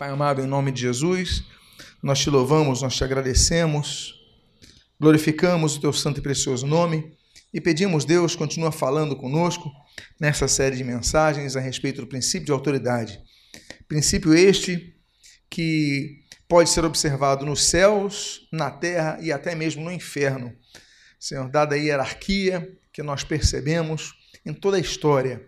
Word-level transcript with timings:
Pai 0.00 0.08
amado, 0.08 0.40
em 0.40 0.46
nome 0.46 0.72
de 0.72 0.80
Jesus, 0.80 1.44
nós 2.02 2.18
te 2.20 2.30
louvamos, 2.30 2.80
nós 2.80 2.96
te 2.96 3.04
agradecemos, 3.04 4.14
glorificamos 4.98 5.76
o 5.76 5.80
teu 5.82 5.92
santo 5.92 6.20
e 6.20 6.22
precioso 6.22 6.66
nome 6.66 7.12
e 7.52 7.60
pedimos, 7.60 8.06
Deus, 8.06 8.34
continua 8.34 8.72
falando 8.72 9.14
conosco 9.14 9.70
nessa 10.18 10.48
série 10.48 10.74
de 10.74 10.82
mensagens 10.82 11.54
a 11.54 11.60
respeito 11.60 12.00
do 12.00 12.06
princípio 12.06 12.46
de 12.46 12.50
autoridade. 12.50 13.20
Princípio 13.86 14.32
este 14.32 14.96
que 15.50 16.24
pode 16.48 16.70
ser 16.70 16.82
observado 16.86 17.44
nos 17.44 17.64
céus, 17.64 18.48
na 18.50 18.70
terra 18.70 19.18
e 19.20 19.30
até 19.30 19.54
mesmo 19.54 19.84
no 19.84 19.92
inferno. 19.92 20.56
Senhor, 21.18 21.50
dada 21.50 21.74
a 21.74 21.78
hierarquia 21.78 22.74
que 22.90 23.02
nós 23.02 23.22
percebemos 23.22 24.14
em 24.46 24.54
toda 24.54 24.78
a 24.78 24.80
história. 24.80 25.46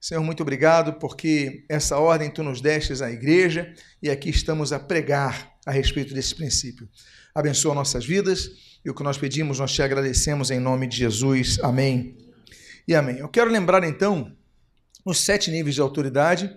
Senhor, 0.00 0.22
muito 0.22 0.42
obrigado 0.42 0.94
porque 0.94 1.64
essa 1.68 1.98
ordem 1.98 2.30
tu 2.30 2.42
nos 2.42 2.62
destes 2.62 3.02
à 3.02 3.10
igreja 3.10 3.74
e 4.02 4.08
aqui 4.08 4.30
estamos 4.30 4.72
a 4.72 4.80
pregar 4.80 5.52
a 5.66 5.70
respeito 5.70 6.14
desse 6.14 6.34
princípio. 6.34 6.88
Abençoa 7.34 7.74
nossas 7.74 8.06
vidas 8.06 8.50
e 8.82 8.88
o 8.88 8.94
que 8.94 9.02
nós 9.02 9.18
pedimos, 9.18 9.58
nós 9.58 9.72
te 9.72 9.82
agradecemos 9.82 10.50
em 10.50 10.58
nome 10.58 10.86
de 10.86 10.96
Jesus. 10.96 11.58
Amém 11.62 12.16
e 12.88 12.94
amém. 12.94 13.18
Eu 13.18 13.28
quero 13.28 13.50
lembrar 13.50 13.84
então 13.84 14.34
os 15.04 15.20
sete 15.20 15.50
níveis 15.50 15.74
de 15.74 15.82
autoridade 15.82 16.50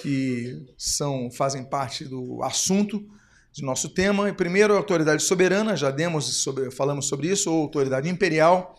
que 0.00 0.66
são 0.76 1.30
fazem 1.30 1.64
parte 1.64 2.04
do 2.04 2.42
assunto 2.42 3.06
de 3.52 3.62
nosso 3.62 3.90
tema. 3.90 4.28
E 4.28 4.32
primeiro, 4.32 4.74
a 4.74 4.78
autoridade 4.78 5.22
soberana, 5.22 5.76
já 5.76 5.90
demos 5.90 6.42
sobre, 6.42 6.70
falamos 6.72 7.06
sobre 7.06 7.28
isso, 7.28 7.48
ou 7.48 7.62
autoridade 7.62 8.08
imperial, 8.08 8.76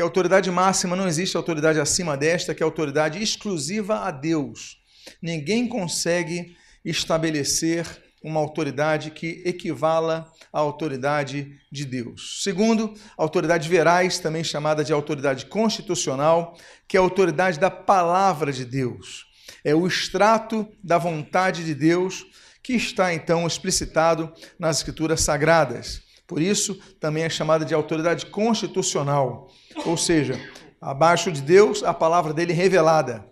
que 0.00 0.02
a 0.02 0.06
autoridade 0.06 0.50
máxima 0.50 0.96
não 0.96 1.06
existe 1.06 1.36
autoridade 1.36 1.78
acima 1.78 2.16
desta, 2.16 2.54
que 2.54 2.62
é 2.62 2.64
a 2.64 2.66
autoridade 2.66 3.22
exclusiva 3.22 4.00
a 4.00 4.10
Deus. 4.10 4.78
Ninguém 5.20 5.68
consegue 5.68 6.56
estabelecer 6.82 7.86
uma 8.24 8.40
autoridade 8.40 9.10
que 9.10 9.42
equivala 9.44 10.32
à 10.50 10.58
autoridade 10.58 11.52
de 11.70 11.84
Deus. 11.84 12.40
Segundo, 12.42 12.94
autoridade 13.14 13.68
verais, 13.68 14.18
também 14.18 14.42
chamada 14.42 14.82
de 14.82 14.90
autoridade 14.90 15.44
constitucional, 15.44 16.56
que 16.88 16.96
é 16.96 17.00
a 17.00 17.02
autoridade 17.02 17.60
da 17.60 17.70
palavra 17.70 18.50
de 18.50 18.64
Deus 18.64 19.28
é 19.62 19.74
o 19.74 19.86
extrato 19.86 20.66
da 20.82 20.96
vontade 20.96 21.64
de 21.64 21.74
Deus 21.74 22.24
que 22.62 22.72
está 22.72 23.12
então 23.12 23.46
explicitado 23.46 24.32
nas 24.58 24.78
Escrituras 24.78 25.20
Sagradas. 25.20 26.02
Por 26.30 26.40
isso, 26.40 26.78
também 27.00 27.24
é 27.24 27.28
chamada 27.28 27.64
de 27.64 27.74
autoridade 27.74 28.26
constitucional, 28.26 29.48
ou 29.84 29.96
seja, 29.96 30.40
abaixo 30.80 31.32
de 31.32 31.42
Deus, 31.42 31.82
a 31.82 31.92
palavra 31.92 32.32
dele 32.32 32.52
revelada. 32.52 33.28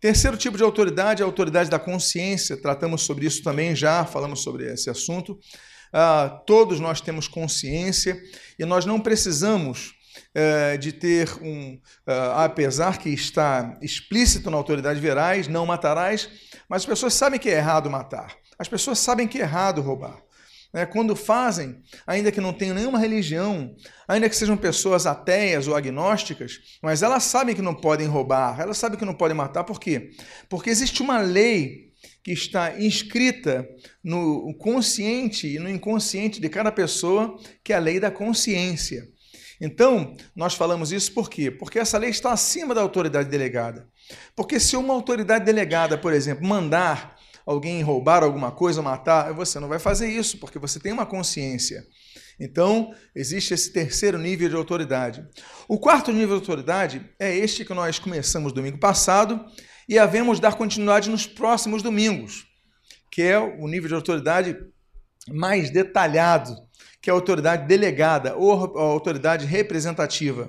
Terceiro 0.00 0.34
tipo 0.34 0.56
de 0.56 0.62
autoridade 0.62 1.20
é 1.20 1.22
a 1.22 1.28
autoridade 1.28 1.68
da 1.68 1.78
consciência. 1.78 2.56
Tratamos 2.56 3.02
sobre 3.02 3.26
isso 3.26 3.42
também 3.42 3.76
já, 3.76 4.06
falamos 4.06 4.42
sobre 4.42 4.72
esse 4.72 4.88
assunto. 4.88 5.32
Uh, 5.32 6.42
todos 6.46 6.80
nós 6.80 6.98
temos 6.98 7.28
consciência 7.28 8.18
e 8.58 8.64
nós 8.64 8.86
não 8.86 8.98
precisamos 8.98 9.92
eh, 10.34 10.78
de 10.78 10.92
ter 10.92 11.28
um, 11.42 11.74
uh, 11.74 12.32
apesar 12.36 12.98
que 12.98 13.10
está 13.10 13.76
explícito 13.82 14.50
na 14.50 14.56
autoridade 14.56 14.98
verais, 14.98 15.46
não 15.46 15.66
matarás, 15.66 16.30
mas 16.68 16.82
as 16.82 16.86
pessoas 16.86 17.12
sabem 17.12 17.38
que 17.38 17.50
é 17.50 17.58
errado 17.58 17.90
matar. 17.90 18.34
As 18.58 18.66
pessoas 18.66 18.98
sabem 18.98 19.28
que 19.28 19.38
é 19.38 19.42
errado 19.42 19.82
roubar. 19.82 20.23
Né? 20.74 20.84
Quando 20.84 21.14
fazem, 21.14 21.80
ainda 22.04 22.32
que 22.32 22.40
não 22.40 22.52
tenham 22.52 22.74
nenhuma 22.74 22.98
religião, 22.98 23.76
ainda 24.08 24.28
que 24.28 24.34
sejam 24.34 24.56
pessoas 24.56 25.06
ateias 25.06 25.68
ou 25.68 25.76
agnósticas, 25.76 26.58
mas 26.82 27.00
elas 27.00 27.22
sabem 27.22 27.54
que 27.54 27.62
não 27.62 27.74
podem 27.74 28.08
roubar, 28.08 28.60
elas 28.60 28.76
sabem 28.76 28.98
que 28.98 29.04
não 29.04 29.14
podem 29.14 29.36
matar, 29.36 29.62
por 29.62 29.78
quê? 29.78 30.10
Porque 30.48 30.68
existe 30.68 31.00
uma 31.00 31.20
lei 31.20 31.92
que 32.24 32.32
está 32.32 32.76
inscrita 32.80 33.66
no 34.02 34.52
consciente 34.58 35.46
e 35.46 35.60
no 35.60 35.70
inconsciente 35.70 36.40
de 36.40 36.48
cada 36.48 36.72
pessoa, 36.72 37.38
que 37.62 37.72
é 37.72 37.76
a 37.76 37.78
lei 37.78 38.00
da 38.00 38.10
consciência. 38.10 39.06
Então, 39.60 40.16
nós 40.34 40.54
falamos 40.54 40.90
isso 40.90 41.12
por 41.12 41.30
quê? 41.30 41.50
Porque 41.50 41.78
essa 41.78 41.96
lei 41.96 42.10
está 42.10 42.32
acima 42.32 42.74
da 42.74 42.80
autoridade 42.80 43.30
delegada. 43.30 43.86
Porque 44.34 44.58
se 44.58 44.76
uma 44.76 44.92
autoridade 44.92 45.44
delegada, 45.44 45.96
por 45.96 46.12
exemplo, 46.12 46.46
mandar 46.46 47.13
alguém 47.46 47.82
roubar 47.82 48.22
alguma 48.22 48.50
coisa, 48.50 48.82
matar, 48.82 49.32
você 49.32 49.60
não 49.60 49.68
vai 49.68 49.78
fazer 49.78 50.08
isso, 50.08 50.38
porque 50.38 50.58
você 50.58 50.80
tem 50.80 50.92
uma 50.92 51.06
consciência. 51.06 51.84
Então, 52.40 52.92
existe 53.14 53.54
esse 53.54 53.72
terceiro 53.72 54.18
nível 54.18 54.48
de 54.48 54.56
autoridade. 54.56 55.24
O 55.68 55.78
quarto 55.78 56.12
nível 56.12 56.36
de 56.36 56.42
autoridade 56.42 57.10
é 57.18 57.34
este 57.36 57.64
que 57.64 57.74
nós 57.74 57.98
começamos 57.98 58.52
domingo 58.52 58.78
passado 58.78 59.44
e 59.88 59.98
havemos 59.98 60.40
dar 60.40 60.56
continuidade 60.56 61.10
nos 61.10 61.26
próximos 61.26 61.82
domingos, 61.82 62.46
que 63.10 63.22
é 63.22 63.38
o 63.38 63.68
nível 63.68 63.88
de 63.88 63.94
autoridade 63.94 64.56
mais 65.28 65.70
detalhado 65.70 66.54
que 67.04 67.10
é 67.10 67.12
a 67.12 67.16
autoridade 67.16 67.66
delegada 67.66 68.34
ou 68.34 68.78
a 68.78 68.82
autoridade 68.82 69.44
representativa. 69.44 70.48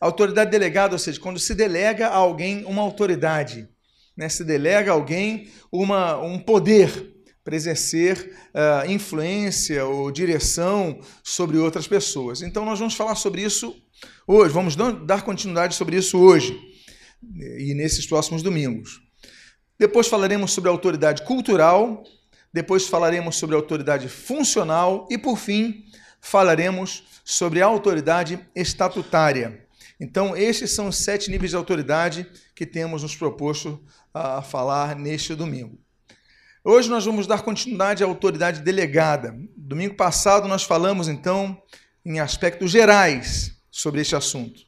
A 0.00 0.06
autoridade 0.06 0.50
delegada, 0.50 0.92
ou 0.92 0.98
seja, 0.98 1.20
quando 1.20 1.38
se 1.38 1.54
delega 1.54 2.08
a 2.08 2.16
alguém 2.16 2.64
uma 2.64 2.82
autoridade, 2.82 3.68
né? 4.16 4.28
se 4.28 4.44
delega 4.44 4.92
alguém 4.92 5.48
uma, 5.70 6.16
um 6.20 6.38
poder 6.38 7.12
para 7.44 7.54
exercer 7.54 8.34
uh, 8.54 8.90
influência 8.90 9.84
ou 9.84 10.10
direção 10.10 10.98
sobre 11.22 11.58
outras 11.58 11.86
pessoas. 11.86 12.40
Então, 12.40 12.64
nós 12.64 12.78
vamos 12.78 12.94
falar 12.94 13.14
sobre 13.16 13.42
isso 13.42 13.76
hoje, 14.26 14.52
vamos 14.52 14.74
dar 15.04 15.22
continuidade 15.22 15.74
sobre 15.74 15.96
isso 15.96 16.18
hoje 16.18 16.58
e 17.58 17.74
nesses 17.74 18.06
próximos 18.06 18.42
domingos. 18.42 19.02
Depois 19.78 20.06
falaremos 20.06 20.52
sobre 20.52 20.70
autoridade 20.70 21.22
cultural, 21.22 22.02
depois 22.52 22.86
falaremos 22.86 23.36
sobre 23.36 23.56
autoridade 23.56 24.08
funcional 24.08 25.06
e, 25.10 25.18
por 25.18 25.36
fim, 25.36 25.84
falaremos 26.20 27.04
sobre 27.24 27.60
a 27.60 27.66
autoridade 27.66 28.38
estatutária. 28.54 29.66
Então, 30.00 30.36
estes 30.36 30.72
são 30.72 30.88
os 30.88 30.96
sete 30.96 31.30
níveis 31.30 31.50
de 31.50 31.56
autoridade 31.56 32.26
que 32.54 32.64
temos 32.64 33.02
nos 33.02 33.16
proposto 33.16 33.82
a 34.14 34.40
falar 34.40 34.94
neste 34.94 35.34
domingo. 35.34 35.76
Hoje 36.62 36.88
nós 36.88 37.04
vamos 37.04 37.26
dar 37.26 37.42
continuidade 37.42 38.04
à 38.04 38.06
autoridade 38.06 38.62
delegada. 38.62 39.36
Domingo 39.56 39.96
passado 39.96 40.46
nós 40.46 40.62
falamos, 40.62 41.08
então, 41.08 41.60
em 42.06 42.20
aspectos 42.20 42.70
gerais 42.70 43.56
sobre 43.70 44.00
este 44.00 44.14
assunto. 44.14 44.62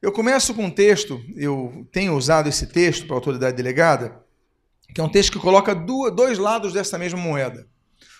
Eu 0.00 0.12
começo 0.12 0.54
com 0.54 0.66
um 0.66 0.70
texto, 0.70 1.20
eu 1.34 1.88
tenho 1.90 2.16
usado 2.16 2.48
esse 2.48 2.68
texto 2.68 3.04
para 3.04 3.16
a 3.16 3.18
autoridade 3.18 3.56
delegada, 3.56 4.24
que 4.94 5.00
é 5.00 5.04
um 5.04 5.08
texto 5.08 5.32
que 5.32 5.40
coloca 5.40 5.74
dois 5.74 6.38
lados 6.38 6.72
dessa 6.72 6.96
mesma 6.96 7.18
moeda. 7.18 7.66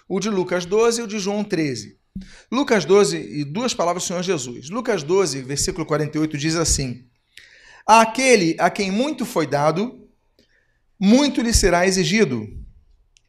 O 0.08 0.18
de 0.18 0.28
Lucas 0.28 0.66
12 0.66 1.00
e 1.00 1.04
o 1.04 1.06
de 1.06 1.20
João 1.20 1.44
13. 1.44 1.96
Lucas 2.50 2.84
12, 2.84 3.16
e 3.16 3.44
duas 3.44 3.74
palavras 3.74 4.02
do 4.02 4.06
Senhor 4.08 4.24
Jesus. 4.24 4.70
Lucas 4.70 5.04
12, 5.04 5.40
versículo 5.42 5.86
48, 5.86 6.36
diz 6.36 6.56
assim: 6.56 7.06
Aquele 7.86 8.56
a 8.58 8.68
quem 8.68 8.90
muito 8.90 9.24
foi 9.24 9.46
dado, 9.46 9.97
muito 10.98 11.40
lhe 11.40 11.52
será 11.52 11.86
exigido. 11.86 12.48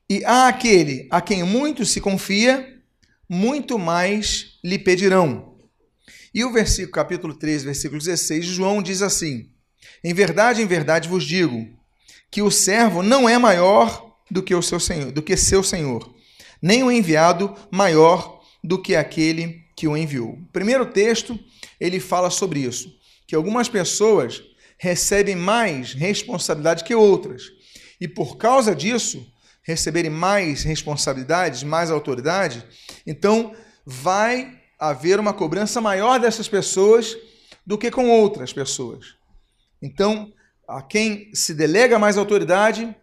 E 0.10 0.24
a 0.25 0.48
aquele 0.48 1.07
a 1.12 1.21
quem 1.21 1.44
muito 1.44 1.86
se 1.86 2.01
confia, 2.01 2.81
muito 3.27 3.77
mais 3.77 4.57
lhe 4.63 4.80
pedirão. 4.80 5.57
E 6.33 6.44
o 6.44 6.51
versículo, 6.51 6.92
capítulo 6.92 7.33
3, 7.33 7.63
versículo 7.63 8.00
16 8.00 8.45
de 8.45 8.54
João 8.54 8.81
diz 8.81 9.01
assim: 9.01 9.50
Em 10.04 10.13
verdade, 10.13 10.62
em 10.62 10.68
verdade 10.68 11.07
vos 11.07 11.24
digo, 11.24 11.68
que 12.31 12.42
o 12.42 12.51
servo 12.51 13.04
não 13.04 13.27
é 13.27 13.38
maior 13.38 14.15
do 14.30 14.44
que 14.44 14.54
o 14.54 14.62
seu 14.62 14.80
senhor, 14.80 15.12
do 15.12 15.22
que 15.22 15.36
seu 15.36 15.63
senhor, 15.63 16.13
nem 16.62 16.83
o 16.83 16.92
enviado 16.92 17.56
maior 17.72 18.42
do 18.63 18.81
que 18.81 18.95
aquele 18.95 19.63
que 19.75 19.88
o 19.88 19.98
enviou. 19.98 20.33
O 20.33 20.45
primeiro 20.51 20.86
texto, 20.86 21.39
ele 21.80 22.00
fala 22.00 22.30
sobre 22.30 22.60
isso, 22.60 22.94
que 23.25 23.36
algumas 23.36 23.69
pessoas 23.69 24.42
recebem 24.77 25.36
mais 25.36 25.94
responsabilidade 25.94 26.83
que 26.83 26.94
outras. 26.94 27.59
E 28.00 28.07
por 28.07 28.38
causa 28.38 28.75
disso, 28.75 29.25
receberem 29.63 30.10
mais 30.10 30.63
responsabilidades, 30.63 31.63
mais 31.63 31.92
autoridade, 31.92 32.66
então 33.06 33.54
vai 33.86 34.60
haver 34.80 35.19
uma 35.19 35.34
cobrança 35.34 35.81
maior 35.81 36.19
dessas 36.19 36.48
pessoas 36.48 37.18
do 37.66 37.78
que 37.78 37.92
com 37.92 38.10
outras 38.10 38.54
pessoas. 38.54 39.16
Então, 39.81 40.31
a 40.68 40.81
quem 40.81 41.30
se 41.34 41.54
delega 41.54 42.00
mais 42.00 42.18
autoridade, 42.18 42.96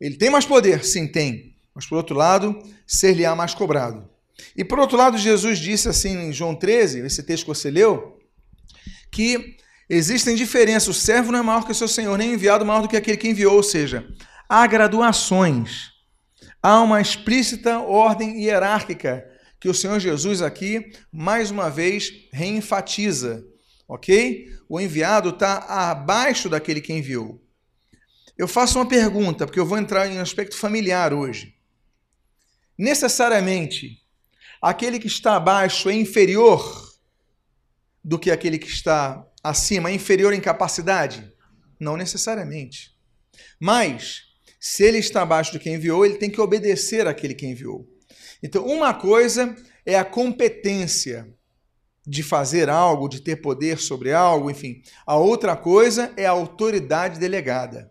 ele 0.00 0.16
tem 0.16 0.30
mais 0.30 0.44
poder, 0.44 0.84
sim, 0.84 1.06
tem. 1.06 1.54
Mas 1.74 1.86
por 1.86 1.96
outro 1.96 2.16
lado, 2.16 2.58
ser-lhe-á 2.86 3.34
mais 3.34 3.54
cobrado. 3.54 4.08
E 4.56 4.64
por 4.64 4.78
outro 4.78 4.96
lado, 4.96 5.16
Jesus 5.16 5.58
disse 5.58 5.88
assim 5.88 6.28
em 6.28 6.32
João 6.32 6.54
13, 6.54 7.00
esse 7.00 7.22
texto 7.22 7.44
que 7.44 7.48
você 7.48 7.70
leu, 7.70 8.18
que 9.10 9.56
existem 9.88 10.34
diferenças. 10.34 10.88
O 10.88 10.94
servo 10.94 11.30
não 11.30 11.38
é 11.38 11.42
maior 11.42 11.64
que 11.64 11.72
o 11.72 11.74
seu 11.74 11.88
senhor, 11.88 12.16
nem 12.18 12.30
o 12.30 12.34
enviado 12.34 12.64
maior 12.64 12.82
do 12.82 12.88
que 12.88 12.96
aquele 12.96 13.16
que 13.16 13.28
enviou. 13.28 13.56
Ou 13.56 13.62
seja, 13.62 14.06
há 14.52 14.66
graduações. 14.66 15.92
Há 16.62 16.80
uma 16.80 17.00
explícita 17.00 17.80
ordem 17.80 18.42
hierárquica 18.42 19.24
que 19.58 19.68
o 19.68 19.74
Senhor 19.74 19.98
Jesus 19.98 20.42
aqui, 20.42 20.92
mais 21.10 21.50
uma 21.50 21.70
vez, 21.70 22.28
reenfatiza 22.32 23.44
ok? 23.92 24.50
O 24.70 24.80
enviado 24.80 25.28
está 25.28 25.58
abaixo 25.90 26.48
daquele 26.48 26.80
que 26.80 26.94
enviou. 26.94 27.42
eu 28.38 28.48
faço 28.48 28.78
uma 28.78 28.88
pergunta, 28.88 29.44
porque 29.46 29.60
eu 29.60 29.66
vou 29.66 29.76
entrar 29.76 30.08
em 30.08 30.16
um 30.16 30.22
aspecto 30.22 30.56
familiar 30.56 31.12
hoje. 31.12 31.54
Necessariamente, 32.76 34.02
aquele 34.62 34.98
que 34.98 35.06
está 35.06 35.36
abaixo 35.36 35.90
é 35.90 35.94
inferior 35.94 36.90
do 38.02 38.18
que 38.18 38.30
aquele 38.30 38.58
que 38.58 38.68
está 38.68 39.24
acima, 39.44 39.90
é 39.90 39.94
inferior 39.94 40.32
em 40.32 40.40
capacidade? 40.40 41.30
Não 41.78 41.94
necessariamente. 41.94 42.96
Mas, 43.60 44.31
se 44.64 44.84
ele 44.84 44.98
está 44.98 45.22
abaixo 45.22 45.50
de 45.50 45.58
quem 45.58 45.74
enviou, 45.74 46.06
ele 46.06 46.18
tem 46.18 46.30
que 46.30 46.40
obedecer 46.40 47.08
àquele 47.08 47.34
que 47.34 47.44
enviou. 47.44 47.84
Então, 48.40 48.64
uma 48.64 48.94
coisa 48.94 49.56
é 49.84 49.98
a 49.98 50.04
competência 50.04 51.28
de 52.06 52.22
fazer 52.22 52.68
algo, 52.68 53.08
de 53.08 53.20
ter 53.20 53.42
poder 53.42 53.78
sobre 53.78 54.12
algo, 54.12 54.48
enfim. 54.48 54.80
A 55.04 55.16
outra 55.16 55.56
coisa 55.56 56.12
é 56.16 56.26
a 56.26 56.30
autoridade 56.30 57.18
delegada. 57.18 57.90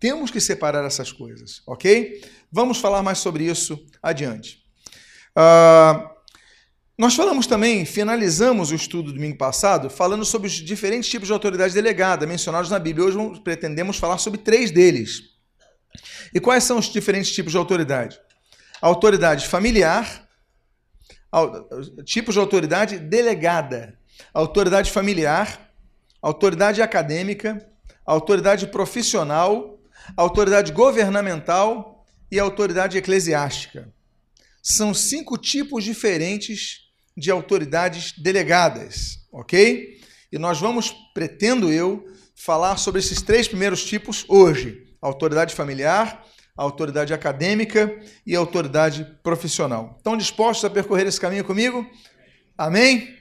Temos 0.00 0.28
que 0.28 0.40
separar 0.40 0.84
essas 0.84 1.12
coisas, 1.12 1.62
ok? 1.64 2.20
Vamos 2.50 2.78
falar 2.78 3.00
mais 3.00 3.18
sobre 3.18 3.44
isso 3.44 3.78
adiante. 4.02 4.64
Uh, 5.36 6.04
nós 6.98 7.14
falamos 7.14 7.46
também, 7.46 7.84
finalizamos 7.84 8.72
o 8.72 8.74
estudo 8.74 9.12
domingo 9.12 9.38
passado, 9.38 9.88
falando 9.88 10.24
sobre 10.24 10.48
os 10.48 10.54
diferentes 10.54 11.08
tipos 11.08 11.28
de 11.28 11.32
autoridade 11.32 11.74
delegada 11.74 12.26
mencionados 12.26 12.70
na 12.70 12.80
Bíblia. 12.80 13.06
Hoje 13.06 13.40
pretendemos 13.44 13.98
falar 13.98 14.18
sobre 14.18 14.40
três 14.40 14.72
deles. 14.72 15.37
E 16.34 16.40
quais 16.40 16.64
são 16.64 16.78
os 16.78 16.86
diferentes 16.86 17.32
tipos 17.32 17.52
de 17.52 17.58
autoridade? 17.58 18.20
Autoridade 18.80 19.46
familiar, 19.46 20.28
tipos 22.04 22.34
de 22.34 22.40
autoridade 22.40 22.98
delegada, 22.98 23.98
autoridade 24.32 24.90
familiar, 24.90 25.70
autoridade 26.22 26.80
acadêmica, 26.82 27.66
autoridade 28.06 28.66
profissional, 28.68 29.78
autoridade 30.16 30.72
governamental 30.72 32.06
e 32.30 32.38
autoridade 32.38 32.96
eclesiástica. 32.96 33.92
São 34.62 34.92
cinco 34.92 35.36
tipos 35.38 35.84
diferentes 35.84 36.88
de 37.16 37.30
autoridades 37.30 38.12
delegadas, 38.18 39.18
ok? 39.32 39.98
E 40.30 40.38
nós 40.38 40.60
vamos, 40.60 40.94
pretendo 41.14 41.72
eu, 41.72 42.04
falar 42.34 42.76
sobre 42.76 43.00
esses 43.00 43.20
três 43.22 43.48
primeiros 43.48 43.84
tipos 43.84 44.24
hoje: 44.28 44.87
autoridade 45.00 45.54
familiar, 45.54 46.24
autoridade 46.56 47.14
acadêmica 47.14 48.00
e 48.26 48.34
autoridade 48.34 49.04
profissional. 49.22 49.94
Estão 49.96 50.16
dispostos 50.16 50.64
a 50.64 50.70
percorrer 50.70 51.06
esse 51.06 51.20
caminho 51.20 51.44
comigo? 51.44 51.88
Amém? 52.56 53.16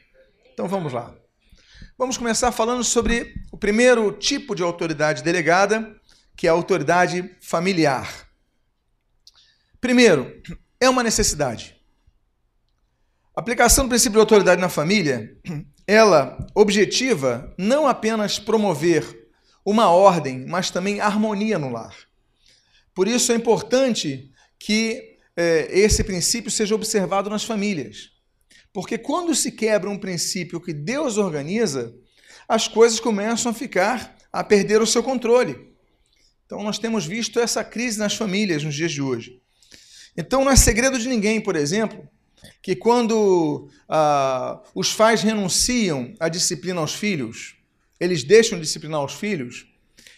Então 0.53 0.67
vamos 0.67 0.91
lá. 0.91 1.13
Vamos 1.97 2.17
começar 2.17 2.51
falando 2.51 2.83
sobre 2.83 3.33
o 3.51 3.57
primeiro 3.57 4.11
tipo 4.11 4.55
de 4.55 4.63
autoridade 4.63 5.23
delegada, 5.23 5.95
que 6.35 6.47
é 6.47 6.49
a 6.49 6.53
autoridade 6.53 7.35
familiar. 7.41 8.27
Primeiro, 9.79 10.41
é 10.79 10.89
uma 10.89 11.03
necessidade. 11.03 11.75
A 13.35 13.39
aplicação 13.39 13.85
do 13.85 13.89
princípio 13.89 14.13
de 14.13 14.19
autoridade 14.19 14.59
na 14.59 14.69
família, 14.69 15.37
ela 15.85 16.37
objetiva 16.55 17.53
não 17.57 17.87
apenas 17.87 18.39
promover 18.39 19.26
uma 19.69 19.89
ordem, 19.89 20.45
mas 20.47 20.71
também 20.71 21.01
harmonia 21.01 21.59
no 21.59 21.69
lar. 21.69 21.93
Por 22.95 23.05
isso 23.05 23.33
é 23.33 23.35
importante 23.35 24.31
que 24.57 25.17
é, 25.35 25.67
esse 25.77 26.05
princípio 26.05 26.49
seja 26.49 26.73
observado 26.73 27.29
nas 27.29 27.43
famílias. 27.43 28.11
Porque 28.71 28.97
quando 28.97 29.35
se 29.35 29.51
quebra 29.51 29.89
um 29.89 29.97
princípio 29.97 30.61
que 30.61 30.71
Deus 30.71 31.17
organiza, 31.17 31.93
as 32.47 32.69
coisas 32.69 32.97
começam 33.01 33.51
a 33.51 33.53
ficar, 33.53 34.15
a 34.31 34.41
perder 34.41 34.81
o 34.81 34.87
seu 34.87 35.03
controle. 35.03 35.73
Então 36.45 36.63
nós 36.63 36.79
temos 36.79 37.05
visto 37.05 37.37
essa 37.37 37.61
crise 37.61 37.99
nas 37.99 38.15
famílias 38.15 38.63
nos 38.63 38.73
dias 38.73 38.93
de 38.93 39.01
hoje. 39.01 39.41
Então 40.15 40.45
não 40.45 40.51
é 40.51 40.55
segredo 40.55 40.97
de 40.97 41.09
ninguém, 41.09 41.41
por 41.41 41.57
exemplo, 41.57 42.07
que 42.61 42.73
quando 42.73 43.69
ah, 43.89 44.61
os 44.73 44.93
pais 44.93 45.21
renunciam 45.23 46.13
à 46.21 46.29
disciplina 46.29 46.79
aos 46.79 46.95
filhos, 46.95 47.56
eles 47.99 48.23
deixam 48.23 48.57
de 48.57 48.65
disciplinar 48.65 49.03
os 49.03 49.13
filhos, 49.13 49.67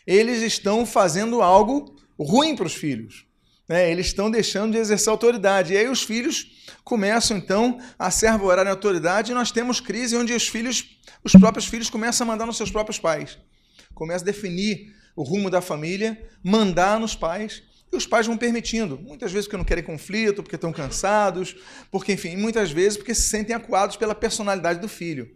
eles 0.06 0.42
estão 0.42 0.86
fazendo 0.86 1.42
algo 1.42 1.96
ruim 2.20 2.56
para 2.56 2.66
os 2.66 2.74
filhos. 2.74 3.26
Né? 3.68 3.92
Eles 3.92 4.08
estão 4.08 4.32
deixando 4.32 4.72
de 4.72 4.80
exercer 4.80 5.10
autoridade. 5.10 5.74
E 5.74 5.78
aí 5.78 5.88
os 5.88 6.02
filhos 6.02 6.66
começam, 6.84 7.38
então, 7.38 7.80
a 7.98 8.10
se 8.10 8.26
arvorar 8.26 8.66
em 8.66 8.70
autoridade 8.72 9.32
e 9.32 9.36
nós 9.36 9.52
temos 9.52 9.80
crise 9.80 10.18
onde 10.18 10.34
os 10.34 10.48
filhos, 10.48 10.98
os 11.24 11.34
próprios 11.34 11.68
filhos 11.68 11.90
começam 11.90 12.26
a 12.26 12.28
mandar 12.28 12.48
nos 12.48 12.58
seus 12.58 12.72
próprios 12.72 12.98
pais. 12.98 13.38
Começam 13.94 14.24
a 14.24 14.32
definir 14.32 14.96
o 15.16 15.22
rumo 15.22 15.50
da 15.50 15.62
família, 15.62 16.20
mandar 16.44 17.00
nos 17.00 17.16
pais, 17.16 17.62
e 17.92 17.96
os 17.96 18.08
pais 18.08 18.26
vão 18.26 18.38
permitindo. 18.38 18.98
Muitas 18.98 19.32
vezes 19.32 19.48
porque 19.48 19.58
não 19.58 19.66
querem 19.66 19.84
conflito, 19.84 20.42
porque 20.42 20.56
estão 20.56 20.72
cansados, 20.72 21.56
porque, 21.92 22.14
enfim, 22.14 22.38
muitas 22.38 22.72
vezes 22.72 22.98
porque 22.98 23.14
se 23.14 23.24
sentem 23.24 23.56
acuados 23.56 23.98
pela 23.98 24.16
personalidade 24.16 24.80
do 24.80 24.88
filho. 24.88 25.30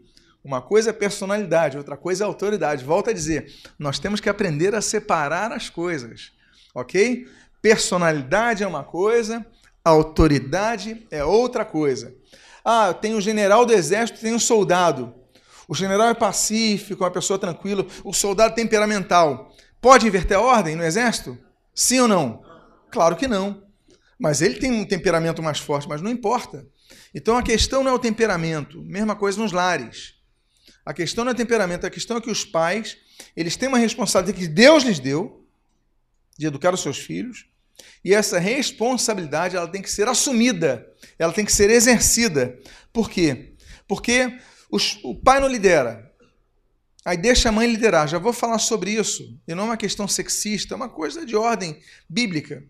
Uma 0.43 0.61
coisa 0.61 0.89
é 0.89 0.93
personalidade, 0.93 1.77
outra 1.77 1.95
coisa 1.95 2.23
é 2.23 2.27
autoridade. 2.27 2.83
Volto 2.83 3.09
a 3.09 3.13
dizer, 3.13 3.53
nós 3.79 3.97
temos 3.97 4.19
que 4.19 4.29
aprender 4.29 4.75
a 4.75 4.81
separar 4.81 5.51
as 5.51 5.69
coisas 5.69 6.33
ok? 6.73 7.27
Personalidade 7.61 8.63
é 8.63 8.67
uma 8.67 8.83
coisa, 8.83 9.45
autoridade 9.83 11.05
é 11.11 11.23
outra 11.23 11.63
coisa. 11.63 12.13
Ah, 12.65 12.93
tem 12.93 13.15
um 13.15 13.21
general 13.21 13.65
do 13.65 13.73
exército, 13.73 14.21
tem 14.21 14.33
um 14.33 14.39
soldado. 14.39 15.13
O 15.67 15.75
general 15.75 16.07
é 16.07 16.13
pacífico, 16.13 17.03
uma 17.03 17.11
pessoa 17.11 17.37
tranquila. 17.39 17.85
O 18.03 18.13
soldado 18.13 18.53
é 18.53 18.55
temperamental. 18.55 19.53
Pode 19.79 20.07
inverter 20.07 20.37
a 20.37 20.41
ordem 20.41 20.75
no 20.75 20.83
exército? 20.83 21.37
Sim 21.73 22.01
ou 22.01 22.07
não? 22.07 22.43
Claro 22.91 23.15
que 23.15 23.27
não. 23.27 23.63
Mas 24.19 24.41
ele 24.41 24.55
tem 24.55 24.71
um 24.71 24.85
temperamento 24.85 25.41
mais 25.41 25.59
forte, 25.59 25.87
mas 25.87 26.01
não 26.01 26.11
importa. 26.11 26.65
Então 27.13 27.37
a 27.37 27.43
questão 27.43 27.83
não 27.83 27.91
é 27.91 27.93
o 27.93 27.99
temperamento, 27.99 28.81
mesma 28.83 29.15
coisa 29.15 29.41
nos 29.41 29.51
lares. 29.51 30.15
A 30.85 30.93
questão 30.93 31.23
não 31.23 31.31
é 31.31 31.35
temperamento, 31.35 31.85
a 31.85 31.89
questão 31.89 32.17
é 32.17 32.21
que 32.21 32.29
os 32.29 32.43
pais, 32.43 32.97
eles 33.35 33.55
têm 33.55 33.69
uma 33.69 33.77
responsabilidade 33.77 34.45
que 34.45 34.53
Deus 34.53 34.83
lhes 34.83 34.99
deu, 34.99 35.45
de 36.37 36.47
educar 36.47 36.73
os 36.73 36.81
seus 36.81 36.97
filhos, 36.97 37.45
e 38.03 38.13
essa 38.13 38.39
responsabilidade 38.39 39.55
ela 39.55 39.67
tem 39.67 39.81
que 39.81 39.89
ser 39.89 40.07
assumida, 40.07 40.85
ela 41.17 41.31
tem 41.31 41.45
que 41.45 41.51
ser 41.51 41.69
exercida. 41.69 42.59
Por 42.91 43.09
quê? 43.09 43.53
Porque 43.87 44.37
os, 44.69 44.99
o 45.03 45.15
pai 45.15 45.39
não 45.39 45.47
lidera, 45.47 46.11
aí 47.05 47.17
deixa 47.17 47.49
a 47.49 47.51
mãe 47.51 47.67
liderar. 47.67 48.07
Já 48.07 48.17
vou 48.17 48.33
falar 48.33 48.59
sobre 48.59 48.91
isso, 48.91 49.39
e 49.47 49.55
não 49.55 49.63
é 49.63 49.67
uma 49.67 49.77
questão 49.77 50.07
sexista, 50.07 50.73
é 50.73 50.77
uma 50.77 50.89
coisa 50.89 51.25
de 51.25 51.35
ordem 51.35 51.79
bíblica. 52.09 52.63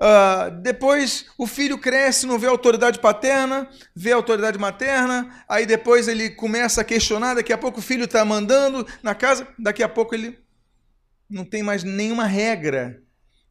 Uh, 0.00 0.50
depois 0.60 1.26
o 1.38 1.46
filho 1.46 1.78
cresce, 1.78 2.26
não 2.26 2.38
vê 2.38 2.46
autoridade 2.46 2.98
paterna, 2.98 3.68
vê 3.94 4.12
autoridade 4.12 4.58
materna, 4.58 5.44
aí 5.48 5.64
depois 5.64 6.08
ele 6.08 6.30
começa 6.30 6.80
a 6.80 6.84
questionar, 6.84 7.34
daqui 7.34 7.52
a 7.52 7.58
pouco 7.58 7.78
o 7.78 7.82
filho 7.82 8.04
está 8.04 8.24
mandando 8.24 8.86
na 9.02 9.14
casa, 9.14 9.46
daqui 9.58 9.82
a 9.82 9.88
pouco 9.88 10.14
ele 10.14 10.38
não 11.30 11.44
tem 11.44 11.62
mais 11.62 11.84
nenhuma 11.84 12.26
regra 12.26 13.00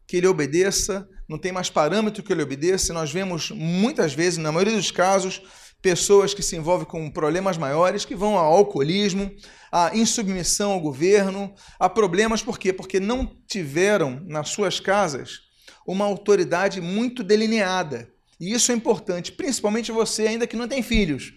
que 0.06 0.18
ele 0.18 0.28
obedeça, 0.28 1.08
não 1.30 1.38
tem 1.38 1.52
mais 1.52 1.70
parâmetro 1.70 2.22
que 2.22 2.32
ele 2.32 2.44
obedeça. 2.44 2.94
Nós 2.94 3.12
vemos 3.12 3.50
muitas 3.52 4.14
vezes, 4.14 4.38
na 4.38 4.52
maioria 4.52 4.76
dos 4.76 4.92
casos, 4.92 5.42
pessoas 5.82 6.34
que 6.34 6.44
se 6.44 6.56
envolvem 6.56 6.86
com 6.86 7.10
problemas 7.10 7.58
maiores, 7.58 8.06
que 8.06 8.16
vão 8.16 8.38
ao 8.38 8.54
alcoolismo, 8.54 9.32
à 9.72 9.96
insubmissão 9.96 10.72
ao 10.72 10.80
governo, 10.80 11.54
a 11.80 11.90
problemas 11.90 12.42
por 12.42 12.60
quê? 12.60 12.72
Porque 12.72 13.00
não 13.00 13.26
tiveram 13.48 14.22
nas 14.26 14.50
suas 14.50 14.80
casas 14.80 15.53
uma 15.88 16.06
autoridade 16.06 16.82
muito 16.82 17.24
delineada. 17.24 18.10
E 18.40 18.52
isso 18.54 18.72
é 18.72 18.76
importante, 18.76 19.32
principalmente 19.32 19.92
você 19.92 20.28
ainda 20.28 20.48
que 20.48 20.56
não 20.56 20.68
tem 20.68 20.82
filhos. 20.82 21.34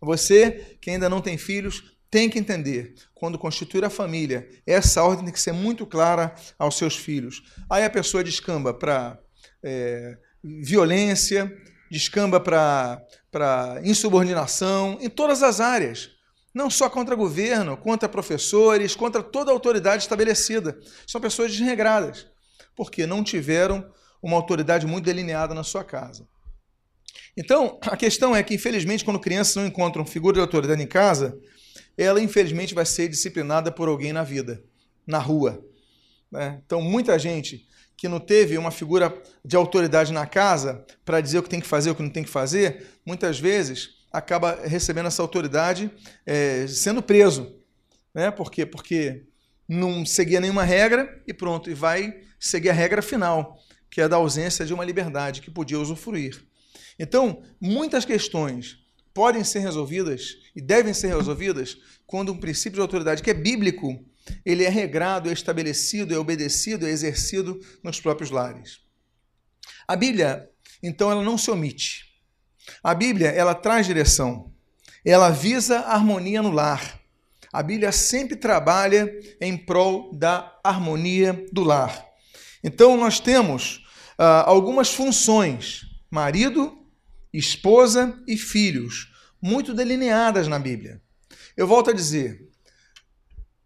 Você 0.00 0.76
que 0.80 0.90
ainda 0.90 1.08
não 1.08 1.20
tem 1.20 1.38
filhos, 1.38 1.92
tem 2.10 2.28
que 2.28 2.38
entender, 2.38 2.94
quando 3.14 3.38
constituir 3.38 3.84
a 3.86 3.90
família, 3.90 4.46
essa 4.66 5.02
ordem 5.02 5.24
tem 5.24 5.32
que 5.32 5.40
ser 5.40 5.52
muito 5.52 5.86
clara 5.86 6.34
aos 6.58 6.76
seus 6.76 6.94
filhos. 6.94 7.42
Aí 7.70 7.84
a 7.84 7.90
pessoa 7.90 8.22
descamba 8.22 8.74
para 8.74 9.18
é, 9.62 10.18
violência, 10.44 11.50
descamba 11.90 12.38
para 12.38 13.80
insubordinação, 13.82 14.98
em 15.00 15.08
todas 15.08 15.42
as 15.42 15.58
áreas. 15.60 16.10
Não 16.54 16.68
só 16.68 16.90
contra 16.90 17.14
governo, 17.14 17.78
contra 17.78 18.08
professores, 18.08 18.94
contra 18.94 19.22
toda 19.22 19.50
autoridade 19.50 20.02
estabelecida. 20.02 20.78
São 21.06 21.18
pessoas 21.18 21.50
desregradas, 21.50 22.26
porque 22.82 23.06
não 23.06 23.22
tiveram 23.22 23.88
uma 24.20 24.36
autoridade 24.36 24.88
muito 24.88 25.04
delineada 25.04 25.54
na 25.54 25.62
sua 25.62 25.84
casa. 25.84 26.26
Então, 27.36 27.78
a 27.82 27.96
questão 27.96 28.34
é 28.34 28.42
que, 28.42 28.54
infelizmente, 28.54 29.04
quando 29.04 29.20
crianças 29.20 29.54
não 29.54 29.66
encontram 29.66 30.04
figura 30.04 30.34
de 30.34 30.40
autoridade 30.40 30.82
em 30.82 30.86
casa, 30.86 31.38
ela 31.96 32.20
infelizmente 32.20 32.74
vai 32.74 32.84
ser 32.84 33.08
disciplinada 33.08 33.70
por 33.70 33.88
alguém 33.88 34.12
na 34.12 34.24
vida, 34.24 34.64
na 35.06 35.18
rua. 35.18 35.64
Né? 36.28 36.60
Então, 36.66 36.82
muita 36.82 37.16
gente 37.20 37.68
que 37.96 38.08
não 38.08 38.18
teve 38.18 38.58
uma 38.58 38.72
figura 38.72 39.16
de 39.44 39.54
autoridade 39.54 40.12
na 40.12 40.26
casa 40.26 40.84
para 41.04 41.20
dizer 41.20 41.38
o 41.38 41.42
que 41.44 41.48
tem 41.48 41.60
que 41.60 41.66
fazer, 41.68 41.90
o 41.90 41.94
que 41.94 42.02
não 42.02 42.10
tem 42.10 42.24
que 42.24 42.30
fazer, 42.30 42.84
muitas 43.06 43.38
vezes 43.38 44.02
acaba 44.10 44.58
recebendo 44.64 45.06
essa 45.06 45.22
autoridade 45.22 45.88
é, 46.26 46.66
sendo 46.66 47.00
preso. 47.00 47.54
Né? 48.12 48.32
Por 48.32 48.50
quê? 48.50 48.66
Porque 48.66 49.22
não 49.68 50.04
seguia 50.04 50.40
nenhuma 50.40 50.64
regra 50.64 51.22
e 51.28 51.32
pronto, 51.32 51.70
e 51.70 51.74
vai 51.74 52.22
seguir 52.48 52.70
a 52.70 52.72
regra 52.72 53.00
final, 53.00 53.56
que 53.88 54.00
é 54.00 54.04
a 54.04 54.08
da 54.08 54.16
ausência 54.16 54.66
de 54.66 54.74
uma 54.74 54.84
liberdade 54.84 55.40
que 55.40 55.50
podia 55.50 55.78
usufruir. 55.78 56.44
Então, 56.98 57.42
muitas 57.60 58.04
questões 58.04 58.78
podem 59.14 59.44
ser 59.44 59.60
resolvidas 59.60 60.38
e 60.56 60.60
devem 60.60 60.92
ser 60.92 61.14
resolvidas 61.14 61.76
quando 62.06 62.32
um 62.32 62.38
princípio 62.38 62.76
de 62.76 62.80
autoridade 62.80 63.22
que 63.22 63.30
é 63.30 63.34
bíblico, 63.34 64.04
ele 64.44 64.64
é 64.64 64.68
regrado, 64.68 65.28
é 65.28 65.32
estabelecido, 65.32 66.14
é 66.14 66.18
obedecido, 66.18 66.86
é 66.86 66.90
exercido 66.90 67.60
nos 67.82 68.00
próprios 68.00 68.30
lares. 68.30 68.80
A 69.86 69.94
Bíblia, 69.94 70.48
então, 70.82 71.10
ela 71.10 71.22
não 71.22 71.38
se 71.38 71.50
omite. 71.50 72.06
A 72.82 72.94
Bíblia, 72.94 73.28
ela 73.28 73.54
traz 73.54 73.86
direção. 73.86 74.52
Ela 75.04 75.30
visa 75.30 75.80
harmonia 75.80 76.42
no 76.42 76.50
lar. 76.50 77.00
A 77.52 77.62
Bíblia 77.62 77.92
sempre 77.92 78.34
trabalha 78.34 79.12
em 79.40 79.56
prol 79.56 80.12
da 80.14 80.58
harmonia 80.64 81.46
do 81.52 81.62
lar. 81.62 82.11
Então, 82.62 82.96
nós 82.96 83.18
temos 83.18 83.84
ah, 84.18 84.44
algumas 84.48 84.92
funções: 84.92 85.82
marido, 86.10 86.78
esposa 87.32 88.22
e 88.26 88.36
filhos, 88.36 89.12
muito 89.40 89.74
delineadas 89.74 90.46
na 90.46 90.58
Bíblia. 90.58 91.00
Eu 91.56 91.66
volto 91.66 91.90
a 91.90 91.94
dizer: 91.94 92.48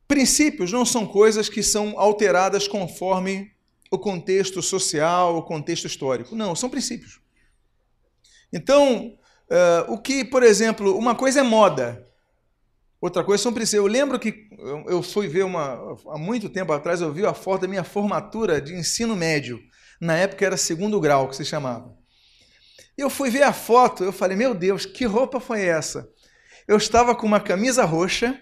princípios 0.09 0.73
não 0.73 0.85
são 0.85 1.07
coisas 1.07 1.49
que 1.49 1.63
são 1.63 1.99
alteradas 1.99 2.67
conforme 2.67 3.53
o 3.91 3.99
contexto 3.99 4.63
social, 4.63 5.37
o 5.37 5.43
contexto 5.43 5.87
histórico. 5.87 6.35
Não, 6.35 6.57
são 6.57 6.71
princípios. 6.71 7.21
Então, 8.53 9.19
uh, 9.51 9.93
o 9.93 9.99
que, 9.99 10.25
por 10.25 10.43
exemplo, 10.43 10.97
uma 10.97 11.15
coisa 11.15 11.41
é 11.41 11.43
moda, 11.43 12.07
outra 13.07 13.25
coisa 13.25 13.43
são. 13.43 13.55
Eu 13.73 13.87
lembro 13.87 14.19
que 14.19 14.49
eu 14.87 15.03
fui 15.03 15.29
ver 15.29 15.45
uma. 15.45 15.97
Há 16.09 16.19
muito 16.19 16.49
tempo 16.49 16.73
atrás, 16.73 17.01
eu 17.01 17.13
vi 17.13 17.25
a 17.25 17.35
foto 17.35 17.63
da 17.63 17.69
minha 17.69 17.85
formatura 17.85 18.61
de 18.61 18.75
ensino 18.75 19.17
médio. 19.17 19.61
Na 20.01 20.15
época 20.17 20.45
era 20.45 20.57
segundo 20.57 21.01
grau 21.01 21.29
que 21.29 21.37
se 21.37 21.45
chamava. 21.45 21.95
Eu 22.97 23.11
fui 23.11 23.31
ver 23.31 23.43
a 23.43 23.53
foto, 23.53 24.05
eu 24.05 24.13
falei, 24.13 24.37
meu 24.37 24.55
Deus, 24.55 24.87
que 24.87 25.05
roupa 25.05 25.39
foi 25.39 25.63
essa? 25.63 26.09
Eu 26.67 26.77
estava 26.77 27.15
com 27.15 27.27
uma 27.27 27.41
camisa 27.41 27.85
roxa, 27.85 28.39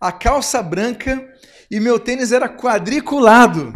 a 0.00 0.10
calça 0.10 0.62
branca 0.62 1.28
e 1.70 1.78
meu 1.78 1.98
tênis 1.98 2.32
era 2.32 2.48
quadriculado. 2.48 3.74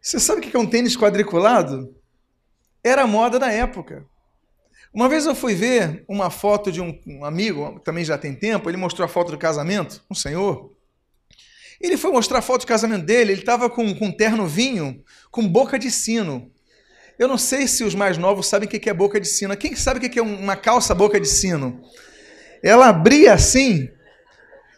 Você 0.00 0.20
sabe 0.20 0.40
o 0.40 0.42
que 0.42 0.56
é 0.56 0.60
um 0.60 0.66
tênis 0.66 0.96
quadriculado? 0.96 1.92
Era 2.82 3.06
moda 3.06 3.38
da 3.38 3.50
época. 3.50 4.06
Uma 4.96 5.10
vez 5.10 5.26
eu 5.26 5.34
fui 5.34 5.54
ver 5.54 6.02
uma 6.08 6.30
foto 6.30 6.72
de 6.72 6.80
um, 6.80 7.22
amigo, 7.22 7.78
também 7.84 8.02
já 8.02 8.16
tem 8.16 8.34
tempo, 8.34 8.70
ele 8.70 8.78
mostrou 8.78 9.04
a 9.04 9.08
foto 9.08 9.30
do 9.30 9.36
casamento, 9.36 10.02
um 10.10 10.14
senhor. 10.14 10.72
Ele 11.78 11.98
foi 11.98 12.10
mostrar 12.10 12.38
a 12.38 12.42
foto 12.42 12.62
do 12.62 12.66
casamento 12.66 13.04
dele, 13.04 13.32
ele 13.32 13.40
estava 13.40 13.68
com, 13.68 13.94
com 13.94 14.06
um 14.06 14.10
terno 14.10 14.46
vinho, 14.46 15.04
com 15.30 15.46
boca 15.46 15.78
de 15.78 15.90
sino. 15.90 16.50
Eu 17.18 17.28
não 17.28 17.36
sei 17.36 17.68
se 17.68 17.84
os 17.84 17.94
mais 17.94 18.16
novos 18.16 18.46
sabem 18.46 18.66
o 18.66 18.70
que 18.70 18.88
é 18.88 18.94
boca 18.94 19.20
de 19.20 19.28
sino. 19.28 19.54
Quem 19.54 19.76
sabe 19.76 19.98
o 19.98 20.10
que 20.10 20.18
é 20.18 20.22
uma 20.22 20.56
calça 20.56 20.94
boca 20.94 21.20
de 21.20 21.28
sino? 21.28 21.78
Ela 22.62 22.88
abria 22.88 23.34
assim 23.34 23.90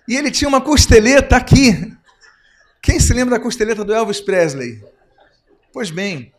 e 0.09 0.17
ele 0.17 0.33
tinha 0.33 0.49
uma 0.49 0.61
costeleta 0.61 1.37
aqui. 1.37 1.93
Quem 2.83 2.99
se 2.99 3.15
lembra 3.15 3.39
da 3.39 3.41
costeleta 3.41 3.85
do 3.85 3.95
Elvis 3.95 4.21
Presley? 4.21 4.83
Pois 5.73 5.93
bem, 5.93 6.33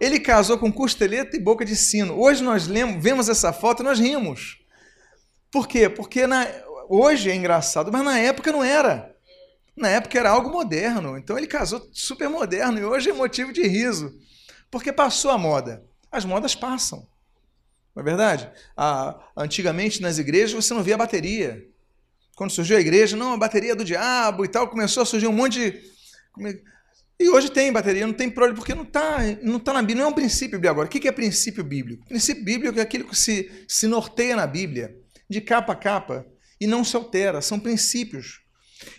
ele 0.00 0.20
casou 0.20 0.58
com 0.58 0.72
costeleta 0.72 1.36
e 1.36 1.40
boca 1.40 1.64
de 1.64 1.74
sino. 1.76 2.18
Hoje 2.20 2.42
nós 2.42 2.66
lemos, 2.66 3.02
vemos 3.02 3.28
essa 3.28 3.52
foto 3.52 3.82
e 3.82 3.84
nós 3.84 3.98
rimos. 3.98 4.58
Por 5.50 5.66
quê? 5.66 5.88
Porque 5.88 6.26
na, 6.26 6.46
hoje 6.88 7.30
é 7.30 7.34
engraçado, 7.34 7.90
mas 7.90 8.04
na 8.04 8.18
época 8.18 8.52
não 8.52 8.62
era. 8.62 9.14
Na 9.76 9.88
época 9.88 10.18
era 10.18 10.30
algo 10.30 10.50
moderno. 10.50 11.16
Então 11.16 11.36
ele 11.36 11.46
casou 11.46 11.88
super 11.92 12.28
moderno 12.28 12.78
e 12.78 12.84
hoje 12.84 13.10
é 13.10 13.12
motivo 13.12 13.52
de 13.52 13.66
riso. 13.66 14.14
Porque 14.70 14.92
passou 14.92 15.30
a 15.30 15.38
moda. 15.38 15.84
As 16.10 16.24
modas 16.24 16.54
passam. 16.54 17.06
Não 17.94 18.02
é 18.02 18.04
verdade? 18.04 18.50
Ah, 18.76 19.18
antigamente 19.36 20.00
nas 20.00 20.18
igrejas 20.18 20.52
você 20.52 20.74
não 20.74 20.82
via 20.82 20.96
bateria. 20.96 21.66
Quando 22.36 22.52
surgiu 22.52 22.76
a 22.76 22.80
igreja, 22.80 23.16
não, 23.16 23.32
a 23.32 23.36
bateria 23.36 23.72
é 23.72 23.74
do 23.74 23.84
diabo 23.84 24.44
e 24.44 24.48
tal, 24.48 24.68
começou 24.68 25.02
a 25.02 25.06
surgir 25.06 25.26
um 25.26 25.32
monte 25.32 25.58
de. 25.58 25.82
E 27.20 27.28
hoje 27.28 27.50
tem 27.50 27.72
bateria, 27.72 28.06
não 28.06 28.14
tem 28.14 28.30
problema, 28.30 28.56
porque 28.56 28.74
não 28.74 28.84
está 28.84 29.18
não 29.42 29.58
tá 29.58 29.72
na 29.72 29.80
Bíblia, 29.80 29.96
não 29.96 30.04
é 30.04 30.12
um 30.12 30.14
princípio 30.14 30.58
bíblico. 30.58 30.70
Agora, 30.70 30.86
o 30.86 30.90
que 30.90 31.08
é 31.08 31.12
princípio 31.12 31.64
bíblico? 31.64 32.06
princípio 32.06 32.44
bíblico 32.44 32.78
é 32.78 32.82
aquilo 32.82 33.08
que 33.08 33.16
se, 33.16 33.50
se 33.66 33.88
norteia 33.88 34.36
na 34.36 34.46
Bíblia, 34.46 34.96
de 35.28 35.40
capa 35.40 35.72
a 35.72 35.76
capa, 35.76 36.24
e 36.60 36.66
não 36.66 36.84
se 36.84 36.94
altera, 36.94 37.40
são 37.40 37.58
princípios. 37.58 38.40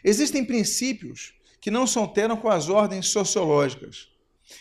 Existem 0.04 0.44
princípios 0.44 1.34
que 1.62 1.72
não 1.72 1.88
se 1.88 1.98
alteram 1.98 2.36
com 2.36 2.50
as 2.50 2.70
ordens 2.70 3.08
sociológicas. 3.08 4.08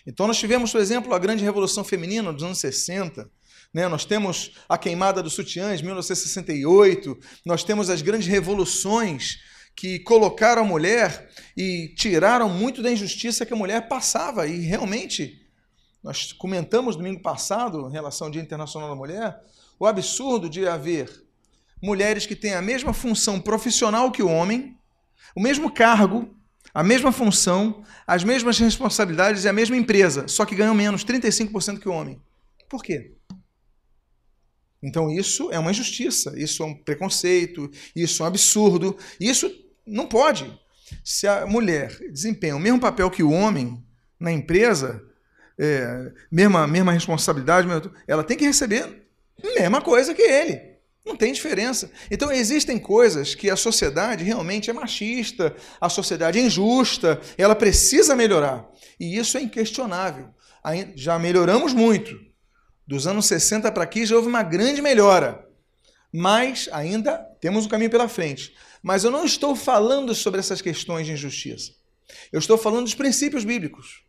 Então, 0.06 0.26
nós 0.26 0.38
tivemos, 0.38 0.70
por 0.70 0.80
exemplo, 0.80 1.14
a 1.14 1.18
grande 1.18 1.44
revolução 1.44 1.82
feminina 1.82 2.32
dos 2.32 2.42
anos 2.42 2.58
60. 2.58 3.28
Né? 3.72 3.88
Nós 3.88 4.04
temos 4.04 4.52
a 4.68 4.76
queimada 4.76 5.22
dos 5.22 5.34
sutiãs, 5.34 5.80
1968. 5.80 7.18
Nós 7.44 7.64
temos 7.64 7.90
as 7.90 8.02
grandes 8.02 8.28
revoluções 8.28 9.38
que 9.78 10.00
colocaram 10.00 10.62
a 10.62 10.64
mulher 10.64 11.30
e 11.56 11.94
tiraram 11.94 12.48
muito 12.48 12.82
da 12.82 12.90
injustiça 12.90 13.46
que 13.46 13.52
a 13.52 13.56
mulher 13.56 13.86
passava. 13.86 14.44
E 14.44 14.58
realmente, 14.58 15.40
nós 16.02 16.32
comentamos 16.32 16.96
domingo 16.96 17.22
passado, 17.22 17.88
em 17.88 17.92
relação 17.92 18.26
ao 18.26 18.32
Dia 18.32 18.42
Internacional 18.42 18.88
da 18.88 18.96
Mulher, 18.96 19.40
o 19.78 19.86
absurdo 19.86 20.50
de 20.50 20.66
haver 20.66 21.24
mulheres 21.80 22.26
que 22.26 22.34
têm 22.34 22.54
a 22.54 22.60
mesma 22.60 22.92
função 22.92 23.40
profissional 23.40 24.10
que 24.10 24.20
o 24.20 24.28
homem, 24.28 24.76
o 25.32 25.40
mesmo 25.40 25.72
cargo, 25.72 26.36
a 26.74 26.82
mesma 26.82 27.12
função, 27.12 27.84
as 28.04 28.24
mesmas 28.24 28.58
responsabilidades 28.58 29.44
e 29.44 29.48
a 29.48 29.52
mesma 29.52 29.76
empresa, 29.76 30.26
só 30.26 30.44
que 30.44 30.56
ganham 30.56 30.74
menos, 30.74 31.04
35% 31.04 31.78
que 31.78 31.88
o 31.88 31.92
homem. 31.92 32.20
Por 32.68 32.82
quê? 32.82 33.14
Então 34.82 35.08
isso 35.08 35.52
é 35.52 35.58
uma 35.58 35.70
injustiça, 35.70 36.34
isso 36.36 36.64
é 36.64 36.66
um 36.66 36.74
preconceito, 36.74 37.70
isso 37.94 38.22
é 38.22 38.24
um 38.24 38.28
absurdo, 38.28 38.96
isso 39.20 39.67
não 39.88 40.06
pode. 40.06 40.52
Se 41.04 41.26
a 41.26 41.46
mulher 41.46 41.96
desempenha 42.10 42.56
o 42.56 42.60
mesmo 42.60 42.80
papel 42.80 43.10
que 43.10 43.22
o 43.22 43.30
homem 43.30 43.84
na 44.18 44.32
empresa, 44.32 45.02
é, 45.58 46.12
mesma, 46.30 46.66
mesma 46.66 46.92
responsabilidade, 46.92 47.68
ela 48.06 48.24
tem 48.24 48.36
que 48.36 48.46
receber 48.46 49.08
a 49.42 49.60
mesma 49.60 49.80
coisa 49.80 50.14
que 50.14 50.22
ele. 50.22 50.68
Não 51.04 51.16
tem 51.16 51.32
diferença. 51.32 51.90
Então 52.10 52.30
existem 52.30 52.78
coisas 52.78 53.34
que 53.34 53.48
a 53.48 53.56
sociedade 53.56 54.24
realmente 54.24 54.68
é 54.68 54.72
machista, 54.74 55.54
a 55.80 55.88
sociedade 55.88 56.38
é 56.38 56.42
injusta, 56.42 57.18
ela 57.38 57.54
precisa 57.54 58.14
melhorar. 58.14 58.68
E 59.00 59.16
isso 59.16 59.38
é 59.38 59.42
inquestionável. 59.42 60.28
Já 60.94 61.18
melhoramos 61.18 61.72
muito. 61.72 62.14
Dos 62.86 63.06
anos 63.06 63.26
60 63.26 63.72
para 63.72 63.84
aqui 63.84 64.04
já 64.04 64.16
houve 64.16 64.28
uma 64.28 64.42
grande 64.42 64.82
melhora. 64.82 65.46
Mas 66.12 66.68
ainda 66.72 67.16
temos 67.40 67.64
um 67.64 67.68
caminho 67.68 67.90
pela 67.90 68.08
frente. 68.08 68.54
Mas 68.82 69.04
eu 69.04 69.10
não 69.10 69.24
estou 69.24 69.56
falando 69.56 70.14
sobre 70.14 70.40
essas 70.40 70.60
questões 70.60 71.06
de 71.06 71.12
injustiça. 71.12 71.72
Eu 72.32 72.38
estou 72.38 72.56
falando 72.56 72.84
dos 72.84 72.94
princípios 72.94 73.44
bíblicos, 73.44 74.02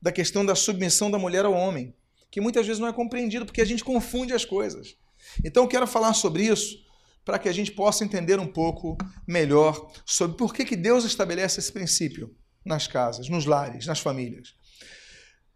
da 0.00 0.12
questão 0.12 0.44
da 0.44 0.54
submissão 0.54 1.10
da 1.10 1.18
mulher 1.18 1.44
ao 1.44 1.52
homem, 1.52 1.94
que 2.30 2.40
muitas 2.40 2.66
vezes 2.66 2.80
não 2.80 2.88
é 2.88 2.92
compreendido 2.92 3.44
porque 3.44 3.60
a 3.60 3.64
gente 3.64 3.84
confunde 3.84 4.32
as 4.32 4.44
coisas. 4.44 4.96
Então, 5.44 5.64
eu 5.64 5.68
quero 5.68 5.86
falar 5.86 6.14
sobre 6.14 6.44
isso 6.44 6.76
para 7.24 7.38
que 7.38 7.48
a 7.48 7.52
gente 7.52 7.70
possa 7.70 8.04
entender 8.04 8.40
um 8.40 8.46
pouco 8.46 8.96
melhor 9.26 9.92
sobre 10.04 10.36
por 10.36 10.52
que, 10.52 10.64
que 10.64 10.76
Deus 10.76 11.04
estabelece 11.04 11.60
esse 11.60 11.70
princípio 11.70 12.34
nas 12.64 12.86
casas, 12.86 13.28
nos 13.28 13.44
lares, 13.44 13.86
nas 13.86 14.00
famílias. 14.00 14.54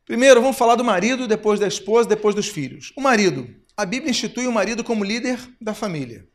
Primeiro, 0.05 0.41
vamos 0.41 0.57
falar 0.57 0.77
do 0.77 0.85
marido, 0.85 1.27
depois 1.27 1.59
da 1.59 1.67
esposa, 1.67 2.09
depois 2.09 2.35
dos 2.35 2.47
filhos. 2.47 2.93
O 2.97 3.01
marido. 3.01 3.49
A 3.77 3.85
Bíblia 3.85 4.11
institui 4.11 4.47
o 4.47 4.53
marido 4.53 4.85
como 4.85 5.05
líder 5.05 5.39
da 5.61 5.75
família. 5.75 6.27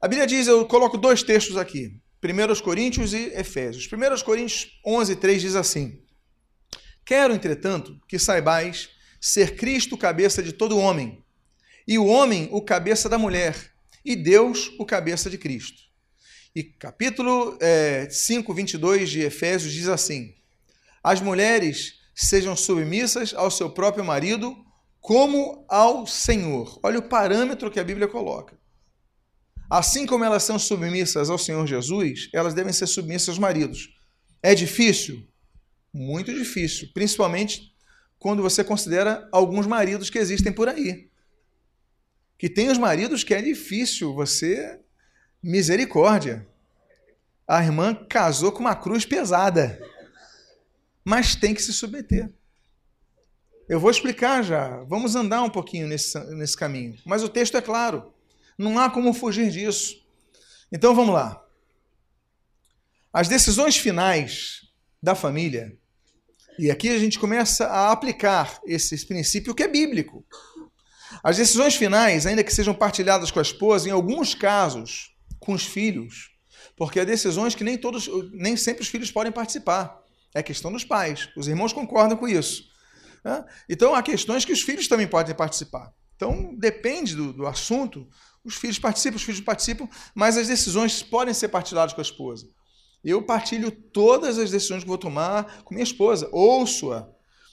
A 0.00 0.06
Bíblia 0.06 0.28
diz, 0.28 0.46
eu 0.46 0.64
coloco 0.64 0.96
dois 0.96 1.24
textos 1.24 1.56
aqui, 1.56 2.00
1 2.22 2.62
Coríntios 2.62 3.12
e 3.12 3.32
Efésios. 3.34 3.88
1 3.92 4.24
Coríntios 4.24 4.78
11, 4.86 5.16
3 5.16 5.42
diz 5.42 5.56
assim: 5.56 6.00
Quero, 7.04 7.34
entretanto, 7.34 8.00
que 8.06 8.16
saibais 8.16 8.90
ser 9.20 9.56
Cristo 9.56 9.98
cabeça 9.98 10.40
de 10.40 10.52
todo 10.52 10.78
homem, 10.78 11.24
e 11.86 11.98
o 11.98 12.06
homem 12.06 12.48
o 12.52 12.62
cabeça 12.62 13.08
da 13.08 13.18
mulher, 13.18 13.72
e 14.04 14.14
Deus 14.14 14.70
o 14.78 14.86
cabeça 14.86 15.28
de 15.28 15.36
Cristo. 15.36 15.82
E 16.54 16.62
capítulo 16.62 17.58
é, 17.60 18.08
5, 18.08 18.54
22 18.54 19.10
de 19.10 19.22
Efésios 19.22 19.72
diz 19.72 19.88
assim: 19.88 20.32
As 21.02 21.20
mulheres 21.20 21.94
sejam 22.14 22.54
submissas 22.54 23.34
ao 23.34 23.50
seu 23.50 23.68
próprio 23.68 24.04
marido, 24.04 24.56
como 25.00 25.66
ao 25.68 26.06
Senhor. 26.06 26.78
Olha 26.84 27.00
o 27.00 27.08
parâmetro 27.08 27.68
que 27.68 27.80
a 27.80 27.84
Bíblia 27.84 28.06
coloca. 28.06 28.56
Assim 29.70 30.06
como 30.06 30.24
elas 30.24 30.42
são 30.42 30.58
submissas 30.58 31.28
ao 31.28 31.38
Senhor 31.38 31.66
Jesus, 31.66 32.28
elas 32.32 32.54
devem 32.54 32.72
ser 32.72 32.86
submissas 32.86 33.30
aos 33.30 33.38
maridos. 33.38 33.94
É 34.42 34.54
difícil? 34.54 35.26
Muito 35.92 36.32
difícil, 36.32 36.88
principalmente 36.94 37.74
quando 38.18 38.42
você 38.42 38.64
considera 38.64 39.28
alguns 39.32 39.66
maridos 39.66 40.10
que 40.10 40.18
existem 40.18 40.52
por 40.52 40.68
aí 40.68 41.08
que 42.38 42.48
tem 42.48 42.70
os 42.70 42.78
maridos 42.78 43.24
que 43.24 43.34
é 43.34 43.42
difícil 43.42 44.14
você 44.14 44.80
misericórdia. 45.42 46.46
A 47.46 47.62
irmã 47.62 47.94
casou 47.94 48.52
com 48.52 48.60
uma 48.60 48.76
cruz 48.76 49.04
pesada, 49.04 49.80
mas 51.04 51.34
tem 51.34 51.52
que 51.52 51.62
se 51.62 51.72
submeter. 51.72 52.32
Eu 53.68 53.80
vou 53.80 53.90
explicar 53.90 54.42
já. 54.42 54.82
Vamos 54.84 55.16
andar 55.16 55.42
um 55.42 55.50
pouquinho 55.50 55.88
nesse, 55.88 56.18
nesse 56.34 56.56
caminho. 56.56 56.96
Mas 57.04 57.22
o 57.22 57.28
texto 57.28 57.56
é 57.56 57.60
claro. 57.60 58.14
Não 58.58 58.78
há 58.78 58.90
como 58.90 59.14
fugir 59.14 59.50
disso. 59.50 59.94
Então 60.72 60.94
vamos 60.94 61.14
lá. 61.14 61.40
As 63.12 63.28
decisões 63.28 63.76
finais 63.76 64.68
da 65.02 65.14
família, 65.14 65.78
e 66.58 66.70
aqui 66.70 66.88
a 66.88 66.98
gente 66.98 67.18
começa 67.18 67.66
a 67.66 67.92
aplicar 67.92 68.60
esse 68.66 69.06
princípio 69.06 69.54
que 69.54 69.62
é 69.62 69.68
bíblico. 69.68 70.26
As 71.22 71.36
decisões 71.36 71.76
finais, 71.76 72.26
ainda 72.26 72.44
que 72.44 72.52
sejam 72.52 72.74
partilhadas 72.74 73.30
com 73.30 73.38
a 73.38 73.42
esposa, 73.42 73.88
em 73.88 73.92
alguns 73.92 74.34
casos, 74.34 75.14
com 75.38 75.52
os 75.52 75.64
filhos, 75.64 76.30
porque 76.76 77.00
há 77.00 77.04
decisões 77.04 77.54
que 77.54 77.64
nem 77.64 77.78
todos, 77.78 78.08
nem 78.32 78.56
sempre 78.56 78.82
os 78.82 78.88
filhos 78.88 79.10
podem 79.10 79.32
participar. 79.32 79.98
É 80.34 80.42
questão 80.42 80.70
dos 80.72 80.84
pais. 80.84 81.28
Os 81.36 81.48
irmãos 81.48 81.72
concordam 81.72 82.18
com 82.18 82.28
isso. 82.28 82.64
Então, 83.68 83.94
há 83.94 84.02
questões 84.02 84.44
que 84.44 84.52
os 84.52 84.62
filhos 84.62 84.88
também 84.88 85.06
podem 85.06 85.34
participar. 85.34 85.92
Então, 86.16 86.54
depende 86.56 87.14
do, 87.14 87.32
do 87.32 87.46
assunto, 87.46 88.08
os 88.48 88.56
filhos 88.56 88.78
participam, 88.78 89.16
os 89.16 89.22
filhos 89.22 89.40
participam, 89.40 89.88
mas 90.14 90.36
as 90.36 90.48
decisões 90.48 91.02
podem 91.02 91.34
ser 91.34 91.48
partilhadas 91.48 91.92
com 91.92 92.00
a 92.00 92.02
esposa. 92.02 92.48
Eu 93.04 93.22
partilho 93.22 93.70
todas 93.70 94.38
as 94.38 94.50
decisões 94.50 94.82
que 94.82 94.88
vou 94.88 94.98
tomar 94.98 95.62
com 95.62 95.74
minha 95.74 95.84
esposa, 95.84 96.28
ouço-a. 96.32 97.08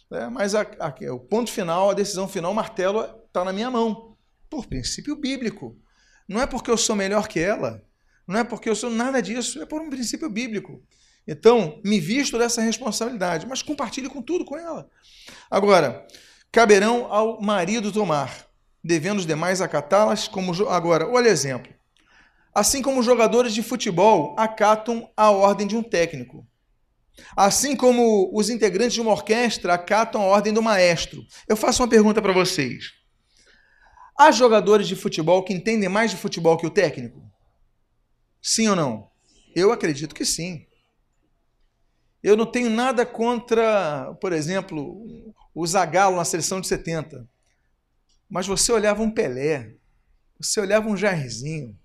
Né? 0.10 0.30
Mas 0.30 0.56
a, 0.56 0.62
a, 0.62 1.14
o 1.14 1.20
ponto 1.20 1.52
final, 1.52 1.90
a 1.90 1.94
decisão 1.94 2.28
final, 2.28 2.52
o 2.52 2.56
martelo 2.56 3.02
está 3.28 3.44
na 3.44 3.54
minha 3.54 3.70
mão, 3.70 4.18
por 4.50 4.66
princípio 4.66 5.16
bíblico. 5.16 5.78
Não 6.28 6.42
é 6.42 6.48
porque 6.48 6.72
eu 6.72 6.78
sou 6.78 6.96
melhor 6.96 7.28
que 7.28 7.40
ela, 7.40 7.84
não 8.28 8.40
é 8.40 8.44
porque 8.44 8.70
eu 8.70 8.75
sou 8.75 8.90
nada 8.90 9.22
disso, 9.22 9.62
é 9.62 9.66
por 9.66 9.82
um 9.82 9.90
princípio 9.90 10.30
bíblico. 10.30 10.82
Então, 11.28 11.82
me 11.84 12.00
visto 12.00 12.38
dessa 12.38 12.62
responsabilidade, 12.62 13.48
mas 13.48 13.62
compartilhe 13.62 14.10
com 14.10 14.22
tudo 14.22 14.46
com 14.46 14.58
ela. 14.58 14.90
Agora, 15.50 16.06
caberão 16.52 17.12
ao 17.12 17.42
marido 17.42 17.92
tomar, 17.92 18.45
devendo 18.86 19.18
os 19.18 19.25
demais 19.25 19.62
acatá-las 19.62 20.27
como 20.27 20.54
agora. 20.70 21.10
Olha 21.10 21.30
exemplo. 21.30 21.74
Assim 22.54 22.84
como 22.84 23.01
jogadores 23.01 23.54
de 23.54 23.63
futebol 23.63 24.36
acatam 24.38 25.12
a 25.18 25.32
ordem 25.32 25.65
de 25.65 25.75
um 25.75 25.82
técnico. 25.82 26.46
Assim 27.36 27.75
como 27.75 28.30
os 28.32 28.48
integrantes 28.50 28.94
de 28.94 29.01
uma 29.01 29.12
orquestra 29.12 29.74
acatam 29.74 30.22
a 30.22 30.25
ordem 30.25 30.53
do 30.53 30.62
maestro. 30.62 31.25
Eu 31.48 31.57
faço 31.57 31.81
uma 31.81 31.90
pergunta 31.90 32.22
para 32.22 32.31
vocês. 32.31 32.92
Há 34.18 34.31
jogadores 34.31 34.88
de 34.88 34.96
futebol 34.96 35.44
que 35.44 35.53
entendem 35.53 35.90
mais 35.90 36.12
de 36.12 36.18
futebol 36.18 36.55
que 36.55 36.68
o 36.68 36.70
técnico? 36.70 37.20
Sim 38.40 38.68
ou 38.70 38.75
não? 38.75 39.09
Eu 39.55 39.72
acredito 39.72 40.14
que 40.14 40.24
sim. 40.24 40.68
Eu 42.22 42.38
não 42.38 42.46
tenho 42.46 42.70
nada 42.70 43.03
contra, 43.03 44.14
por 44.22 44.31
exemplo, 44.31 45.33
o 45.55 45.66
Zagallo 45.66 46.18
na 46.18 46.25
seleção 46.25 46.62
de 46.62 46.68
70. 46.68 47.27
Mas 48.29 48.48
você 48.48 48.72
olhava 48.72 49.01
um 49.01 49.11
Pelé, 49.11 49.74
você 50.40 50.59
olhava 50.59 50.88
um 50.90 50.98
Jairzinho, 50.98 51.77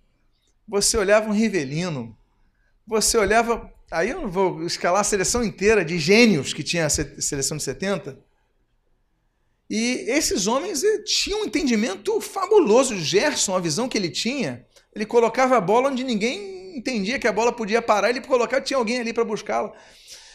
você 0.67 0.97
olhava 0.97 1.29
um 1.29 1.33
Rivelino, 1.33 2.17
você 2.87 3.19
olhava. 3.19 3.73
Aí 3.91 4.11
eu 4.11 4.21
não 4.21 4.31
vou 4.31 4.65
escalar 4.65 5.01
a 5.01 5.05
seleção 5.05 5.43
inteira 5.43 5.85
de 5.85 5.99
gênios 5.99 6.53
que 6.53 6.63
tinha 6.63 6.87
a 6.87 6.91
seleção 6.91 7.57
de 7.57 7.63
70. 7.63 8.19
E 9.69 10.05
esses 10.09 10.47
homens 10.47 10.83
eh, 10.83 11.03
tinham 11.05 11.43
um 11.43 11.45
entendimento 11.45 12.21
fabuloso. 12.21 12.95
O 12.95 12.99
Gerson, 12.99 13.55
a 13.55 13.61
visão 13.61 13.89
que 13.89 13.97
ele 13.97 14.11
tinha, 14.11 14.67
ele 14.95 15.07
colocava 15.07 15.57
a 15.57 15.61
bola 15.61 15.91
onde 15.91 16.03
ninguém 16.03 16.77
entendia 16.77 17.19
que 17.19 17.29
a 17.29 17.33
bola 17.33 17.53
podia 17.53 17.81
parar, 17.81 18.11
ele 18.11 18.21
colocava, 18.21 18.63
tinha 18.63 18.77
alguém 18.77 19.01
ali 19.01 19.13
para 19.13 19.25
buscá-la. 19.25 19.73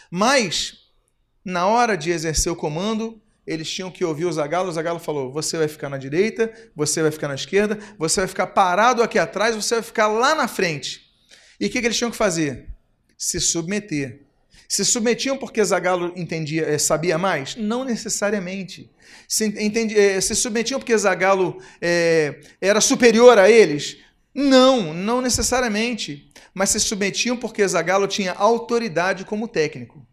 Mas, 0.10 0.78
na 1.44 1.68
hora 1.68 1.98
de 1.98 2.12
exercer 2.12 2.52
o 2.52 2.56
comando, 2.56 3.22
eles 3.46 3.70
tinham 3.70 3.92
que 3.92 4.04
ouvir 4.04 4.26
o 4.26 4.32
Zagalo. 4.32 4.70
O 4.70 4.72
Zagalo 4.72 5.00
falou: 5.00 5.32
você 5.32 5.58
vai 5.58 5.68
ficar 5.68 5.90
na 5.90 5.98
direita, 5.98 6.52
você 6.76 7.02
vai 7.02 7.12
ficar 7.12 7.28
na 7.28 7.36
esquerda, 7.36 7.78
você 7.98 8.22
vai 8.22 8.28
ficar 8.28 8.48
parado 8.48 9.02
aqui 9.02 9.20
atrás, 9.20 9.56
você 9.56 9.76
vai 9.76 9.84
ficar 9.84 10.08
lá 10.08 10.36
na 10.36 10.48
frente. 10.48 11.02
E 11.60 11.68
o 11.68 11.70
que, 11.70 11.80
que 11.80 11.88
eles 11.88 11.98
tinham 11.98 12.12
que 12.12 12.18
fazer? 12.18 12.68
Se 13.18 13.40
submeter. 13.40 14.22
Se 14.68 14.84
submetiam 14.84 15.38
porque 15.38 15.64
Zagalo 15.64 16.12
entendia, 16.16 16.64
eh, 16.64 16.78
sabia 16.80 17.18
mais? 17.18 17.56
Não 17.56 17.86
necessariamente. 17.86 18.92
Se, 19.28 19.46
entendi, 19.46 19.98
eh, 19.98 20.20
se 20.20 20.36
submetiam 20.36 20.80
porque 20.80 20.98
Zagalo 20.98 21.62
é, 21.80 22.40
era 22.60 22.82
superior 22.82 23.38
a 23.38 23.50
eles? 23.50 23.98
Não, 24.34 24.92
não 24.92 25.22
necessariamente 25.22 26.32
mas 26.56 26.70
se 26.70 26.80
submetiam 26.80 27.36
porque 27.36 27.68
Zagallo 27.68 28.08
tinha 28.08 28.32
autoridade 28.32 29.26
como 29.26 29.46
técnico. 29.46 30.08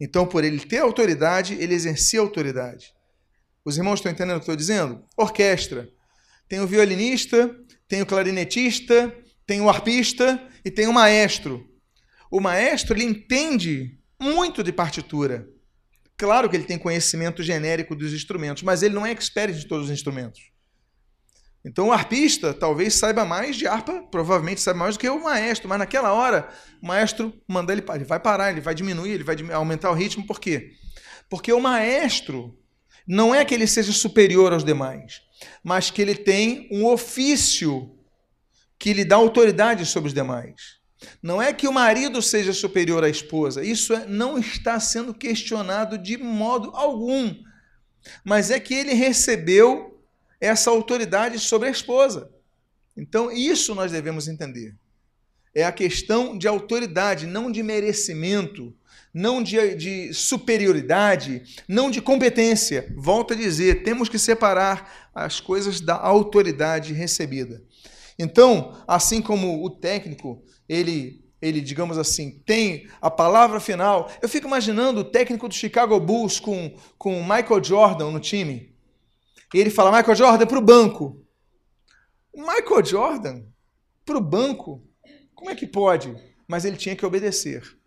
Então, 0.00 0.26
por 0.26 0.42
ele 0.42 0.58
ter 0.58 0.78
autoridade, 0.78 1.54
ele 1.54 1.74
exercia 1.74 2.20
autoridade. 2.20 2.92
Os 3.64 3.76
irmãos 3.76 3.96
estão 3.96 4.10
entendendo 4.10 4.38
o 4.38 4.40
que 4.40 4.50
eu 4.50 4.54
estou 4.54 4.56
dizendo? 4.56 5.04
Orquestra. 5.16 5.88
Tem 6.48 6.60
o 6.60 6.66
violinista, 6.66 7.54
tem 7.86 8.00
o 8.00 8.06
clarinetista, 8.06 9.14
tem 9.46 9.60
o 9.60 9.68
arpista 9.68 10.40
e 10.64 10.70
tem 10.70 10.86
o 10.86 10.92
maestro. 10.92 11.68
O 12.30 12.40
maestro 12.40 12.96
ele 12.96 13.04
entende 13.04 13.98
muito 14.20 14.62
de 14.62 14.72
partitura. 14.72 15.46
Claro 16.16 16.48
que 16.48 16.56
ele 16.56 16.64
tem 16.64 16.78
conhecimento 16.78 17.42
genérico 17.42 17.94
dos 17.94 18.12
instrumentos, 18.12 18.62
mas 18.62 18.82
ele 18.82 18.94
não 18.94 19.04
é 19.04 19.10
expert 19.10 19.54
de 19.54 19.66
todos 19.66 19.86
os 19.86 19.92
instrumentos. 19.92 20.50
Então 21.64 21.88
o 21.88 21.92
arpista 21.92 22.54
talvez 22.54 22.94
saiba 22.94 23.24
mais 23.24 23.56
de 23.56 23.66
harpa, 23.66 24.02
provavelmente 24.10 24.60
saiba 24.60 24.78
mais 24.78 24.96
do 24.96 25.00
que 25.00 25.08
o 25.08 25.22
maestro, 25.22 25.68
mas 25.68 25.78
naquela 25.78 26.12
hora 26.12 26.48
o 26.82 26.86
maestro 26.86 27.34
manda 27.46 27.72
ele, 27.72 27.84
ele 27.94 28.04
vai 28.04 28.18
parar, 28.18 28.50
ele 28.50 28.62
vai 28.62 28.74
diminuir, 28.74 29.10
ele 29.10 29.24
vai 29.24 29.36
aumentar 29.52 29.90
o 29.90 29.94
ritmo, 29.94 30.26
por 30.26 30.40
quê? 30.40 30.70
Porque 31.28 31.52
o 31.52 31.60
maestro 31.60 32.58
não 33.06 33.34
é 33.34 33.44
que 33.44 33.54
ele 33.54 33.66
seja 33.66 33.92
superior 33.92 34.52
aos 34.52 34.64
demais, 34.64 35.20
mas 35.62 35.90
que 35.90 36.00
ele 36.00 36.14
tem 36.14 36.68
um 36.72 36.86
ofício 36.86 37.94
que 38.78 38.94
lhe 38.94 39.04
dá 39.04 39.16
autoridade 39.16 39.84
sobre 39.84 40.08
os 40.08 40.14
demais. 40.14 40.80
Não 41.22 41.40
é 41.40 41.52
que 41.52 41.68
o 41.68 41.72
marido 41.72 42.22
seja 42.22 42.52
superior 42.52 43.04
à 43.04 43.08
esposa, 43.08 43.64
isso 43.64 43.92
é, 43.92 44.06
não 44.06 44.38
está 44.38 44.78
sendo 44.80 45.14
questionado 45.14 45.98
de 45.98 46.16
modo 46.16 46.70
algum, 46.74 47.34
mas 48.24 48.50
é 48.50 48.58
que 48.58 48.74
ele 48.74 48.94
recebeu 48.94 49.89
essa 50.40 50.70
autoridade 50.70 51.38
sobre 51.38 51.68
a 51.68 51.70
esposa. 51.70 52.30
Então, 52.96 53.30
isso 53.30 53.74
nós 53.74 53.92
devemos 53.92 54.28
entender. 54.28 54.74
É 55.54 55.64
a 55.64 55.72
questão 55.72 56.38
de 56.38 56.46
autoridade, 56.46 57.26
não 57.26 57.50
de 57.50 57.62
merecimento, 57.62 58.74
não 59.12 59.42
de, 59.42 59.74
de, 59.74 60.14
superioridade, 60.14 61.42
não 61.66 61.90
de 61.90 62.00
competência. 62.00 62.92
Volto 62.96 63.34
a 63.34 63.36
dizer, 63.36 63.82
temos 63.82 64.08
que 64.08 64.18
separar 64.18 65.10
as 65.14 65.40
coisas 65.40 65.80
da 65.80 65.96
autoridade 65.96 66.92
recebida. 66.92 67.62
Então, 68.18 68.76
assim 68.86 69.20
como 69.20 69.64
o 69.64 69.70
técnico, 69.70 70.42
ele, 70.68 71.24
ele, 71.42 71.60
digamos 71.60 71.98
assim, 71.98 72.42
tem 72.46 72.86
a 73.00 73.10
palavra 73.10 73.58
final. 73.58 74.10
Eu 74.22 74.28
fico 74.28 74.46
imaginando 74.46 75.00
o 75.00 75.04
técnico 75.04 75.48
do 75.48 75.54
Chicago 75.54 75.98
Bulls 75.98 76.38
com, 76.38 76.74
com 76.96 77.22
Michael 77.22 77.64
Jordan 77.64 78.10
no 78.10 78.20
time. 78.20 78.69
E 79.52 79.58
ele 79.58 79.70
fala, 79.70 79.96
Michael 79.96 80.16
Jordan, 80.16 80.46
para 80.46 80.58
o 80.58 80.62
banco. 80.62 81.24
Michael 82.34 82.84
Jordan, 82.84 83.42
para 84.04 84.18
o 84.18 84.20
banco? 84.20 84.82
Como 85.34 85.50
é 85.50 85.54
que 85.54 85.66
pode? 85.66 86.14
Mas 86.46 86.64
ele 86.64 86.76
tinha 86.76 86.94
que 86.94 87.04
obedecer. 87.04 87.78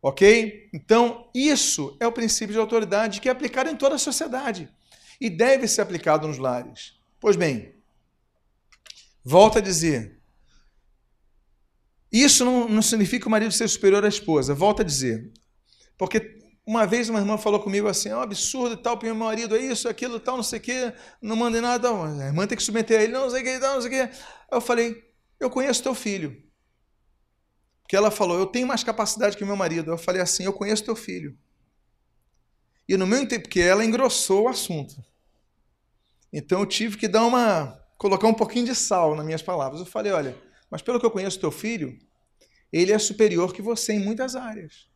Ok? 0.00 0.68
Então, 0.72 1.28
isso 1.34 1.96
é 1.98 2.06
o 2.06 2.12
princípio 2.12 2.52
de 2.52 2.60
autoridade 2.60 3.20
que 3.20 3.28
é 3.28 3.32
aplicado 3.32 3.68
em 3.68 3.76
toda 3.76 3.96
a 3.96 3.98
sociedade 3.98 4.72
e 5.20 5.28
deve 5.28 5.66
ser 5.66 5.80
aplicado 5.80 6.28
nos 6.28 6.38
lares. 6.38 6.98
Pois 7.18 7.34
bem, 7.34 7.74
volta 9.24 9.58
a 9.58 9.62
dizer. 9.62 10.18
Isso 12.12 12.44
não, 12.44 12.68
não 12.68 12.80
significa 12.80 13.26
o 13.26 13.30
marido 13.30 13.52
ser 13.52 13.68
superior 13.68 14.04
à 14.04 14.08
esposa. 14.08 14.54
Volta 14.54 14.82
a 14.82 14.84
dizer. 14.84 15.30
Porque 15.96 16.37
uma 16.68 16.86
vez 16.86 17.08
uma 17.08 17.18
irmã 17.18 17.38
falou 17.38 17.60
comigo 17.60 17.88
assim, 17.88 18.10
é 18.10 18.14
um 18.14 18.20
absurdo 18.20 18.76
tal, 18.76 18.94
porque 18.94 19.06
meu 19.06 19.14
marido 19.14 19.56
é 19.56 19.58
isso, 19.58 19.88
aquilo, 19.88 20.20
tal, 20.20 20.36
não 20.36 20.42
sei 20.42 20.58
o 20.58 20.62
quê, 20.62 20.92
não 21.18 21.34
mandei 21.34 21.62
nada, 21.62 21.88
a 21.88 22.26
irmã 22.26 22.46
tem 22.46 22.58
que 22.58 22.62
submeter 22.62 23.00
a 23.00 23.02
ele, 23.02 23.12
não 23.14 23.30
sei 23.30 23.40
o 23.40 23.44
que, 23.44 23.58
tal, 23.58 23.74
não 23.76 23.80
sei 23.80 24.02
o 24.02 24.06
quê. 24.06 24.14
Eu 24.52 24.60
falei, 24.60 25.02
eu 25.40 25.48
conheço 25.48 25.82
teu 25.82 25.94
filho. 25.94 26.42
Porque 27.80 27.96
ela 27.96 28.10
falou, 28.10 28.38
eu 28.38 28.44
tenho 28.44 28.66
mais 28.66 28.84
capacidade 28.84 29.34
que 29.34 29.46
meu 29.46 29.56
marido. 29.56 29.90
Eu 29.90 29.96
falei 29.96 30.20
assim, 30.20 30.44
eu 30.44 30.52
conheço 30.52 30.84
teu 30.84 30.94
filho. 30.94 31.38
E 32.86 32.98
no 32.98 33.06
meu 33.06 33.26
tempo, 33.26 33.44
porque 33.44 33.60
ela 33.60 33.82
engrossou 33.82 34.42
o 34.42 34.48
assunto. 34.48 34.94
Então 36.30 36.60
eu 36.60 36.66
tive 36.66 36.98
que 36.98 37.08
dar 37.08 37.24
uma, 37.24 37.82
colocar 37.96 38.26
um 38.26 38.34
pouquinho 38.34 38.66
de 38.66 38.74
sal 38.74 39.16
nas 39.16 39.24
minhas 39.24 39.40
palavras. 39.40 39.80
Eu 39.80 39.86
falei, 39.86 40.12
olha, 40.12 40.36
mas 40.70 40.82
pelo 40.82 41.00
que 41.00 41.06
eu 41.06 41.10
conheço 41.10 41.40
teu 41.40 41.50
filho, 41.50 41.98
ele 42.70 42.92
é 42.92 42.98
superior 42.98 43.54
que 43.54 43.62
você 43.62 43.94
em 43.94 44.00
muitas 44.00 44.36
áreas. 44.36 44.86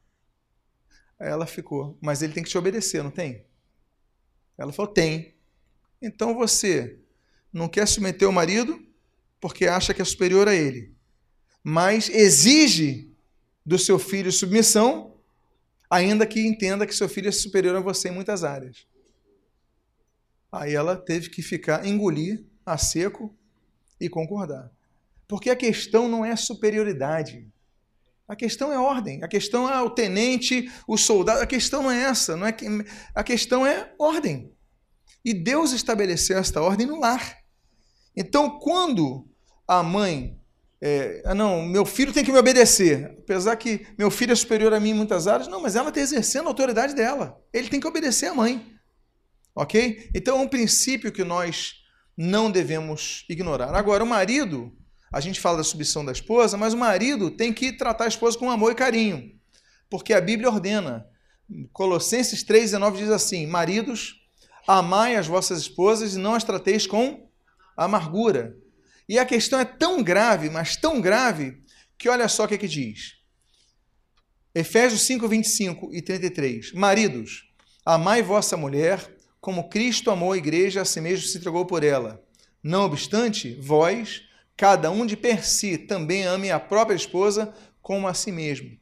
Aí 1.22 1.28
ela 1.28 1.46
ficou, 1.46 1.96
mas 2.00 2.20
ele 2.20 2.32
tem 2.32 2.42
que 2.42 2.50
te 2.50 2.58
obedecer, 2.58 3.00
não 3.00 3.10
tem? 3.12 3.46
Ela 4.58 4.72
falou, 4.72 4.92
tem. 4.92 5.36
Então 6.02 6.34
você 6.34 6.98
não 7.52 7.68
quer 7.68 7.86
submeter 7.86 8.28
o 8.28 8.32
marido 8.32 8.84
porque 9.40 9.68
acha 9.68 9.94
que 9.94 10.02
é 10.02 10.04
superior 10.04 10.48
a 10.48 10.54
ele. 10.54 10.92
mas 11.62 12.08
exige 12.08 13.08
do 13.64 13.78
seu 13.78 14.00
filho 14.00 14.32
submissão, 14.32 15.16
ainda 15.88 16.26
que 16.26 16.40
entenda 16.40 16.88
que 16.88 16.92
seu 16.92 17.08
filho 17.08 17.28
é 17.28 17.32
superior 17.32 17.76
a 17.76 17.80
você 17.80 18.08
em 18.08 18.12
muitas 18.12 18.42
áreas. 18.42 18.84
Aí 20.50 20.74
ela 20.74 20.96
teve 20.96 21.30
que 21.30 21.40
ficar, 21.40 21.86
engolir 21.86 22.44
a 22.66 22.76
seco 22.76 23.32
e 24.00 24.08
concordar. 24.08 24.72
Porque 25.28 25.50
a 25.50 25.54
questão 25.54 26.08
não 26.08 26.24
é 26.24 26.34
superioridade. 26.34 27.48
A 28.32 28.36
questão 28.36 28.72
é 28.72 28.78
ordem. 28.78 29.22
A 29.22 29.28
questão 29.28 29.70
é 29.70 29.78
o 29.82 29.90
tenente, 29.90 30.72
o 30.88 30.96
soldado. 30.96 31.42
A 31.42 31.46
questão 31.46 31.82
não 31.82 31.90
é 31.90 32.04
essa. 32.04 32.34
Não 32.34 32.46
é 32.46 32.50
que... 32.50 32.66
A 33.14 33.22
questão 33.22 33.66
é 33.66 33.92
ordem. 33.98 34.50
E 35.22 35.34
Deus 35.34 35.72
estabeleceu 35.72 36.38
esta 36.38 36.62
ordem 36.62 36.86
no 36.86 36.98
lar. 36.98 37.36
Então, 38.16 38.58
quando 38.58 39.28
a 39.68 39.82
mãe. 39.82 40.40
É, 40.80 41.22
ah, 41.26 41.34
não, 41.34 41.60
meu 41.60 41.84
filho 41.84 42.10
tem 42.10 42.24
que 42.24 42.32
me 42.32 42.38
obedecer. 42.38 43.14
Apesar 43.18 43.54
que 43.56 43.86
meu 43.98 44.10
filho 44.10 44.32
é 44.32 44.34
superior 44.34 44.72
a 44.72 44.80
mim 44.80 44.90
em 44.90 44.94
muitas 44.94 45.28
áreas, 45.28 45.46
não, 45.46 45.60
mas 45.60 45.76
ela 45.76 45.90
está 45.90 46.00
exercendo 46.00 46.46
a 46.46 46.48
autoridade 46.48 46.94
dela. 46.94 47.38
Ele 47.52 47.68
tem 47.68 47.80
que 47.80 47.86
obedecer 47.86 48.28
à 48.30 48.34
mãe. 48.34 48.66
Ok? 49.54 50.08
Então 50.14 50.38
é 50.38 50.40
um 50.40 50.48
princípio 50.48 51.12
que 51.12 51.22
nós 51.22 51.74
não 52.16 52.50
devemos 52.50 53.26
ignorar. 53.28 53.74
Agora, 53.74 54.02
o 54.02 54.06
marido, 54.06 54.74
a 55.12 55.20
gente 55.20 55.38
fala 55.40 55.58
da 55.58 55.64
submissão 55.64 56.04
da 56.04 56.12
esposa, 56.12 56.56
mas 56.56 56.72
o 56.72 56.78
marido 56.78 57.30
tem 57.30 57.52
que 57.52 57.72
tratar 57.72 58.04
a 58.04 58.08
esposa 58.08 58.38
com 58.38 58.50
amor 58.50 58.72
e 58.72 58.74
carinho. 58.74 59.38
Porque 59.90 60.14
a 60.14 60.20
Bíblia 60.20 60.48
ordena. 60.48 61.06
Colossenses 61.72 62.42
3,19 62.42 62.96
diz 62.96 63.10
assim: 63.10 63.46
Maridos, 63.46 64.14
amai 64.66 65.16
as 65.16 65.26
vossas 65.26 65.60
esposas 65.60 66.14
e 66.14 66.18
não 66.18 66.34
as 66.34 66.44
trateis 66.44 66.86
com 66.86 67.28
amargura. 67.76 68.56
E 69.06 69.18
a 69.18 69.26
questão 69.26 69.60
é 69.60 69.64
tão 69.64 70.02
grave, 70.02 70.48
mas 70.48 70.76
tão 70.76 70.98
grave, 70.98 71.62
que 71.98 72.08
olha 72.08 72.26
só 72.28 72.44
o 72.44 72.48
que, 72.48 72.54
é 72.54 72.58
que 72.58 72.68
diz. 72.68 73.16
Efésios 74.54 75.02
5, 75.02 75.28
25 75.28 75.94
e 75.94 76.00
33. 76.00 76.72
Maridos, 76.72 77.44
amai 77.84 78.22
vossa 78.22 78.56
mulher, 78.56 79.14
como 79.40 79.68
Cristo 79.68 80.10
amou 80.10 80.32
a 80.32 80.38
igreja, 80.38 80.80
a 80.80 80.84
si 80.84 81.00
mesmo 81.00 81.26
se 81.26 81.36
entregou 81.36 81.66
por 81.66 81.84
ela. 81.84 82.22
Não 82.62 82.84
obstante, 82.84 83.58
vós, 83.60 84.22
cada 84.62 84.92
um 84.92 85.04
de 85.04 85.16
per 85.16 85.44
si, 85.44 85.76
também 85.76 86.22
ame 86.22 86.52
a 86.52 86.60
própria 86.60 86.94
esposa 86.94 87.52
como 87.82 88.06
a 88.06 88.14
si 88.14 88.30
mesmo. 88.30 88.78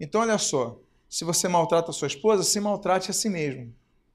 Então, 0.00 0.22
olha 0.22 0.38
só, 0.38 0.80
se 1.10 1.26
você 1.26 1.46
maltrata 1.46 1.90
a 1.90 1.92
sua 1.92 2.08
esposa, 2.08 2.42
se 2.42 2.58
maltrate 2.58 3.10
a 3.10 3.12
si 3.12 3.28
mesmo, 3.28 3.70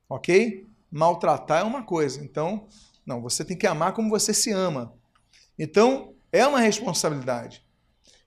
ok? 0.10 0.66
Maltratar 0.90 1.62
é 1.62 1.64
uma 1.64 1.84
coisa, 1.84 2.24
então 2.24 2.68
não, 3.06 3.22
você 3.22 3.46
tem 3.46 3.56
que 3.56 3.68
amar 3.68 3.94
como 3.94 4.10
você 4.10 4.34
se 4.34 4.52
ama. 4.52 4.96
Então, 5.60 6.16
é 6.32 6.44
uma 6.48 6.60
responsabilidade. 6.60 7.64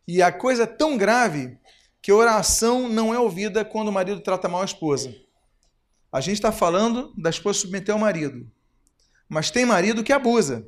E 0.06 0.22
a 0.22 0.30
coisa 0.30 0.62
é 0.62 0.66
tão 0.66 0.96
grave 0.96 1.58
que 2.00 2.12
oração 2.12 2.88
não 2.88 3.12
é 3.12 3.18
ouvida 3.18 3.64
quando 3.64 3.88
o 3.88 3.92
marido 3.92 4.20
trata 4.20 4.48
mal 4.48 4.62
a 4.62 4.64
esposa. 4.64 5.12
A 6.12 6.20
gente 6.20 6.36
está 6.36 6.52
falando 6.52 7.12
da 7.18 7.28
esposa 7.28 7.58
submeter 7.58 7.92
ao 7.92 8.00
marido. 8.00 8.48
Mas 9.28 9.50
tem 9.50 9.66
marido 9.66 10.04
que 10.04 10.12
abusa. 10.12 10.64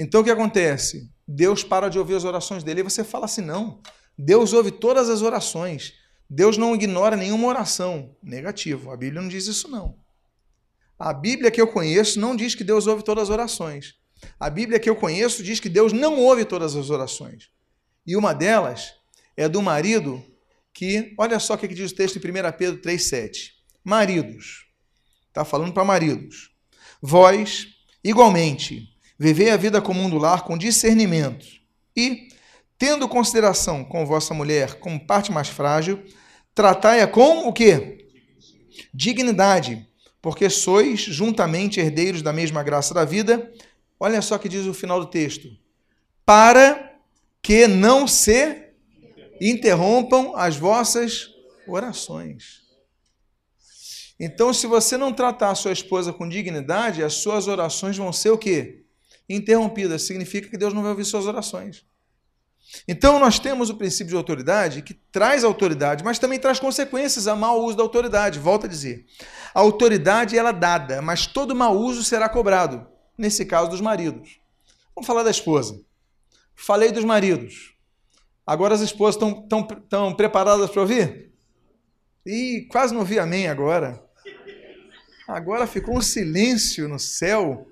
Então 0.00 0.22
o 0.22 0.24
que 0.24 0.30
acontece? 0.30 1.12
Deus 1.28 1.62
para 1.62 1.90
de 1.90 1.98
ouvir 1.98 2.14
as 2.14 2.24
orações 2.24 2.64
dele 2.64 2.80
e 2.80 2.82
você 2.82 3.04
fala 3.04 3.26
assim: 3.26 3.42
não, 3.42 3.82
Deus 4.16 4.54
ouve 4.54 4.70
todas 4.70 5.10
as 5.10 5.20
orações. 5.20 5.92
Deus 6.28 6.56
não 6.56 6.74
ignora 6.74 7.18
nenhuma 7.18 7.48
oração. 7.48 8.16
Negativo. 8.22 8.90
A 8.90 8.96
Bíblia 8.96 9.20
não 9.20 9.28
diz 9.28 9.46
isso, 9.46 9.68
não. 9.68 9.98
A 10.98 11.12
Bíblia 11.12 11.50
que 11.50 11.60
eu 11.60 11.66
conheço 11.66 12.18
não 12.18 12.34
diz 12.34 12.54
que 12.54 12.64
Deus 12.64 12.86
ouve 12.86 13.02
todas 13.02 13.24
as 13.24 13.30
orações. 13.30 13.96
A 14.38 14.48
Bíblia 14.48 14.80
que 14.80 14.88
eu 14.88 14.96
conheço 14.96 15.42
diz 15.42 15.60
que 15.60 15.68
Deus 15.68 15.92
não 15.92 16.18
ouve 16.18 16.46
todas 16.46 16.74
as 16.74 16.88
orações. 16.88 17.50
E 18.06 18.16
uma 18.16 18.32
delas 18.32 18.94
é 19.36 19.48
do 19.50 19.60
marido 19.60 20.24
que, 20.72 21.14
olha 21.18 21.38
só 21.38 21.54
o 21.54 21.58
que 21.58 21.68
diz 21.68 21.90
o 21.90 21.94
texto 21.94 22.16
em 22.16 22.20
1 22.20 22.52
Pedro 22.56 22.80
3,7. 22.80 23.50
Maridos, 23.84 24.66
está 25.28 25.44
falando 25.44 25.74
para 25.74 25.84
maridos, 25.84 26.50
vós, 27.02 27.66
igualmente, 28.02 28.88
vivei 29.20 29.50
a 29.50 29.56
vida 29.56 29.80
comum 29.80 30.10
do 30.10 30.18
lar 30.18 30.42
com 30.42 30.58
discernimento 30.58 31.46
e, 31.96 32.28
tendo 32.78 33.06
consideração 33.06 33.84
com 33.84 34.06
vossa 34.06 34.34
mulher 34.34 34.80
como 34.80 34.98
parte 35.06 35.30
mais 35.30 35.48
frágil, 35.48 36.02
tratai-a 36.54 37.06
com 37.06 37.46
o 37.46 37.52
quê? 37.52 38.08
Dignidade 38.92 39.86
porque 40.22 40.50
sois 40.50 41.00
juntamente 41.00 41.80
herdeiros 41.80 42.22
da 42.22 42.32
mesma 42.32 42.62
graça 42.62 42.92
da 42.92 43.04
vida. 43.04 43.50
Olha 43.98 44.20
só 44.20 44.38
que 44.38 44.48
diz 44.48 44.66
o 44.66 44.74
final 44.74 45.00
do 45.00 45.06
texto: 45.06 45.48
para 46.24 46.94
que 47.42 47.66
não 47.66 48.06
se 48.06 48.70
interrompam 49.40 50.34
as 50.36 50.56
vossas 50.56 51.30
orações. 51.66 52.60
Então, 54.18 54.52
se 54.52 54.66
você 54.66 54.98
não 54.98 55.14
tratar 55.14 55.50
a 55.50 55.54
sua 55.54 55.72
esposa 55.72 56.12
com 56.12 56.28
dignidade, 56.28 57.02
as 57.02 57.14
suas 57.14 57.48
orações 57.48 57.96
vão 57.96 58.12
ser 58.12 58.30
o 58.30 58.36
quê? 58.36 58.79
Interrompidas. 59.30 60.02
Significa 60.02 60.48
que 60.48 60.58
Deus 60.58 60.74
não 60.74 60.82
vai 60.82 60.90
ouvir 60.90 61.04
suas 61.04 61.26
orações. 61.26 61.84
Então, 62.86 63.18
nós 63.18 63.38
temos 63.38 63.70
o 63.70 63.76
princípio 63.76 64.10
de 64.10 64.16
autoridade 64.16 64.82
que 64.82 64.94
traz 64.94 65.44
autoridade, 65.44 66.04
mas 66.04 66.18
também 66.18 66.38
traz 66.38 66.60
consequências 66.60 67.26
a 67.26 67.34
mau 67.34 67.64
uso 67.64 67.76
da 67.76 67.82
autoridade. 67.82 68.38
Volto 68.38 68.66
a 68.66 68.68
dizer. 68.68 69.06
A 69.54 69.60
autoridade 69.60 70.36
ela 70.36 70.50
é 70.50 70.52
dada, 70.52 71.00
mas 71.00 71.26
todo 71.26 71.54
mau 71.54 71.76
uso 71.76 72.04
será 72.04 72.28
cobrado. 72.28 72.86
Nesse 73.16 73.44
caso, 73.44 73.70
dos 73.70 73.80
maridos. 73.80 74.40
Vamos 74.94 75.06
falar 75.06 75.22
da 75.22 75.30
esposa. 75.30 75.80
Falei 76.54 76.92
dos 76.92 77.04
maridos. 77.04 77.74
Agora 78.46 78.74
as 78.74 78.80
esposas 78.80 79.14
estão 79.14 79.46
tão, 79.46 79.62
tão 79.62 80.14
preparadas 80.14 80.70
para 80.70 80.80
ouvir? 80.80 81.30
Ih, 82.26 82.66
quase 82.70 82.92
não 82.92 83.04
vi 83.04 83.18
amém 83.18 83.48
agora. 83.48 84.02
Agora 85.26 85.66
ficou 85.66 85.96
um 85.96 86.02
silêncio 86.02 86.88
no 86.88 86.98
céu. 86.98 87.69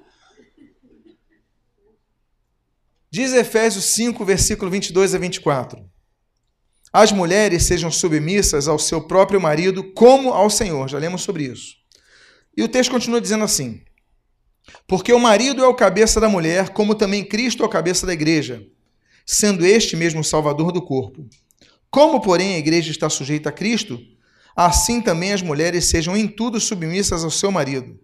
Diz 3.11 3.33
Efésios 3.33 3.87
5, 3.87 4.23
versículo 4.23 4.71
22 4.71 5.15
a 5.15 5.19
24. 5.19 5.83
As 6.93 7.11
mulheres 7.11 7.63
sejam 7.63 7.91
submissas 7.91 8.69
ao 8.69 8.79
seu 8.79 9.01
próprio 9.01 9.41
marido 9.41 9.93
como 9.93 10.33
ao 10.33 10.51
Senhor. 10.51 10.89
Já 10.89 10.99
lemos 10.99 11.23
sobre 11.23 11.45
isso. 11.45 11.77
E 12.55 12.63
o 12.63 12.69
texto 12.69 12.91
continua 12.91 13.21
dizendo 13.21 13.45
assim: 13.45 13.81
Porque 14.87 15.13
o 15.13 15.19
marido 15.19 15.65
é 15.65 15.67
o 15.67 15.75
cabeça 15.75 16.21
da 16.21 16.29
mulher, 16.29 16.71
como 16.71 16.95
também 16.95 17.25
Cristo 17.25 17.63
é 17.63 17.67
o 17.67 17.71
cabeça 17.71 18.07
da 18.07 18.13
igreja, 18.13 18.67
sendo 19.25 19.65
este 19.65 19.97
mesmo 19.97 20.21
o 20.21 20.25
salvador 20.25 20.71
do 20.71 20.83
corpo. 20.83 21.27
Como, 21.91 22.21
porém, 22.21 22.57
a 22.57 22.59
igreja 22.59 22.91
está 22.91 23.09
sujeita 23.09 23.49
a 23.49 23.53
Cristo, 23.53 23.99
assim 24.55 25.01
também 25.01 25.33
as 25.33 25.41
mulheres 25.41 25.87
sejam 25.87 26.15
em 26.15 26.29
tudo 26.29 26.61
submissas 26.61 27.25
ao 27.25 27.31
seu 27.31 27.51
marido. 27.51 27.99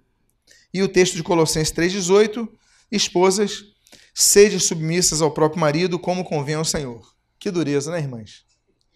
E 0.72 0.82
o 0.82 0.88
texto 0.88 1.14
de 1.14 1.22
Colossenses 1.22 1.74
3,18: 1.74 2.48
Esposas, 2.90 3.73
Sede 4.14 4.60
submissas 4.60 5.20
ao 5.20 5.32
próprio 5.32 5.60
marido, 5.60 5.98
como 5.98 6.24
convém 6.24 6.54
ao 6.54 6.64
Senhor. 6.64 7.14
Que 7.38 7.50
dureza, 7.50 7.90
né, 7.90 7.98
irmãs? 7.98 8.46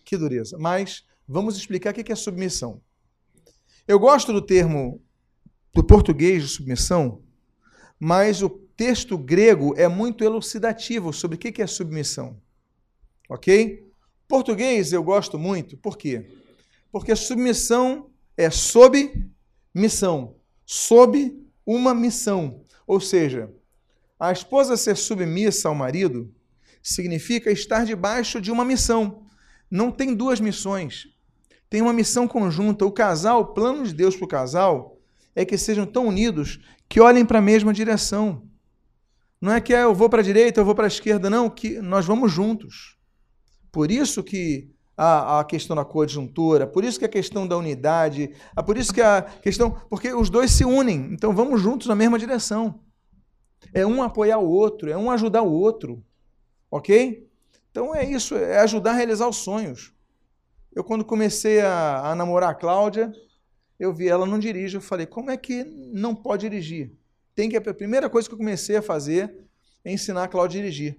Que 0.05 0.17
dureza. 0.17 0.57
Mas 0.57 1.05
vamos 1.27 1.57
explicar 1.57 1.91
o 1.91 1.95
que 1.95 2.13
é 2.13 2.15
submissão. 2.15 2.81
Eu 3.87 3.99
gosto 3.99 4.33
do 4.33 4.41
termo 4.41 5.03
do 5.75 5.83
português 5.83 6.43
de 6.43 6.49
submissão, 6.49 7.23
mas 7.99 8.43
o 8.43 8.49
texto 8.49 9.19
grego 9.19 9.75
é 9.77 9.89
muito 9.89 10.23
elucidativo 10.23 11.13
sobre 11.13 11.37
o 11.37 11.39
que 11.39 11.61
é 11.61 11.67
submissão. 11.67 12.41
Ok? 13.29 13.85
Português 14.29 14.93
eu 14.93 15.03
gosto 15.03 15.39
muito, 15.39 15.77
por 15.77 15.99
quê? 15.99 16.31
Porque 16.93 17.17
submissão 17.17 18.11
é 18.37 18.51
sob 18.51 19.29
missão, 19.75 20.37
sob 20.65 21.37
uma 21.67 21.93
missão. 21.95 22.65
Ou 22.87 23.01
seja, 23.01 23.53
a 24.19 24.33
esposa 24.33 24.77
ser 24.77 24.97
submissa 24.97 25.69
ao 25.69 25.75
marido 25.75 26.33
significa 26.83 27.51
estar 27.51 27.85
debaixo 27.85 28.41
de 28.41 28.51
uma 28.51 28.65
missão. 28.65 29.23
Não 29.71 29.91
tem 29.91 30.15
duas 30.15 30.41
missões. 30.41 31.07
Tem 31.71 31.83
uma 31.83 31.93
missão 31.93 32.27
conjunta. 32.27 32.85
O 32.85 32.91
casal, 32.91 33.41
o 33.41 33.47
plano 33.47 33.85
de 33.85 33.95
Deus 33.95 34.17
para 34.17 34.25
o 34.25 34.29
casal 34.29 34.99
é 35.37 35.45
que 35.45 35.57
sejam 35.57 35.87
tão 35.87 36.07
unidos 36.07 36.59
que 36.89 37.01
olhem 37.01 37.25
para 37.25 37.39
a 37.39 37.43
mesma 37.43 37.73
direção. 37.73 38.43
Não 39.41 39.53
é 39.53 39.61
que 39.61 39.73
ah, 39.73 39.83
eu 39.83 39.95
vou 39.95 40.09
para 40.09 40.21
a 40.21 40.25
direita, 40.25 40.61
eu 40.61 40.65
vou 40.65 40.75
para 40.75 40.87
a 40.87 40.89
esquerda, 40.89 41.31
não, 41.31 41.49
que 41.49 41.81
nós 41.81 42.05
vamos 42.05 42.33
juntos. 42.33 42.97
Por 43.71 43.91
isso 43.91 44.25
que 44.25 44.69
a, 44.97 45.39
a 45.39 45.45
questão 45.45 45.77
da 45.77 45.85
coadjuntura, 45.85 46.67
por 46.67 46.83
isso 46.83 46.99
que 46.99 47.05
a 47.05 47.09
questão 47.09 47.47
da 47.47 47.57
unidade, 47.57 48.33
por 48.67 48.77
isso 48.77 48.93
que 48.93 49.01
a 49.01 49.23
questão. 49.23 49.71
Porque 49.89 50.13
os 50.13 50.29
dois 50.29 50.51
se 50.51 50.65
unem, 50.65 51.11
então 51.13 51.33
vamos 51.33 51.61
juntos 51.61 51.87
na 51.87 51.95
mesma 51.95 52.19
direção. 52.19 52.81
É 53.73 53.87
um 53.87 54.03
apoiar 54.03 54.39
o 54.39 54.49
outro, 54.49 54.91
é 54.91 54.97
um 54.97 55.11
ajudar 55.11 55.43
o 55.43 55.53
outro. 55.53 56.05
Ok? 56.71 57.29
Então 57.71 57.95
é 57.95 58.05
isso, 58.05 58.35
é 58.35 58.59
ajudar 58.61 58.93
a 58.93 58.95
realizar 58.95 59.29
os 59.29 59.37
sonhos. 59.37 59.93
Eu, 60.75 60.85
quando 60.85 61.05
comecei 61.05 61.61
a, 61.61 62.11
a 62.11 62.15
namorar 62.15 62.51
a 62.51 62.55
Cláudia, 62.55 63.13
eu 63.79 63.93
vi 63.93 64.09
ela 64.09 64.27
não 64.27 64.39
dirige. 64.39 64.77
Eu 64.77 64.81
falei, 64.81 65.07
como 65.07 65.31
é 65.31 65.37
que 65.37 65.65
não 65.65 66.15
pode 66.15 66.49
dirigir? 66.49 66.93
Tem 67.35 67.49
que 67.49 67.57
a 67.57 67.75
primeira 67.75 68.11
coisa 68.11 68.29
que 68.29 68.35
eu 68.35 68.39
comecei 68.39 68.77
a 68.77 68.83
fazer 68.83 69.35
é 69.85 69.93
ensinar 69.93 70.25
a 70.25 70.29
Cláudia 70.29 70.61
a 70.61 70.63
dirigir. 70.63 70.99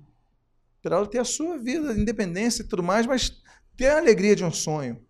para 0.82 0.96
ela 0.96 1.08
ter 1.08 1.20
a 1.20 1.26
sua 1.26 1.58
vida, 1.58 1.94
independência 1.94 2.64
e 2.64 2.66
tudo 2.66 2.82
mais, 2.82 3.06
mas 3.06 3.42
ter 3.76 3.88
a 3.88 3.98
alegria 3.98 4.36
de 4.36 4.46
um 4.46 4.52
sonho. 4.52 5.02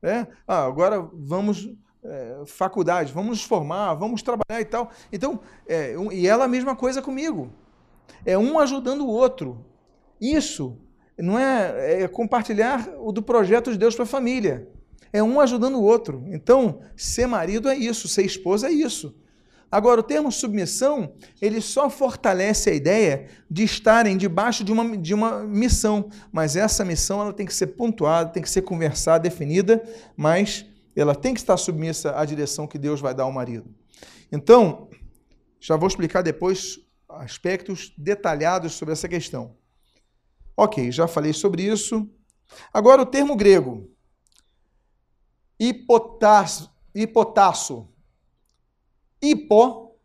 Né? 0.00 0.26
Ah, 0.46 0.64
agora 0.64 1.00
vamos 1.00 1.72
é, 2.04 2.42
faculdade, 2.46 3.12
vamos 3.12 3.30
nos 3.30 3.42
formar, 3.44 3.94
vamos 3.94 4.22
trabalhar 4.22 4.60
e 4.60 4.64
tal. 4.64 4.90
Então, 5.12 5.40
é, 5.66 5.96
um, 5.96 6.10
e 6.10 6.26
ela 6.26 6.44
a 6.44 6.48
mesma 6.48 6.74
coisa 6.74 7.00
comigo. 7.00 7.50
É 8.24 8.36
um 8.36 8.58
ajudando 8.58 9.02
o 9.02 9.08
outro. 9.08 9.64
Isso 10.20 10.76
não 11.18 11.38
é, 11.38 12.02
é 12.02 12.08
compartilhar 12.08 12.88
o 12.98 13.12
do 13.12 13.22
projeto 13.22 13.70
de 13.70 13.78
Deus 13.78 13.94
para 13.94 14.04
a 14.04 14.06
família. 14.06 14.68
É 15.12 15.22
um 15.22 15.40
ajudando 15.40 15.76
o 15.76 15.82
outro. 15.82 16.24
Então, 16.28 16.80
ser 16.96 17.26
marido 17.26 17.68
é 17.68 17.76
isso, 17.76 18.08
ser 18.08 18.24
esposa 18.24 18.68
é 18.68 18.72
isso. 18.72 19.14
Agora, 19.70 20.00
o 20.00 20.02
termo 20.02 20.30
submissão, 20.30 21.14
ele 21.40 21.60
só 21.62 21.88
fortalece 21.88 22.68
a 22.68 22.74
ideia 22.74 23.26
de 23.50 23.62
estarem 23.62 24.18
debaixo 24.18 24.62
de 24.62 24.70
uma, 24.70 24.96
de 24.98 25.14
uma 25.14 25.44
missão, 25.44 26.10
mas 26.30 26.56
essa 26.56 26.84
missão 26.84 27.22
ela 27.22 27.32
tem 27.32 27.46
que 27.46 27.54
ser 27.54 27.68
pontuada, 27.68 28.30
tem 28.30 28.42
que 28.42 28.50
ser 28.50 28.62
conversada, 28.62 29.20
definida, 29.20 29.82
mas 30.14 30.66
ela 31.00 31.14
tem 31.14 31.34
que 31.34 31.40
estar 31.40 31.56
submissa 31.56 32.16
à 32.18 32.24
direção 32.24 32.66
que 32.66 32.78
Deus 32.78 33.00
vai 33.00 33.14
dar 33.14 33.24
ao 33.24 33.32
marido. 33.32 33.74
Então, 34.30 34.88
já 35.60 35.76
vou 35.76 35.88
explicar 35.88 36.22
depois 36.22 36.78
aspectos 37.08 37.92
detalhados 37.96 38.74
sobre 38.74 38.92
essa 38.92 39.08
questão. 39.08 39.56
Ok, 40.56 40.90
já 40.90 41.06
falei 41.06 41.32
sobre 41.32 41.62
isso. 41.62 42.08
Agora, 42.72 43.02
o 43.02 43.06
termo 43.06 43.36
grego, 43.36 43.90
hipotasso, 45.58 46.70
hipotasso 46.94 47.92
hipo, 49.22 49.96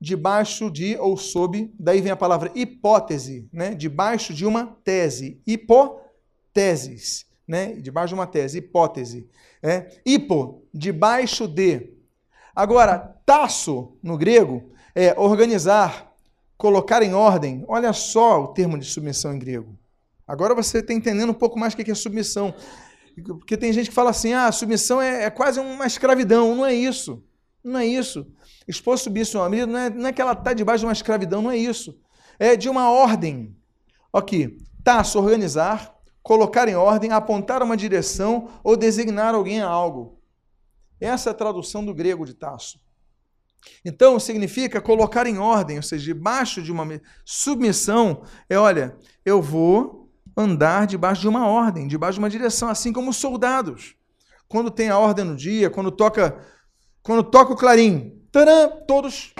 debaixo 0.00 0.70
de 0.70 0.96
ou 0.96 1.16
sob, 1.16 1.72
daí 1.78 2.00
vem 2.00 2.10
a 2.10 2.16
palavra 2.16 2.50
hipótese, 2.54 3.48
né? 3.52 3.74
debaixo 3.74 4.32
de 4.32 4.46
uma 4.46 4.66
tese. 4.82 5.40
Hipoteses, 5.46 7.26
né? 7.46 7.74
debaixo 7.74 8.08
de 8.08 8.14
uma 8.14 8.26
tese, 8.26 8.58
hipótese. 8.58 9.28
É? 9.62 9.88
Hipo, 10.04 10.62
debaixo 10.72 11.46
de. 11.46 11.94
Agora, 12.54 12.98
taço, 13.26 13.96
no 14.02 14.16
grego, 14.16 14.70
é 14.94 15.18
organizar, 15.18 16.12
colocar 16.56 17.02
em 17.02 17.14
ordem. 17.14 17.64
Olha 17.66 17.92
só 17.92 18.42
o 18.42 18.48
termo 18.48 18.78
de 18.78 18.86
submissão 18.86 19.34
em 19.34 19.38
grego. 19.38 19.78
Agora 20.26 20.54
você 20.54 20.78
está 20.78 20.92
entendendo 20.92 21.30
um 21.30 21.34
pouco 21.34 21.58
mais 21.58 21.74
o 21.74 21.76
que 21.76 21.90
é 21.90 21.94
submissão. 21.94 22.54
Porque 23.24 23.56
tem 23.56 23.72
gente 23.72 23.88
que 23.88 23.94
fala 23.94 24.10
assim: 24.10 24.32
ah, 24.32 24.50
submissão 24.50 25.00
é, 25.00 25.24
é 25.24 25.30
quase 25.30 25.60
uma 25.60 25.86
escravidão. 25.86 26.54
Não 26.54 26.66
é 26.66 26.74
isso. 26.74 27.22
Não 27.62 27.80
é 27.80 27.86
isso. 27.86 28.26
Expor 28.68 28.98
submissão 28.98 29.42
ao 29.42 29.48
marido 29.48 29.72
não 29.72 29.78
é, 29.78 29.90
não 29.90 30.06
é 30.06 30.12
que 30.12 30.20
ela 30.20 30.32
está 30.32 30.52
debaixo 30.52 30.80
de 30.80 30.86
uma 30.86 30.92
escravidão, 30.92 31.40
não 31.40 31.50
é 31.50 31.56
isso. 31.56 31.98
É 32.38 32.56
de 32.56 32.68
uma 32.68 32.90
ordem. 32.90 33.56
Aqui, 34.12 34.58
taça, 34.82 35.18
organizar, 35.18 35.93
colocar 36.24 36.66
em 36.66 36.74
ordem, 36.74 37.12
apontar 37.12 37.62
uma 37.62 37.76
direção 37.76 38.48
ou 38.64 38.76
designar 38.76 39.34
alguém 39.34 39.60
a 39.60 39.68
algo. 39.68 40.18
Essa 40.98 41.30
é 41.30 41.32
a 41.32 41.34
tradução 41.34 41.84
do 41.84 41.94
grego 41.94 42.24
de 42.24 42.34
taço. 42.34 42.80
Então, 43.84 44.18
significa 44.18 44.80
colocar 44.80 45.26
em 45.26 45.38
ordem, 45.38 45.76
ou 45.76 45.82
seja, 45.82 46.06
debaixo 46.06 46.62
de 46.62 46.72
uma 46.72 47.00
submissão, 47.24 48.24
é 48.48 48.58
olha, 48.58 48.96
eu 49.24 49.40
vou 49.40 50.10
andar 50.36 50.86
debaixo 50.86 51.20
de 51.20 51.28
uma 51.28 51.46
ordem, 51.46 51.86
debaixo 51.86 52.14
de 52.14 52.18
uma 52.20 52.30
direção, 52.30 52.68
assim 52.68 52.92
como 52.92 53.10
os 53.10 53.16
soldados. 53.16 53.94
Quando 54.48 54.70
tem 54.70 54.88
a 54.88 54.98
ordem 54.98 55.24
no 55.24 55.36
dia, 55.36 55.70
quando 55.70 55.90
toca 55.90 56.42
quando 57.02 57.22
toca 57.22 57.52
o 57.52 57.56
clarim, 57.56 58.18
taran, 58.32 58.66
todos 58.88 59.34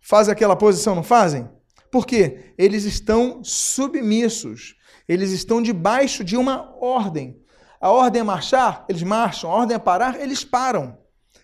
fazem 0.00 0.32
aquela 0.32 0.56
posição, 0.56 0.96
não 0.96 1.04
fazem? 1.04 1.48
Por 1.92 2.04
quê? 2.04 2.52
Eles 2.58 2.82
estão 2.82 3.40
submissos. 3.44 4.74
Eles 5.08 5.30
estão 5.30 5.60
debaixo 5.60 6.24
de 6.24 6.36
uma 6.36 6.74
ordem. 6.80 7.40
A 7.80 7.90
ordem 7.90 8.20
é 8.20 8.24
marchar, 8.24 8.84
eles 8.88 9.02
marcham. 9.02 9.50
A 9.50 9.54
ordem 9.54 9.76
é 9.76 9.78
parar, 9.78 10.20
eles 10.20 10.44
param. 10.44 10.98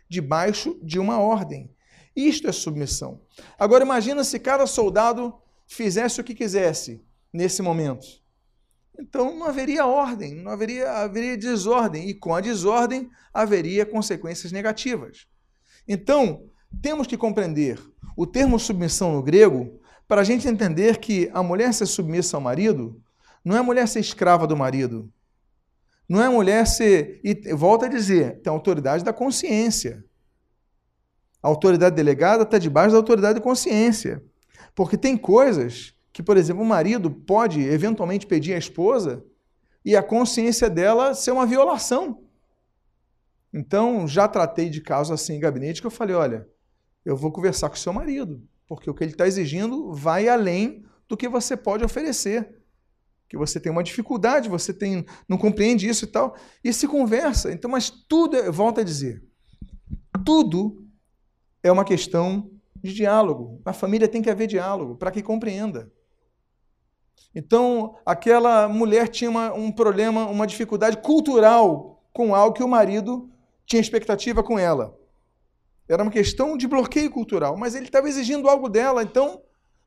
Debaixo 0.09 0.79
de 0.83 0.99
uma 0.99 1.19
ordem. 1.19 1.71
Isto 2.15 2.49
é 2.49 2.53
submissão. 2.53 3.21
Agora 3.59 3.85
imagina 3.85 4.25
se 4.25 4.39
cada 4.39 4.67
soldado 4.67 5.35
fizesse 5.67 6.21
o 6.21 6.25
que 6.25 6.35
quisesse 6.35 7.05
nesse 7.33 7.63
momento. 7.63 8.07
Então 8.99 9.37
não 9.37 9.47
haveria 9.47 9.87
ordem, 9.87 10.35
não 10.35 10.51
haveria, 10.51 10.91
haveria 10.91 11.37
desordem. 11.37 12.09
E 12.09 12.15
com 12.15 12.35
a 12.35 12.41
desordem 12.41 13.11
haveria 13.33 13.87
consequências 13.87 14.53
negativas. 14.53 15.27
Então, 15.87 16.45
temos 16.83 17.07
que 17.07 17.17
compreender 17.17 17.81
o 18.17 18.27
termo 18.27 18.59
submissão 18.59 19.13
no 19.13 19.23
grego 19.23 19.81
para 20.07 20.21
a 20.21 20.25
gente 20.25 20.49
entender 20.49 20.99
que 20.99 21.31
a 21.33 21.43
mulher 21.43 21.73
ser 21.73 21.87
submissa 21.87 22.37
ao 22.37 22.41
marido 22.41 23.01
não 23.45 23.57
é 23.57 23.63
mulher 23.63 23.87
ser 23.89 24.01
escrava 24.01 24.47
do 24.47 24.57
marido. 24.57 25.11
Não 26.09 26.23
é 26.23 26.29
mulher 26.29 26.67
ser. 26.67 27.21
E 27.23 27.55
volta 27.55 27.87
a 27.87 27.89
dizer, 27.89 28.41
tem 28.41 28.51
a 28.51 28.55
autoridade 28.55 29.05
da 29.05 29.13
consciência. 29.13 30.05
A 31.43 31.49
autoridade 31.49 31.97
delegada 31.97 32.43
está 32.43 32.59
debaixo 32.59 32.93
da 32.93 32.99
autoridade 32.99 33.35
da 33.35 33.41
consciência. 33.41 34.23
Porque 34.75 34.97
tem 34.97 35.17
coisas 35.17 35.95
que, 36.13 36.23
por 36.23 36.37
exemplo, 36.37 36.63
o 36.63 36.67
marido 36.67 37.11
pode 37.11 37.61
eventualmente 37.61 38.27
pedir 38.27 38.55
à 38.55 38.59
esposa 38.59 39.25
e 39.85 39.97
a 39.97 40.03
consciência 40.03 40.69
dela 40.69 41.15
ser 41.15 41.31
uma 41.31 41.47
violação. 41.47 42.23
Então, 43.53 44.07
já 44.07 44.29
tratei 44.29 44.69
de 44.69 44.81
casos 44.81 45.13
assim 45.13 45.35
em 45.35 45.41
gabinete 45.41 45.81
que 45.81 45.87
eu 45.87 45.91
falei: 45.91 46.15
olha, 46.15 46.47
eu 47.05 47.17
vou 47.17 47.33
conversar 47.33 47.69
com 47.69 47.75
o 47.75 47.79
seu 47.79 47.93
marido, 47.93 48.43
porque 48.67 48.91
o 48.91 48.95
que 48.95 49.03
ele 49.03 49.13
está 49.13 49.27
exigindo 49.27 49.93
vai 49.93 50.29
além 50.29 50.85
do 51.09 51.17
que 51.17 51.29
você 51.29 51.57
pode 51.57 51.85
oferecer. 51.85 52.60
Que 53.31 53.37
você 53.37 53.61
tem 53.61 53.71
uma 53.71 53.83
dificuldade, 53.83 54.49
você 54.49 54.75
tem, 54.75 55.07
não 55.29 55.39
compreende 55.39 55.89
isso 55.89 56.05
e 56.05 56.09
tal. 56.09 56.35
E 56.65 56.73
se 56.73 56.89
conversa. 56.89 57.53
Então, 57.53 57.71
mas 57.71 57.89
tudo, 57.89 58.37
é, 58.37 58.51
volta 58.51 58.81
a 58.81 58.85
dizer, 58.85 59.23
tudo 60.27 60.85
é 61.63 61.71
uma 61.71 61.85
questão 61.85 62.51
de 62.83 62.93
diálogo. 62.93 63.63
Na 63.65 63.73
família 63.73 64.09
tem 64.09 64.21
que 64.21 64.29
haver 64.29 64.49
diálogo 64.49 64.97
para 64.97 65.13
que 65.13 65.23
compreenda. 65.23 65.91
Então, 67.33 67.97
aquela 68.05 68.69
mulher 68.69 69.07
tinha 69.09 69.31
uma, 69.31 69.55
um 69.55 69.71
problema, 69.71 70.27
uma 70.27 70.47
dificuldade 70.47 70.97
cultural 70.97 72.03
com 72.13 72.35
algo 72.35 72.57
que 72.57 72.65
o 72.65 72.69
marido 72.69 73.31
tinha 73.65 73.81
expectativa 73.81 74.43
com 74.43 74.59
ela. 74.59 74.99
Era 75.89 76.03
uma 76.03 76.11
questão 76.11 76.57
de 76.57 76.67
bloqueio 76.67 77.11
cultural, 77.11 77.57
mas 77.57 77.77
ele 77.77 77.87
estava 77.87 78.09
exigindo 78.09 78.49
algo 78.49 78.69
dela, 78.69 79.05
então 79.05 79.43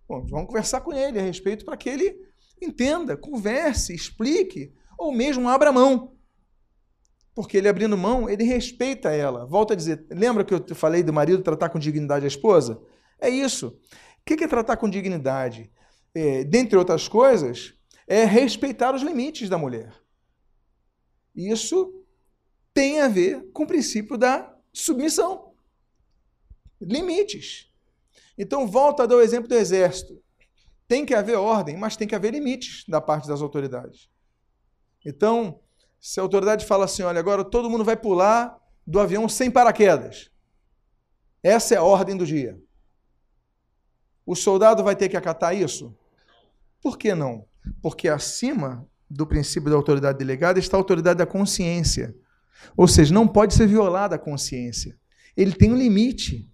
bom, 0.08 0.26
vamos 0.30 0.48
conversar 0.48 0.80
com 0.80 0.94
ele 0.94 1.20
a 1.20 1.22
respeito 1.22 1.66
para 1.66 1.76
que 1.76 1.90
ele 1.90 2.18
entenda, 2.64 3.18
converse, 3.18 3.94
explique, 3.94 4.74
ou 4.98 5.12
mesmo 5.12 5.50
abra 5.50 5.72
mão. 5.72 6.16
Porque 7.36 7.58
ele 7.58 7.68
abrindo 7.68 7.98
mão, 7.98 8.30
ele 8.30 8.44
respeita 8.44 9.10
ela. 9.10 9.46
Volto 9.46 9.74
a 9.74 9.76
dizer, 9.76 10.06
lembra 10.10 10.44
que 10.44 10.54
eu 10.54 10.64
falei 10.76 11.02
do 11.02 11.12
marido 11.12 11.42
tratar 11.42 11.70
com 11.70 11.80
dignidade 11.80 12.26
a 12.26 12.28
esposa? 12.28 12.80
É 13.20 13.30
isso. 13.30 13.80
O 14.20 14.24
que 14.26 14.44
é 14.44 14.48
tratar 14.48 14.78
com 14.78 14.90
dignidade? 14.90 15.72
É, 16.14 16.44
dentre 16.44 16.78
outras 16.78 17.08
coisas, 17.08 17.74
é 18.08 18.24
respeitar 18.24 18.94
os 18.94 19.02
limites 19.02 19.50
da 19.50 19.58
mulher. 19.58 19.94
Isso 21.36 22.04
tem 22.74 23.02
a 23.02 23.08
ver 23.08 23.50
com 23.52 23.64
o 23.64 23.68
princípio 23.68 24.18
da 24.18 24.56
submissão. 24.72 25.54
Limites. 26.80 27.72
Então, 28.38 28.68
volta 28.68 29.04
a 29.04 29.06
dar 29.06 29.16
o 29.16 29.22
exemplo 29.22 29.48
do 29.48 29.56
exército. 29.56 30.22
Tem 30.88 31.06
que 31.06 31.14
haver 31.14 31.38
ordem, 31.38 31.78
mas 31.78 31.96
tem 31.96 32.08
que 32.08 32.16
haver 32.16 32.32
limites 32.34 32.84
da 32.88 33.00
parte 33.00 33.28
das 33.28 33.42
autoridades. 33.42 34.10
Então, 35.06 35.60
se 36.00 36.20
a 36.20 36.24
autoridade 36.24 36.66
fala 36.66 36.86
assim: 36.86 37.04
olha, 37.04 37.20
agora 37.20 37.44
todo 37.44 37.70
mundo 37.70 37.84
vai 37.84 37.96
pular 37.96 38.58
do 38.86 39.00
avião 39.00 39.28
sem 39.30 39.50
paraquedas. 39.50 40.30
Essa 41.42 41.76
é 41.76 41.78
a 41.78 41.84
ordem 41.84 42.16
do 42.16 42.26
dia. 42.26 42.60
O 44.26 44.36
soldado 44.36 44.84
vai 44.84 44.96
ter 44.96 45.10
que 45.10 45.18
acatar 45.18 45.56
isso? 45.56 45.96
Por 46.82 46.98
que 46.98 47.14
não? 47.14 47.46
Porque 47.82 48.08
acima 48.08 48.88
do 49.10 49.28
princípio 49.28 49.70
da 49.70 49.76
autoridade 49.76 50.18
delegada 50.18 50.60
está 50.60 50.78
a 50.78 50.80
autoridade 50.80 51.20
da 51.20 51.26
consciência. 51.26 52.16
Ou 52.76 52.88
seja, 52.88 53.14
não 53.14 53.28
pode 53.28 53.54
ser 53.54 53.68
violada 53.68 54.16
a 54.16 54.20
consciência. 54.20 54.98
Ele 55.36 55.54
tem 55.54 55.72
um 55.72 55.78
limite. 55.78 56.50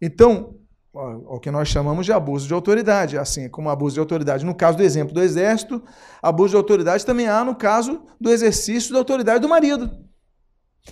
Então, 0.00 0.58
o 0.92 1.38
que 1.38 1.50
nós 1.50 1.68
chamamos 1.68 2.04
de 2.04 2.12
abuso 2.12 2.48
de 2.48 2.54
autoridade, 2.54 3.16
assim 3.16 3.48
como 3.48 3.70
abuso 3.70 3.94
de 3.94 4.00
autoridade 4.00 4.44
no 4.44 4.54
caso 4.54 4.76
do 4.76 4.82
exemplo 4.82 5.14
do 5.14 5.22
exército, 5.22 5.82
abuso 6.20 6.50
de 6.50 6.56
autoridade 6.56 7.06
também 7.06 7.28
há 7.28 7.44
no 7.44 7.54
caso 7.54 8.02
do 8.20 8.30
exercício 8.30 8.92
da 8.92 8.98
autoridade 8.98 9.40
do 9.40 9.48
marido. 9.48 9.90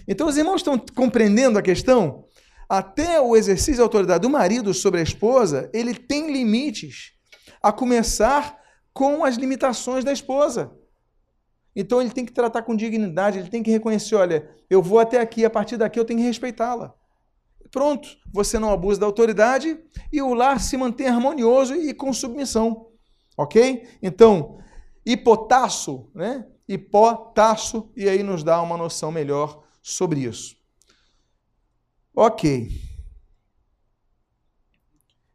Então, 0.07 0.29
os 0.29 0.37
irmãos 0.37 0.57
estão 0.57 0.79
compreendendo 0.95 1.59
a 1.59 1.63
questão? 1.63 2.25
Até 2.69 3.21
o 3.21 3.35
exercício 3.35 3.79
da 3.79 3.83
autoridade 3.83 4.23
do 4.23 4.31
marido 4.31 4.73
sobre 4.73 5.01
a 5.01 5.03
esposa, 5.03 5.71
ele 5.73 5.95
tem 5.95 6.31
limites, 6.31 7.13
a 7.63 7.73
começar 7.73 8.57
com 8.93 9.25
as 9.25 9.37
limitações 9.37 10.05
da 10.05 10.13
esposa. 10.13 10.71
Então 11.75 12.01
ele 12.01 12.11
tem 12.11 12.25
que 12.25 12.33
tratar 12.33 12.63
com 12.63 12.75
dignidade, 12.75 13.39
ele 13.39 13.49
tem 13.49 13.63
que 13.63 13.71
reconhecer, 13.71 14.17
olha, 14.17 14.51
eu 14.69 14.83
vou 14.83 14.99
até 14.99 15.21
aqui, 15.21 15.45
a 15.45 15.51
partir 15.51 15.77
daqui 15.77 15.99
eu 15.99 16.05
tenho 16.05 16.19
que 16.19 16.27
respeitá-la. 16.27 16.95
Pronto, 17.71 18.09
você 18.33 18.59
não 18.59 18.73
abusa 18.73 19.01
da 19.01 19.07
autoridade 19.07 19.79
e 20.13 20.23
o 20.23 20.35
lar 20.35 20.61
se 20.61 20.77
mantém 20.77 21.09
harmonioso 21.09 21.75
e 21.75 21.93
com 21.93 22.13
submissão. 22.13 22.89
Ok? 23.37 23.87
Então, 24.03 24.59
hipotasso, 25.05 26.11
né? 26.15 26.47
Hipotasso, 26.67 27.91
e 27.97 28.09
aí 28.09 28.23
nos 28.23 28.43
dá 28.43 28.61
uma 28.61 28.77
noção 28.77 29.11
melhor 29.11 29.65
sobre 29.83 30.21
isso. 30.21 30.57
Ok. 32.15 32.69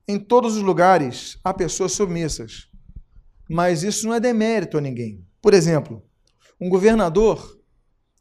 Em 0.08 0.20
todos 0.20 0.58
os 0.58 0.62
lugares 0.62 1.40
há 1.44 1.54
pessoas 1.54 1.94
submissas, 1.94 2.68
mas 3.50 3.84
isso 3.84 4.06
não 4.06 4.14
é 4.14 4.20
demérito 4.20 4.78
a 4.78 4.82
ninguém. 4.82 5.26
Por 5.42 5.54
exemplo, 5.54 6.04
um 6.60 6.70
governador, 6.70 7.60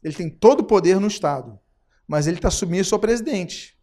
ele 0.01 0.15
tem 0.15 0.29
todo 0.29 0.61
o 0.61 0.65
poder 0.65 0.99
no 0.99 1.07
Estado, 1.07 1.59
mas 2.07 2.25
ele 2.25 2.37
está 2.37 2.49
submisso 2.49 2.95
ao 2.95 3.01
presidente. 3.01 3.77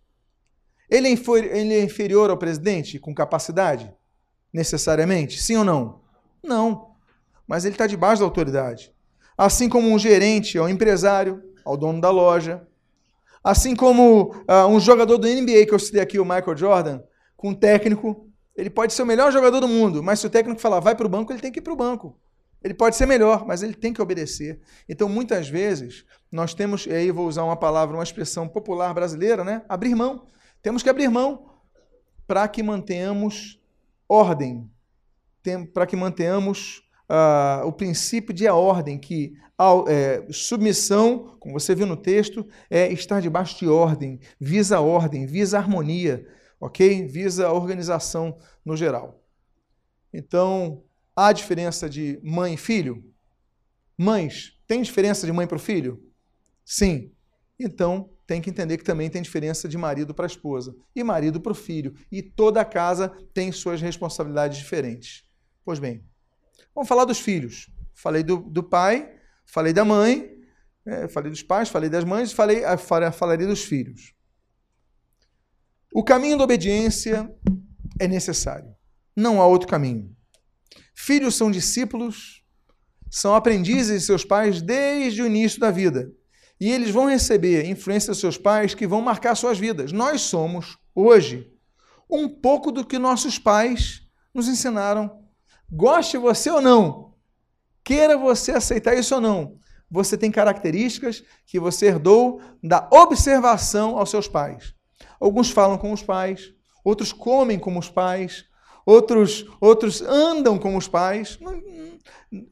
Ele 0.90 1.08
é, 1.08 1.12
ele 1.56 1.74
é 1.74 1.82
inferior 1.82 2.30
ao 2.30 2.36
presidente 2.36 2.98
com 2.98 3.14
capacidade? 3.14 3.92
Necessariamente? 4.52 5.40
Sim 5.40 5.58
ou 5.58 5.64
não? 5.64 6.00
Não. 6.42 6.90
Mas 7.46 7.64
ele 7.64 7.74
está 7.74 7.86
debaixo 7.86 8.20
da 8.20 8.26
autoridade. 8.26 8.92
Assim 9.38 9.68
como 9.68 9.88
um 9.88 9.98
gerente 9.98 10.58
ao 10.58 10.68
empresário, 10.68 11.42
ao 11.64 11.76
dono 11.76 12.00
da 12.00 12.10
loja. 12.10 12.66
Assim 13.42 13.74
como 13.74 14.34
uh, 14.48 14.66
um 14.68 14.80
jogador 14.80 15.16
do 15.16 15.26
NBA, 15.26 15.66
que 15.66 15.72
eu 15.72 15.78
citei 15.78 16.00
aqui, 16.00 16.18
o 16.18 16.24
Michael 16.24 16.56
Jordan, 16.56 17.00
com 17.36 17.50
um 17.50 17.54
técnico, 17.54 18.28
ele 18.54 18.68
pode 18.68 18.92
ser 18.92 19.02
o 19.02 19.06
melhor 19.06 19.32
jogador 19.32 19.60
do 19.60 19.68
mundo, 19.68 20.02
mas 20.02 20.20
se 20.20 20.26
o 20.26 20.30
técnico 20.30 20.60
falar 20.60 20.80
vai 20.80 20.94
para 20.94 21.06
o 21.06 21.08
banco, 21.08 21.32
ele 21.32 21.40
tem 21.40 21.50
que 21.50 21.60
ir 21.60 21.62
para 21.62 21.72
o 21.72 21.76
banco. 21.76 22.18
Ele 22.62 22.74
pode 22.74 22.96
ser 22.96 23.06
melhor, 23.06 23.46
mas 23.46 23.62
ele 23.62 23.72
tem 23.72 23.92
que 23.92 24.02
obedecer. 24.02 24.60
Então, 24.86 25.08
muitas 25.08 25.48
vezes, 25.48 26.04
nós 26.30 26.52
temos, 26.52 26.84
e 26.84 26.92
aí 26.92 27.10
vou 27.10 27.26
usar 27.26 27.42
uma 27.42 27.56
palavra, 27.56 27.96
uma 27.96 28.02
expressão 28.02 28.46
popular 28.46 28.92
brasileira, 28.92 29.42
né? 29.42 29.62
Abrir 29.66 29.94
mão. 29.94 30.26
Temos 30.62 30.82
que 30.82 30.90
abrir 30.90 31.08
mão 31.08 31.50
para 32.26 32.46
que 32.48 32.62
mantenhamos 32.62 33.60
ordem, 34.08 34.70
para 35.72 35.86
que 35.86 35.96
mantenhamos 35.96 36.82
uh, 37.08 37.66
o 37.66 37.72
princípio 37.72 38.34
de 38.34 38.46
a 38.46 38.54
ordem, 38.54 38.98
que 38.98 39.34
é, 39.86 40.26
submissão, 40.32 41.36
como 41.38 41.58
você 41.58 41.74
viu 41.74 41.86
no 41.86 41.96
texto, 41.96 42.46
é 42.70 42.90
estar 42.92 43.20
debaixo 43.20 43.58
de 43.58 43.68
ordem, 43.68 44.18
visa 44.40 44.80
ordem, 44.80 45.26
visa 45.26 45.58
harmonia, 45.58 46.26
ok? 46.58 47.06
Visa 47.06 47.52
organização 47.52 48.38
no 48.64 48.74
geral. 48.74 49.22
Então, 50.12 50.82
há 51.14 51.30
diferença 51.32 51.90
de 51.90 52.18
mãe 52.22 52.54
e 52.54 52.56
filho? 52.56 53.04
Mães, 53.98 54.58
tem 54.66 54.80
diferença 54.80 55.26
de 55.26 55.32
mãe 55.32 55.46
para 55.46 55.56
o 55.56 55.60
filho? 55.60 56.02
Sim. 56.64 57.12
Então, 57.58 58.08
tem 58.30 58.40
que 58.40 58.48
entender 58.48 58.78
que 58.78 58.84
também 58.84 59.10
tem 59.10 59.20
diferença 59.20 59.68
de 59.68 59.76
marido 59.76 60.14
para 60.14 60.24
esposa 60.24 60.72
e 60.94 61.02
marido 61.02 61.40
para 61.40 61.50
o 61.50 61.54
filho. 61.54 61.96
E 62.12 62.22
toda 62.22 62.64
casa 62.64 63.08
tem 63.34 63.50
suas 63.50 63.82
responsabilidades 63.82 64.56
diferentes. 64.56 65.24
Pois 65.64 65.80
bem, 65.80 66.04
vamos 66.72 66.88
falar 66.88 67.06
dos 67.06 67.18
filhos. 67.18 67.68
Falei 67.92 68.22
do, 68.22 68.36
do 68.36 68.62
pai, 68.62 69.12
falei 69.44 69.72
da 69.72 69.84
mãe, 69.84 70.30
é, 70.86 71.08
falei 71.08 71.28
dos 71.28 71.42
pais, 71.42 71.68
falei 71.68 71.90
das 71.90 72.04
mães, 72.04 72.30
falei, 72.30 72.62
falarei 73.12 73.48
dos 73.48 73.64
filhos. 73.64 74.14
O 75.92 76.04
caminho 76.04 76.38
da 76.38 76.44
obediência 76.44 77.28
é 77.98 78.06
necessário. 78.06 78.72
Não 79.16 79.42
há 79.42 79.46
outro 79.48 79.66
caminho. 79.66 80.16
Filhos 80.94 81.34
são 81.34 81.50
discípulos, 81.50 82.44
são 83.10 83.34
aprendizes 83.34 84.02
de 84.02 84.06
seus 84.06 84.24
pais 84.24 84.62
desde 84.62 85.20
o 85.20 85.26
início 85.26 85.58
da 85.58 85.72
vida. 85.72 86.12
E 86.60 86.70
eles 86.70 86.90
vão 86.90 87.06
receber 87.06 87.64
influência 87.64 88.10
dos 88.10 88.20
seus 88.20 88.36
pais 88.36 88.74
que 88.74 88.86
vão 88.86 89.00
marcar 89.00 89.34
suas 89.34 89.58
vidas. 89.58 89.92
Nós 89.92 90.20
somos, 90.20 90.76
hoje, 90.94 91.50
um 92.08 92.28
pouco 92.28 92.70
do 92.70 92.84
que 92.84 92.98
nossos 92.98 93.38
pais 93.38 94.02
nos 94.34 94.46
ensinaram. 94.46 95.24
Goste 95.72 96.18
você 96.18 96.50
ou 96.50 96.60
não, 96.60 97.14
queira 97.82 98.18
você 98.18 98.52
aceitar 98.52 98.94
isso 98.94 99.14
ou 99.14 99.20
não, 99.20 99.58
você 99.90 100.16
tem 100.16 100.30
características 100.30 101.22
que 101.46 101.58
você 101.58 101.86
herdou 101.86 102.40
da 102.62 102.88
observação 102.92 103.98
aos 103.98 104.10
seus 104.10 104.28
pais. 104.28 104.74
Alguns 105.20 105.50
falam 105.50 105.78
com 105.78 105.92
os 105.92 106.02
pais, 106.02 106.52
outros 106.84 107.12
comem 107.12 107.58
como 107.58 107.78
os 107.78 107.88
pais, 107.88 108.44
outros, 108.86 109.46
outros 109.60 110.00
andam 110.02 110.58
como 110.58 110.78
os 110.78 110.88
pais. 110.88 111.38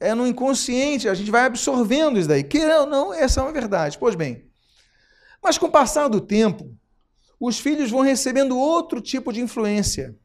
É 0.01 0.15
no 0.15 0.27
inconsciente, 0.27 1.09
a 1.09 1.15
gente 1.15 1.31
vai 1.31 1.45
absorvendo 1.45 2.19
isso 2.19 2.29
daí. 2.29 2.47
Ou 2.81 2.87
não, 2.87 3.15
essa 3.15 3.41
é 3.41 3.43
uma 3.43 3.53
verdade. 3.53 3.97
Pois 3.99 4.15
bem, 4.15 4.49
mas 5.43 5.57
com 5.57 5.67
o 5.67 5.71
passar 5.71 6.09
do 6.09 6.21
tempo, 6.21 6.77
os 7.39 7.59
filhos 7.59 7.91
vão 7.91 8.01
recebendo 8.01 8.59
outro 8.59 9.01
tipo 9.01 9.33
de 9.33 9.41
influência, 9.41 10.17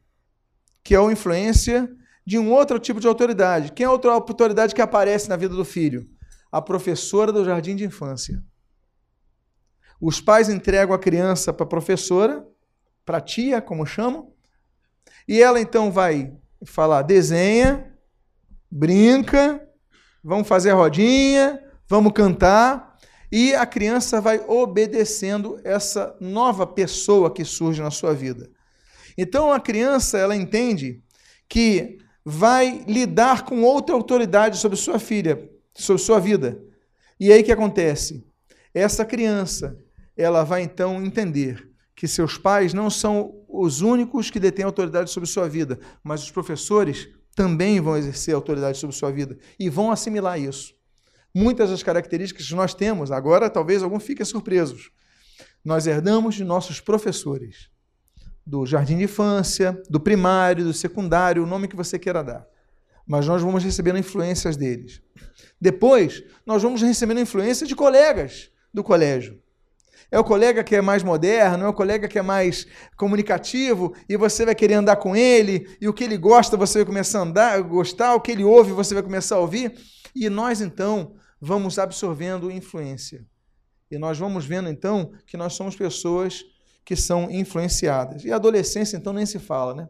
que 0.82 0.94
é 0.94 0.98
a 0.98 1.12
influência 1.12 1.88
de 2.26 2.38
um 2.38 2.50
outro 2.52 2.78
tipo 2.78 2.98
de 2.98 3.06
autoridade. 3.06 3.72
Quem 3.72 3.84
é 3.84 3.86
a 3.86 3.92
outra 3.92 4.12
autoridade 4.12 4.74
que 4.74 4.82
aparece 4.82 5.28
na 5.28 5.36
vida 5.36 5.54
do 5.54 5.64
filho? 5.64 6.08
A 6.50 6.60
professora 6.60 7.32
do 7.32 7.44
jardim 7.44 7.76
de 7.76 7.84
infância. 7.84 8.42
Os 10.00 10.20
pais 10.20 10.48
entregam 10.48 10.94
a 10.94 10.98
criança 10.98 11.52
para 11.52 11.64
a 11.64 11.68
professora, 11.68 12.46
para 13.04 13.18
a 13.18 13.20
tia, 13.20 13.60
como 13.60 13.86
chamam, 13.86 14.32
e 15.28 15.40
ela 15.40 15.60
então 15.60 15.90
vai 15.90 16.36
falar: 16.64 17.02
desenha, 17.02 17.93
brinca, 18.76 19.64
vamos 20.22 20.48
fazer 20.48 20.72
rodinha, 20.72 21.62
vamos 21.88 22.12
cantar, 22.12 22.96
e 23.30 23.54
a 23.54 23.64
criança 23.64 24.20
vai 24.20 24.40
obedecendo 24.48 25.60
essa 25.62 26.16
nova 26.20 26.66
pessoa 26.66 27.32
que 27.32 27.44
surge 27.44 27.80
na 27.80 27.92
sua 27.92 28.12
vida. 28.12 28.50
Então 29.16 29.52
a 29.52 29.60
criança 29.60 30.18
ela 30.18 30.34
entende 30.34 31.00
que 31.48 31.98
vai 32.24 32.84
lidar 32.88 33.44
com 33.44 33.62
outra 33.62 33.94
autoridade 33.94 34.58
sobre 34.58 34.76
sua 34.76 34.98
filha, 34.98 35.48
sobre 35.72 36.02
sua 36.02 36.18
vida. 36.18 36.60
E 37.20 37.32
aí 37.32 37.42
o 37.42 37.44
que 37.44 37.52
acontece? 37.52 38.26
Essa 38.74 39.04
criança, 39.04 39.78
ela 40.16 40.42
vai 40.42 40.62
então 40.62 41.04
entender 41.04 41.70
que 41.94 42.08
seus 42.08 42.36
pais 42.36 42.74
não 42.74 42.90
são 42.90 43.40
os 43.48 43.82
únicos 43.82 44.30
que 44.30 44.40
detêm 44.40 44.64
autoridade 44.64 45.10
sobre 45.10 45.28
sua 45.28 45.48
vida, 45.48 45.78
mas 46.02 46.24
os 46.24 46.30
professores 46.32 47.08
também 47.34 47.80
vão 47.80 47.96
exercer 47.96 48.34
autoridade 48.34 48.78
sobre 48.78 48.96
sua 48.96 49.10
vida 49.10 49.36
e 49.58 49.68
vão 49.68 49.90
assimilar 49.90 50.38
isso. 50.40 50.74
Muitas 51.34 51.70
das 51.70 51.82
características 51.82 52.46
que 52.46 52.54
nós 52.54 52.74
temos, 52.74 53.10
agora 53.10 53.50
talvez 53.50 53.82
algum 53.82 53.98
fiquem 53.98 54.24
surpresos, 54.24 54.90
nós 55.64 55.86
herdamos 55.86 56.36
de 56.36 56.44
nossos 56.44 56.80
professores, 56.80 57.68
do 58.46 58.64
jardim 58.64 58.98
de 58.98 59.04
infância, 59.04 59.82
do 59.88 59.98
primário, 59.98 60.64
do 60.64 60.72
secundário, 60.72 61.42
o 61.42 61.46
nome 61.46 61.66
que 61.66 61.74
você 61.74 61.98
queira 61.98 62.22
dar. 62.22 62.46
Mas 63.06 63.26
nós 63.26 63.42
vamos 63.42 63.64
recebendo 63.64 63.98
influências 63.98 64.56
deles. 64.56 65.02
Depois, 65.60 66.22
nós 66.46 66.62
vamos 66.62 66.82
recebendo 66.82 67.20
influência 67.20 67.66
de 67.66 67.74
colegas 67.74 68.50
do 68.72 68.84
colégio. 68.84 69.42
É 70.14 70.18
o 70.20 70.22
colega 70.22 70.62
que 70.62 70.76
é 70.76 70.80
mais 70.80 71.02
moderno, 71.02 71.64
é 71.64 71.68
o 71.68 71.72
colega 71.72 72.06
que 72.06 72.16
é 72.16 72.22
mais 72.22 72.68
comunicativo 72.96 73.92
e 74.08 74.16
você 74.16 74.44
vai 74.44 74.54
querer 74.54 74.74
andar 74.74 74.94
com 74.94 75.16
ele 75.16 75.76
e 75.80 75.88
o 75.88 75.92
que 75.92 76.04
ele 76.04 76.16
gosta 76.16 76.56
você 76.56 76.78
vai 76.78 76.86
começar 76.86 77.18
a 77.18 77.22
andar, 77.22 77.60
gostar, 77.62 78.14
o 78.14 78.20
que 78.20 78.30
ele 78.30 78.44
ouve 78.44 78.70
você 78.70 78.94
vai 78.94 79.02
começar 79.02 79.34
a 79.34 79.40
ouvir 79.40 79.74
e 80.14 80.30
nós 80.30 80.60
então 80.60 81.16
vamos 81.40 81.80
absorvendo 81.80 82.48
influência. 82.48 83.26
E 83.90 83.98
nós 83.98 84.16
vamos 84.16 84.46
vendo 84.46 84.68
então 84.68 85.10
que 85.26 85.36
nós 85.36 85.54
somos 85.54 85.74
pessoas 85.74 86.44
que 86.84 86.94
são 86.94 87.28
influenciadas. 87.28 88.24
E 88.24 88.30
a 88.30 88.36
adolescência 88.36 88.96
então 88.96 89.12
nem 89.12 89.26
se 89.26 89.40
fala, 89.40 89.74
né? 89.74 89.88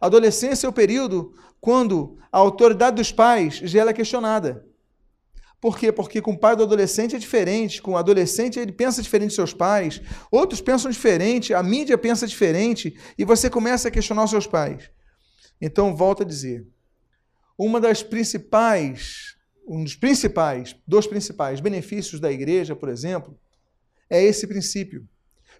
A 0.00 0.06
adolescência 0.06 0.66
é 0.66 0.70
o 0.70 0.72
período 0.72 1.34
quando 1.60 2.16
a 2.32 2.38
autoridade 2.38 2.96
dos 2.96 3.12
pais 3.12 3.56
já 3.56 3.86
é 3.86 3.92
questionada. 3.92 4.64
Por 5.60 5.78
quê? 5.78 5.90
Porque 5.90 6.20
com 6.20 6.32
o 6.32 6.38
pai 6.38 6.54
do 6.54 6.62
adolescente 6.62 7.16
é 7.16 7.18
diferente, 7.18 7.80
com 7.80 7.92
o 7.92 7.96
adolescente 7.96 8.58
ele 8.58 8.72
pensa 8.72 9.02
diferente 9.02 9.30
de 9.30 9.36
seus 9.36 9.54
pais, 9.54 10.00
outros 10.30 10.60
pensam 10.60 10.90
diferente, 10.90 11.54
a 11.54 11.62
mídia 11.62 11.96
pensa 11.96 12.26
diferente, 12.26 12.94
e 13.16 13.24
você 13.24 13.48
começa 13.48 13.88
a 13.88 13.90
questionar 13.90 14.24
os 14.24 14.30
seus 14.30 14.46
pais. 14.46 14.90
Então, 15.60 15.96
volto 15.96 16.22
a 16.22 16.26
dizer, 16.26 16.66
uma 17.58 17.80
das 17.80 18.02
principais, 18.02 19.34
um 19.66 19.82
dos 19.82 19.96
principais, 19.96 20.76
dos 20.86 21.06
principais 21.06 21.58
benefícios 21.58 22.20
da 22.20 22.30
igreja, 22.30 22.76
por 22.76 22.90
exemplo, 22.90 23.38
é 24.10 24.22
esse 24.22 24.46
princípio. 24.46 25.08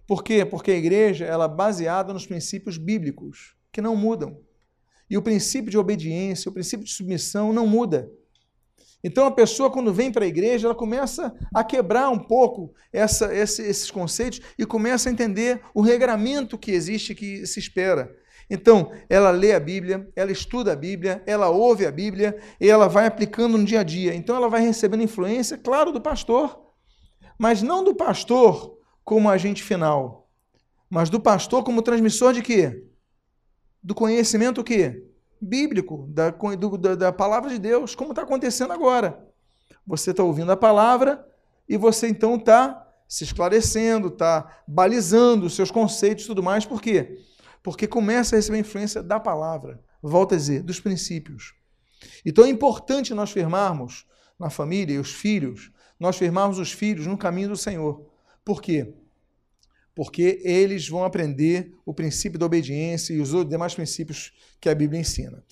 Por 0.07 0.23
quê? 0.23 0.45
Porque 0.45 0.71
a 0.71 0.77
igreja 0.77 1.25
ela 1.25 1.47
é 1.47 1.49
baseada 1.49 2.13
nos 2.13 2.27
princípios 2.27 2.77
bíblicos, 2.77 3.57
que 3.73 3.81
não 3.81 3.97
mudam. 3.97 4.41
E 5.09 5.17
o 5.17 5.23
princípio 5.23 5.71
de 5.71 5.79
obediência, 5.79 6.49
o 6.49 6.53
princípio 6.53 6.85
de 6.85 6.93
submissão 6.93 7.53
não 7.53 7.67
muda. 7.67 8.11
Então 9.07 9.25
a 9.25 9.31
pessoa, 9.31 9.71
quando 9.71 9.95
vem 9.95 10.11
para 10.11 10.25
a 10.25 10.29
igreja, 10.29 10.67
ela 10.67 10.75
começa 10.75 11.33
a 11.55 11.63
quebrar 11.63 12.11
um 12.11 12.19
pouco 12.19 12.75
essa, 12.93 13.33
esse, 13.33 13.63
esses 13.63 13.89
conceitos 13.89 14.41
e 14.59 14.67
começa 14.67 15.09
a 15.09 15.13
entender 15.13 15.61
o 15.73 15.81
regramento 15.81 16.59
que 16.59 16.73
existe, 16.73 17.15
que 17.15 17.47
se 17.47 17.61
espera. 17.61 18.13
Então, 18.51 18.91
ela 19.09 19.31
lê 19.31 19.53
a 19.53 19.61
Bíblia, 19.61 20.09
ela 20.17 20.33
estuda 20.33 20.73
a 20.73 20.77
Bíblia, 20.77 21.23
ela 21.25 21.49
ouve 21.49 21.87
a 21.87 21.93
Bíblia 21.93 22.37
e 22.61 22.69
ela 22.69 22.89
vai 22.89 23.07
aplicando 23.07 23.57
no 23.57 23.65
dia 23.65 23.81
a 23.81 23.85
dia. 23.85 24.13
Então, 24.13 24.35
ela 24.35 24.49
vai 24.49 24.61
recebendo 24.61 25.05
influência, 25.05 25.57
claro, 25.57 25.93
do 25.93 26.01
pastor, 26.01 26.61
mas 27.39 27.63
não 27.63 27.85
do 27.85 27.95
pastor 27.95 28.77
como 29.05 29.31
agente 29.31 29.63
final, 29.63 30.29
mas 30.91 31.09
do 31.09 31.21
pastor 31.21 31.63
como 31.63 31.81
transmissor 31.81 32.33
de 32.33 32.43
quê? 32.43 32.85
Do 33.81 33.95
conhecimento 33.95 34.63
o 34.63 34.65
quê? 34.65 35.06
Bíblico, 35.41 36.07
da, 36.09 36.31
do, 36.31 36.79
da, 36.79 36.95
da 36.95 37.13
palavra 37.13 37.51
de 37.51 37.59
Deus, 37.59 37.95
como 37.95 38.11
está 38.11 38.23
acontecendo 38.23 38.73
agora. 38.73 39.27
Você 39.87 40.11
está 40.11 40.23
ouvindo 40.23 40.51
a 40.51 40.57
palavra 40.57 41.27
e 41.69 41.77
você 41.77 42.09
então 42.09 42.37
está 42.37 42.87
se 43.09 43.25
esclarecendo, 43.25 44.09
está 44.09 44.63
balizando 44.67 45.47
os 45.47 45.55
seus 45.55 45.71
conceitos 45.71 46.25
e 46.25 46.27
tudo 46.29 46.43
mais. 46.43 46.65
Por 46.65 46.83
quê? 46.83 47.19
Porque 47.63 47.87
começa 47.87 48.35
a 48.35 48.39
receber 48.39 48.59
influência 48.59 49.03
da 49.03 49.21
palavra, 49.21 49.81
volta 50.03 50.35
a 50.35 50.39
dizer, 50.39 50.63
dos 50.63 50.81
princípios. 50.81 51.55
Então 52.25 52.45
é 52.45 52.49
importante 52.49 53.15
nós 53.15 53.31
firmarmos 53.31 54.07
na 54.39 54.51
família 54.51 54.95
e 54.95 54.99
os 54.99 55.13
filhos, 55.13 55.71
nós 55.99 56.17
firmarmos 56.17 56.59
os 56.59 56.73
filhos 56.73 57.07
no 57.07 57.17
caminho 57.17 57.49
do 57.49 57.57
Senhor. 57.57 58.07
Por 58.45 58.61
quê? 58.61 58.95
Porque 59.97 60.43
eles 60.45 60.87
vão 60.87 61.05
aprender 61.05 61.73
o 61.87 61.95
princípio 61.95 62.39
da 62.39 62.45
obediência 62.45 63.15
e 63.15 63.21
os 63.21 63.31
demais 63.49 63.75
princípios 63.75 64.31
que 64.61 64.69
a 64.69 64.75
Bíblia 64.75 65.01
ensina. 65.01 65.43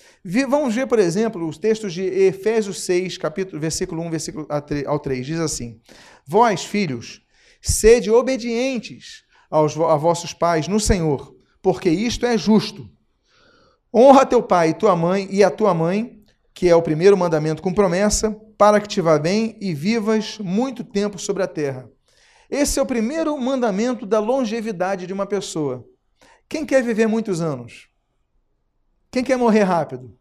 Vamos 0.47 0.75
ver, 0.75 0.85
por 0.85 0.99
exemplo, 0.99 1.47
os 1.47 1.57
textos 1.57 1.91
de 1.91 2.03
Efésios 2.03 2.81
6, 2.81 3.17
capítulo, 3.17 3.59
versículo 3.59 4.03
1 4.03 4.09
versículo 4.11 4.47
ao 4.85 4.99
3. 4.99 5.25
Diz 5.25 5.39
assim: 5.39 5.81
Vós, 6.27 6.63
filhos, 6.63 7.23
sede 7.59 8.11
obedientes 8.11 9.23
aos, 9.49 9.75
a 9.75 9.95
vossos 9.95 10.31
pais 10.31 10.67
no 10.67 10.79
Senhor, 10.79 11.35
porque 11.59 11.89
isto 11.89 12.23
é 12.27 12.37
justo. 12.37 12.87
Honra 13.91 14.27
teu 14.27 14.43
pai 14.43 14.69
e 14.69 14.73
tua 14.75 14.95
mãe 14.95 15.27
e 15.31 15.43
a 15.43 15.49
tua 15.49 15.73
mãe, 15.73 16.19
que 16.53 16.69
é 16.69 16.75
o 16.75 16.83
primeiro 16.83 17.17
mandamento 17.17 17.63
com 17.63 17.73
promessa, 17.73 18.29
para 18.55 18.79
que 18.79 18.87
te 18.87 19.01
vá 19.01 19.17
bem 19.17 19.57
e 19.59 19.73
vivas 19.73 20.37
muito 20.37 20.83
tempo 20.83 21.17
sobre 21.17 21.41
a 21.41 21.47
terra. 21.47 21.89
Esse 22.49 22.79
é 22.79 22.81
o 22.81 22.85
primeiro 22.85 23.37
mandamento 23.39 24.05
da 24.05 24.19
longevidade 24.19 25.07
de 25.07 25.13
uma 25.13 25.25
pessoa. 25.25 25.85
Quem 26.47 26.65
quer 26.65 26.83
viver 26.83 27.07
muitos 27.07 27.41
anos? 27.41 27.89
Quem 29.11 29.23
quer 29.23 29.37
morrer 29.37 29.63
rápido? 29.63 30.15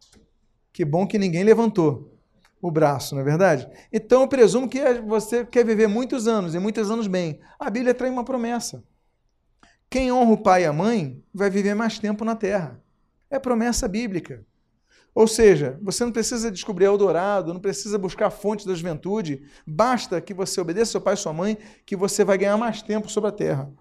Que 0.73 0.85
bom 0.85 1.07
que 1.07 1.19
ninguém 1.19 1.45
levantou 1.45 2.19
o 2.61 2.71
braço, 2.71 3.15
não 3.15 3.21
é 3.23 3.25
verdade? 3.25 3.69
Então 3.93 4.23
eu 4.23 4.29
presumo 4.29 4.69
que 4.69 4.81
você 5.01 5.45
quer 5.45 5.65
viver 5.65 5.87
muitos 5.87 6.27
anos 6.27 6.55
e 6.55 6.59
muitos 6.59 6.91
anos 6.91 7.07
bem. 7.07 7.39
A 7.59 7.69
Bíblia 7.69 7.95
traz 7.95 8.13
uma 8.13 8.25
promessa. 8.25 8.83
Quem 9.91 10.11
honra 10.11 10.33
o 10.33 10.43
pai 10.43 10.63
e 10.63 10.67
a 10.67 10.73
mãe 10.73 11.23
vai 11.33 11.51
viver 11.51 11.75
mais 11.75 11.99
tempo 11.99 12.25
na 12.25 12.35
terra. 12.35 12.83
É 13.31 13.39
promessa 13.39 13.87
bíblica. 13.87 14.45
Ou 15.15 15.29
seja, 15.29 15.79
você 15.81 16.05
não 16.05 16.11
precisa 16.11 16.51
descobrir 16.51 16.87
Eldorado, 16.87 17.55
não 17.55 17.61
precisa 17.61 17.97
buscar 17.97 18.31
fontes 18.31 18.67
da 18.67 18.75
juventude, 18.75 19.45
basta 19.65 20.21
que 20.21 20.35
você 20.35 20.61
obedeça 20.61 20.93
seu 20.93 21.01
pai 21.01 21.15
e 21.15 21.17
sua 21.17 21.33
mãe, 21.33 21.57
que 21.87 21.95
você 21.95 22.25
vai 22.25 22.37
ganhar 22.37 22.57
mais 22.57 22.83
tempo 22.83 23.09
sobre 23.09 23.29
a 23.29 23.33
terra. 23.33 23.73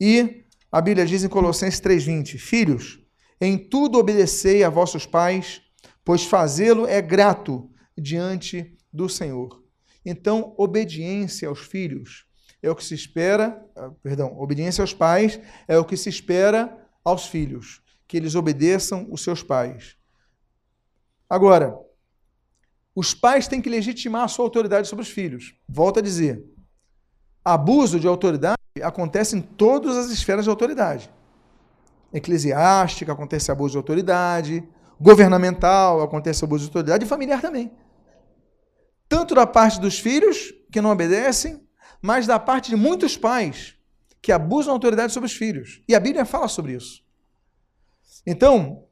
E 0.00 0.44
a 0.72 0.80
Bíblia 0.80 1.04
diz 1.04 1.22
em 1.22 1.28
Colossenses 1.28 1.80
3,20: 1.80 2.38
Filhos, 2.38 3.00
em 3.38 3.58
tudo 3.58 3.98
obedecei 3.98 4.64
a 4.64 4.70
vossos 4.70 5.04
pais, 5.04 5.60
pois 6.02 6.24
fazê-lo 6.24 6.86
é 6.86 7.02
grato 7.02 7.70
diante 7.96 8.74
do 8.90 9.08
Senhor. 9.08 9.62
Então, 10.04 10.54
obediência 10.56 11.48
aos 11.48 11.60
filhos 11.60 12.24
é 12.62 12.70
o 12.70 12.74
que 12.74 12.84
se 12.84 12.94
espera, 12.94 13.62
ah, 13.76 13.90
perdão, 14.02 14.38
obediência 14.38 14.80
aos 14.80 14.94
pais 14.94 15.38
é 15.68 15.78
o 15.78 15.84
que 15.84 15.96
se 15.96 16.08
espera 16.08 16.74
aos 17.04 17.26
filhos, 17.26 17.82
que 18.08 18.16
eles 18.16 18.34
obedeçam 18.34 19.06
os 19.10 19.22
seus 19.22 19.42
pais. 19.42 19.96
Agora, 21.28 21.78
os 22.94 23.14
pais 23.14 23.46
têm 23.48 23.60
que 23.60 23.68
legitimar 23.68 24.24
a 24.24 24.28
sua 24.28 24.44
autoridade 24.44 24.88
sobre 24.88 25.02
os 25.02 25.10
filhos. 25.10 25.54
Volto 25.68 25.98
a 25.98 26.02
dizer, 26.02 26.42
abuso 27.44 28.00
de 28.00 28.06
autoridade 28.06 28.56
acontece 28.82 29.36
em 29.36 29.40
todas 29.40 29.96
as 29.96 30.10
esferas 30.10 30.44
de 30.44 30.50
autoridade. 30.50 31.10
Eclesiástica 32.12 33.12
acontece 33.12 33.50
abuso 33.50 33.72
de 33.72 33.78
autoridade, 33.78 34.66
governamental 35.00 36.00
acontece 36.00 36.44
abuso 36.44 36.64
de 36.64 36.70
autoridade 36.70 37.04
e 37.04 37.08
familiar 37.08 37.40
também 37.40 37.70
tanto 39.08 39.34
da 39.34 39.46
parte 39.46 39.80
dos 39.80 39.98
filhos, 39.98 40.52
que 40.70 40.80
não 40.80 40.90
obedecem, 40.90 41.62
mas 42.02 42.26
da 42.26 42.38
parte 42.38 42.70
de 42.70 42.76
muitos 42.76 43.16
pais 43.16 43.76
que 44.20 44.32
abusam 44.32 44.72
da 44.72 44.72
autoridade 44.72 45.12
sobre 45.12 45.28
os 45.28 45.32
filhos. 45.34 45.82
E 45.88 45.94
a 45.94 46.00
Bíblia 46.00 46.24
fala 46.24 46.48
sobre 46.48 46.72
isso. 46.72 47.02
Então, 48.26 48.85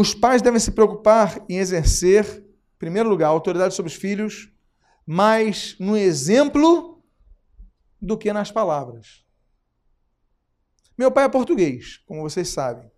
os 0.00 0.14
pais 0.14 0.40
devem 0.40 0.60
se 0.60 0.70
preocupar 0.70 1.44
em 1.48 1.58
exercer, 1.58 2.24
em 2.24 2.78
primeiro 2.78 3.08
lugar, 3.08 3.26
autoridade 3.26 3.74
sobre 3.74 3.90
os 3.90 3.98
filhos, 3.98 4.48
mais 5.04 5.74
no 5.80 5.96
exemplo 5.96 7.02
do 8.00 8.16
que 8.16 8.32
nas 8.32 8.48
palavras. 8.48 9.24
Meu 10.96 11.10
pai 11.10 11.24
é 11.24 11.28
português, 11.28 11.96
como 12.06 12.22
vocês 12.22 12.46
sabem. 12.46 12.88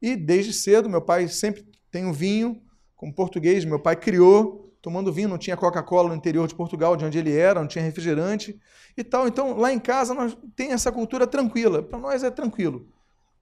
E 0.00 0.14
desde 0.14 0.52
cedo, 0.52 0.88
meu 0.88 1.02
pai 1.02 1.26
sempre 1.26 1.66
tem 1.90 2.06
um 2.06 2.12
vinho, 2.12 2.62
como 2.94 3.12
português, 3.12 3.64
meu 3.64 3.80
pai 3.80 3.96
criou 3.96 4.72
tomando 4.80 5.12
vinho, 5.12 5.28
não 5.28 5.38
tinha 5.38 5.56
Coca-Cola 5.56 6.10
no 6.10 6.14
interior 6.14 6.46
de 6.46 6.54
Portugal, 6.54 6.96
de 6.96 7.04
onde 7.04 7.18
ele 7.18 7.36
era, 7.36 7.58
não 7.58 7.66
tinha 7.66 7.84
refrigerante 7.84 8.56
e 8.96 9.02
tal. 9.02 9.26
Então, 9.26 9.56
lá 9.56 9.72
em 9.72 9.80
casa, 9.80 10.14
nós 10.14 10.38
tem 10.54 10.70
essa 10.70 10.92
cultura 10.92 11.26
tranquila. 11.26 11.82
Para 11.82 11.98
nós 11.98 12.22
é 12.22 12.30
tranquilo. 12.30 12.88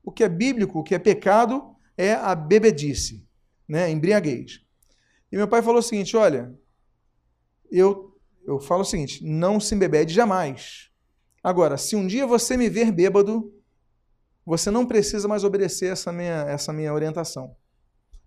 O 0.02 0.10
que 0.10 0.24
é 0.24 0.30
bíblico, 0.30 0.78
o 0.78 0.82
que 0.82 0.94
é 0.94 0.98
pecado, 0.98 1.76
é 2.00 2.14
a 2.14 2.34
bebedice, 2.34 3.26
né? 3.68 3.90
embriaguez. 3.90 4.60
E 5.30 5.36
meu 5.36 5.46
pai 5.46 5.62
falou 5.62 5.80
o 5.80 5.82
seguinte: 5.82 6.16
olha, 6.16 6.54
eu, 7.70 8.16
eu 8.46 8.58
falo 8.58 8.82
o 8.82 8.84
seguinte, 8.84 9.24
não 9.24 9.60
se 9.60 9.74
embebede 9.74 10.14
jamais. 10.14 10.90
Agora, 11.42 11.76
se 11.76 11.96
um 11.96 12.06
dia 12.06 12.26
você 12.26 12.56
me 12.56 12.68
ver 12.68 12.90
bêbado, 12.90 13.52
você 14.44 14.70
não 14.70 14.86
precisa 14.86 15.28
mais 15.28 15.44
obedecer 15.44 15.92
essa 15.92 16.12
minha, 16.12 16.44
essa 16.48 16.72
minha 16.72 16.92
orientação. 16.92 17.54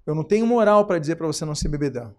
Eu 0.05 0.13
não 0.13 0.23
tenho 0.23 0.45
moral 0.45 0.85
para 0.85 0.99
dizer 0.99 1.15
para 1.15 1.27
você 1.27 1.45
não 1.45 1.55
se 1.55 1.67
embebedar. 1.67 2.13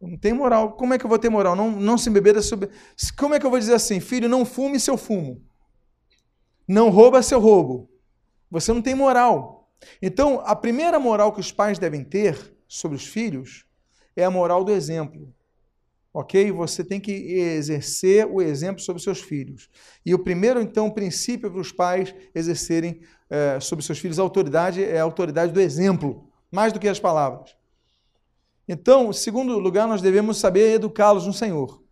Não 0.00 0.16
tem 0.18 0.32
moral. 0.32 0.72
Como 0.72 0.94
é 0.94 0.98
que 0.98 1.04
eu 1.04 1.08
vou 1.08 1.18
ter 1.18 1.28
moral? 1.28 1.56
Não, 1.56 1.70
não 1.70 1.96
se 1.96 2.10
sobre. 2.42 2.70
Como 3.16 3.34
é 3.34 3.40
que 3.40 3.46
eu 3.46 3.50
vou 3.50 3.58
dizer 3.58 3.74
assim, 3.74 4.00
filho, 4.00 4.28
não 4.28 4.44
fume 4.44 4.78
se 4.78 4.90
eu 4.90 4.96
fumo? 4.96 5.42
Não 6.66 6.90
rouba 6.90 7.22
se 7.22 7.34
eu 7.34 7.40
roubo? 7.40 7.88
Você 8.50 8.72
não 8.72 8.82
tem 8.82 8.94
moral. 8.94 9.55
Então, 10.00 10.40
a 10.44 10.54
primeira 10.54 10.98
moral 10.98 11.32
que 11.32 11.40
os 11.40 11.52
pais 11.52 11.78
devem 11.78 12.04
ter 12.04 12.54
sobre 12.66 12.96
os 12.96 13.06
filhos 13.06 13.64
é 14.14 14.24
a 14.24 14.30
moral 14.30 14.64
do 14.64 14.72
exemplo. 14.72 15.32
Ok? 16.12 16.50
Você 16.50 16.82
tem 16.82 16.98
que 16.98 17.12
exercer 17.12 18.26
o 18.26 18.40
exemplo 18.40 18.80
sobre 18.80 19.02
seus 19.02 19.20
filhos. 19.20 19.68
E 20.04 20.14
o 20.14 20.18
primeiro, 20.18 20.60
então, 20.60 20.90
princípio 20.90 21.50
para 21.50 21.60
os 21.60 21.72
pais 21.72 22.14
exercerem 22.34 23.02
é, 23.28 23.60
sobre 23.60 23.84
seus 23.84 23.98
filhos 23.98 24.18
a 24.18 24.22
autoridade 24.22 24.82
é 24.82 24.98
a 24.98 25.02
autoridade 25.02 25.52
do 25.52 25.60
exemplo, 25.60 26.30
mais 26.50 26.72
do 26.72 26.80
que 26.80 26.88
as 26.88 26.98
palavras. 26.98 27.54
Então, 28.68 29.12
segundo 29.12 29.58
lugar, 29.58 29.86
nós 29.86 30.00
devemos 30.00 30.38
saber 30.38 30.74
educá-los 30.74 31.26
no 31.26 31.32
Senhor. 31.32 31.85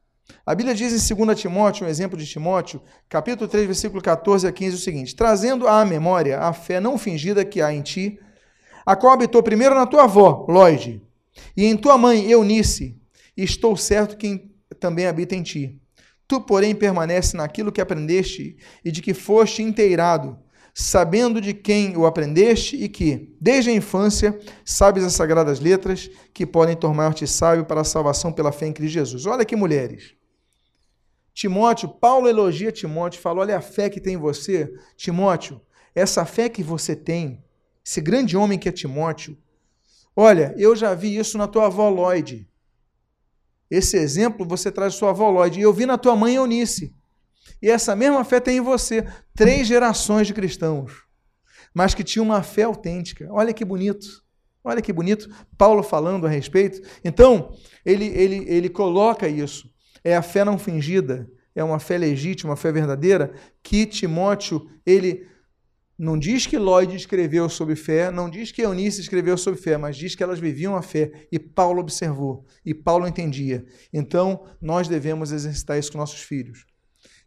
A 0.47 0.55
Bíblia 0.55 0.75
diz 0.75 1.11
em 1.11 1.14
2 1.14 1.41
Timóteo, 1.41 1.87
um 1.87 1.89
exemplo 1.89 2.18
de 2.18 2.27
Timóteo, 2.27 2.83
capítulo 3.09 3.49
3, 3.49 3.66
versículo 3.66 4.03
14 4.03 4.47
a 4.47 4.53
15, 4.53 4.77
o 4.77 4.79
seguinte: 4.79 5.16
Trazendo 5.16 5.68
à 5.68 5.85
memória 5.85 6.39
a 6.39 6.53
fé 6.53 6.81
não 6.81 6.99
fingida 6.99 7.45
que 7.45 7.61
há 7.61 7.72
em 7.72 7.83
ti, 7.83 8.18
a 8.85 8.97
qual 8.97 9.12
habitou 9.12 9.43
primeiro 9.43 9.75
na 9.75 9.87
tua 9.87 10.05
avó, 10.05 10.47
Lloyd, 10.49 11.03
e 11.57 11.64
em 11.64 11.77
tua 11.77 11.97
mãe, 11.99 12.31
Eunice, 12.31 13.01
e 13.37 13.43
estou 13.43 13.77
certo 13.77 14.16
que 14.16 14.51
também 14.79 15.07
habita 15.07 15.35
em 15.35 15.43
ti. 15.43 15.81
Tu, 16.27 16.41
porém, 16.41 16.75
permanece 16.75 17.37
naquilo 17.37 17.72
que 17.72 17.81
aprendeste 17.81 18.57
e 18.85 18.91
de 18.91 19.03
que 19.03 19.12
foste 19.12 19.62
inteirado, 19.62 20.39
sabendo 20.75 21.41
de 21.41 21.55
quem 21.55 21.97
o 21.97 22.05
aprendeste 22.05 22.77
e 22.77 22.89
que, 22.89 23.33
desde 23.41 23.70
a 23.70 23.72
infância, 23.72 24.37
sabes 24.64 25.05
as 25.05 25.12
sagradas 25.12 25.61
letras 25.61 26.11
que 26.33 26.45
podem 26.45 26.75
tornar-te 26.75 27.25
sábio 27.29 27.64
para 27.64 27.83
a 27.83 27.85
salvação 27.85 28.33
pela 28.33 28.51
fé 28.51 28.66
em 28.66 28.72
Cristo 28.72 28.95
Jesus. 28.95 29.25
Olha 29.25 29.45
que 29.45 29.55
mulheres. 29.55 30.16
Timóteo, 31.33 31.89
Paulo 31.89 32.29
elogia 32.29 32.72
Timóteo, 32.72 33.20
fala: 33.20 33.41
olha 33.41 33.57
a 33.57 33.61
fé 33.61 33.89
que 33.89 34.01
tem 34.01 34.14
em 34.14 34.18
você. 34.18 34.72
Timóteo, 34.97 35.61
essa 35.95 36.25
fé 36.25 36.49
que 36.49 36.62
você 36.62 36.97
tem, 36.97 37.45
esse 37.85 38.01
grande 38.01 38.37
homem 38.37 38.59
que 38.59 38.68
é 38.68 38.72
Timóteo, 38.72 39.39
olha, 40.16 40.53
eu 40.57 40.75
já 40.75 40.93
vi 40.93 41.16
isso 41.16 41.39
na 41.39 41.47
tua 41.47 41.66
avó 41.66 41.89
Lloyd. 41.89 42.49
Esse 43.70 43.97
exemplo 43.97 44.47
você 44.47 44.72
traz 44.72 44.95
sua 44.95 45.11
avó 45.11 45.31
Lloyd. 45.31 45.59
E 45.59 45.62
eu 45.62 45.72
vi 45.72 45.87
na 45.87 45.97
tua 45.97 46.16
mãe 46.16 46.35
Eunice. 46.35 46.95
E 47.65 47.71
essa 47.71 47.97
mesma 47.97 48.23
fé 48.27 48.41
tem 48.41 48.59
em 48.59 48.61
você. 48.61 49.07
Três 49.35 49.67
gerações 49.67 50.27
de 50.27 50.35
cristãos, 50.35 50.93
mas 51.73 51.95
que 51.95 52.05
tinham 52.05 52.27
uma 52.27 52.43
fé 52.43 52.65
autêntica. 52.65 53.27
Olha 53.31 53.55
que 53.55 53.65
bonito. 53.65 54.07
Olha 54.62 54.83
que 54.83 54.93
bonito. 54.93 55.35
Paulo 55.57 55.83
falando 55.83 56.27
a 56.27 56.29
respeito. 56.29 56.87
Então, 57.03 57.57
ele, 57.83 58.05
ele, 58.05 58.45
ele 58.47 58.69
coloca 58.69 59.27
isso. 59.27 59.73
É 60.05 60.15
a 60.15 60.21
fé 60.21 60.45
não 60.45 60.59
fingida, 60.59 61.27
é 61.55 61.65
uma 61.65 61.79
fé 61.79 61.97
legítima, 61.97 62.51
uma 62.51 62.57
fé 62.57 62.71
verdadeira, 62.71 63.33
que 63.62 63.87
Timóteo, 63.87 64.69
ele 64.85 65.27
não 65.99 66.19
diz 66.19 66.47
que 66.47 66.59
Lloyd 66.59 66.95
escreveu 66.95 67.49
sobre 67.49 67.77
fé, 67.77 68.11
não 68.11 68.29
diz 68.29 68.53
que 68.53 68.61
Eunice 68.61 69.01
escreveu 69.01 69.39
sobre 69.39 69.59
fé, 69.59 69.79
mas 69.79 69.97
diz 69.97 70.15
que 70.15 70.23
elas 70.23 70.39
viviam 70.39 70.77
a 70.77 70.83
fé 70.83 71.11
e 71.33 71.39
Paulo 71.39 71.81
observou 71.81 72.45
e 72.62 72.75
Paulo 72.75 73.09
entendia. 73.09 73.65
Então, 73.91 74.45
nós 74.61 74.87
devemos 74.87 75.33
exercitar 75.33 75.79
isso 75.79 75.93
com 75.93 75.97
nossos 75.97 76.21
filhos. 76.21 76.67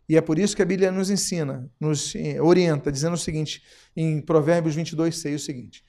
E 0.10 0.16
é 0.16 0.22
por 0.22 0.40
isso 0.40 0.56
que 0.56 0.62
a 0.62 0.66
Bíblia 0.66 0.92
nos 0.92 1.10
ensina, 1.10 1.70
nos 1.80 2.14
orienta, 2.42 2.92
dizendo 2.92 3.16
o 3.16 3.18
seguinte, 3.18 3.62
em 3.96 4.22
Provérbios 4.22 4.74
22, 4.76 5.18
6, 5.18 5.42
o 5.42 5.46
seguinte: 5.46 5.84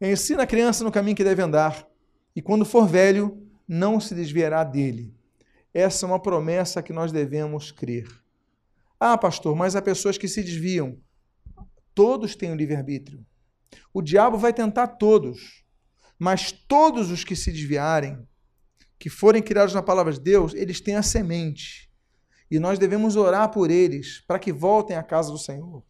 Ensina 0.00 0.44
a 0.44 0.46
criança 0.46 0.84
no 0.84 0.92
caminho 0.92 1.16
que 1.16 1.24
deve 1.24 1.42
andar, 1.42 1.86
e 2.34 2.40
quando 2.40 2.64
for 2.64 2.86
velho, 2.86 3.42
não 3.66 3.98
se 3.98 4.14
desviará 4.14 4.62
dele. 4.62 5.14
Essa 5.74 6.06
é 6.06 6.08
uma 6.08 6.22
promessa 6.22 6.82
que 6.82 6.92
nós 6.92 7.10
devemos 7.10 7.72
crer. 7.72 8.06
Ah, 8.98 9.18
pastor, 9.18 9.54
mas 9.54 9.74
há 9.74 9.82
pessoas 9.82 10.16
que 10.16 10.28
se 10.28 10.42
desviam. 10.42 10.98
Todos 11.94 12.34
têm 12.36 12.52
o 12.52 12.54
livre-arbítrio. 12.54 13.26
O 13.92 14.00
diabo 14.00 14.38
vai 14.38 14.52
tentar 14.52 14.86
todos, 14.86 15.64
mas 16.18 16.52
todos 16.52 17.10
os 17.10 17.24
que 17.24 17.34
se 17.34 17.50
desviarem, 17.52 18.26
que 18.98 19.10
forem 19.10 19.42
criados 19.42 19.74
na 19.74 19.82
palavra 19.82 20.12
de 20.12 20.20
Deus, 20.20 20.54
eles 20.54 20.80
têm 20.80 20.96
a 20.96 21.02
semente. 21.02 21.90
E 22.50 22.58
nós 22.58 22.78
devemos 22.78 23.16
orar 23.16 23.50
por 23.50 23.70
eles 23.70 24.22
para 24.26 24.38
que 24.38 24.52
voltem 24.52 24.96
à 24.96 25.02
casa 25.02 25.30
do 25.30 25.38
Senhor. 25.38 25.82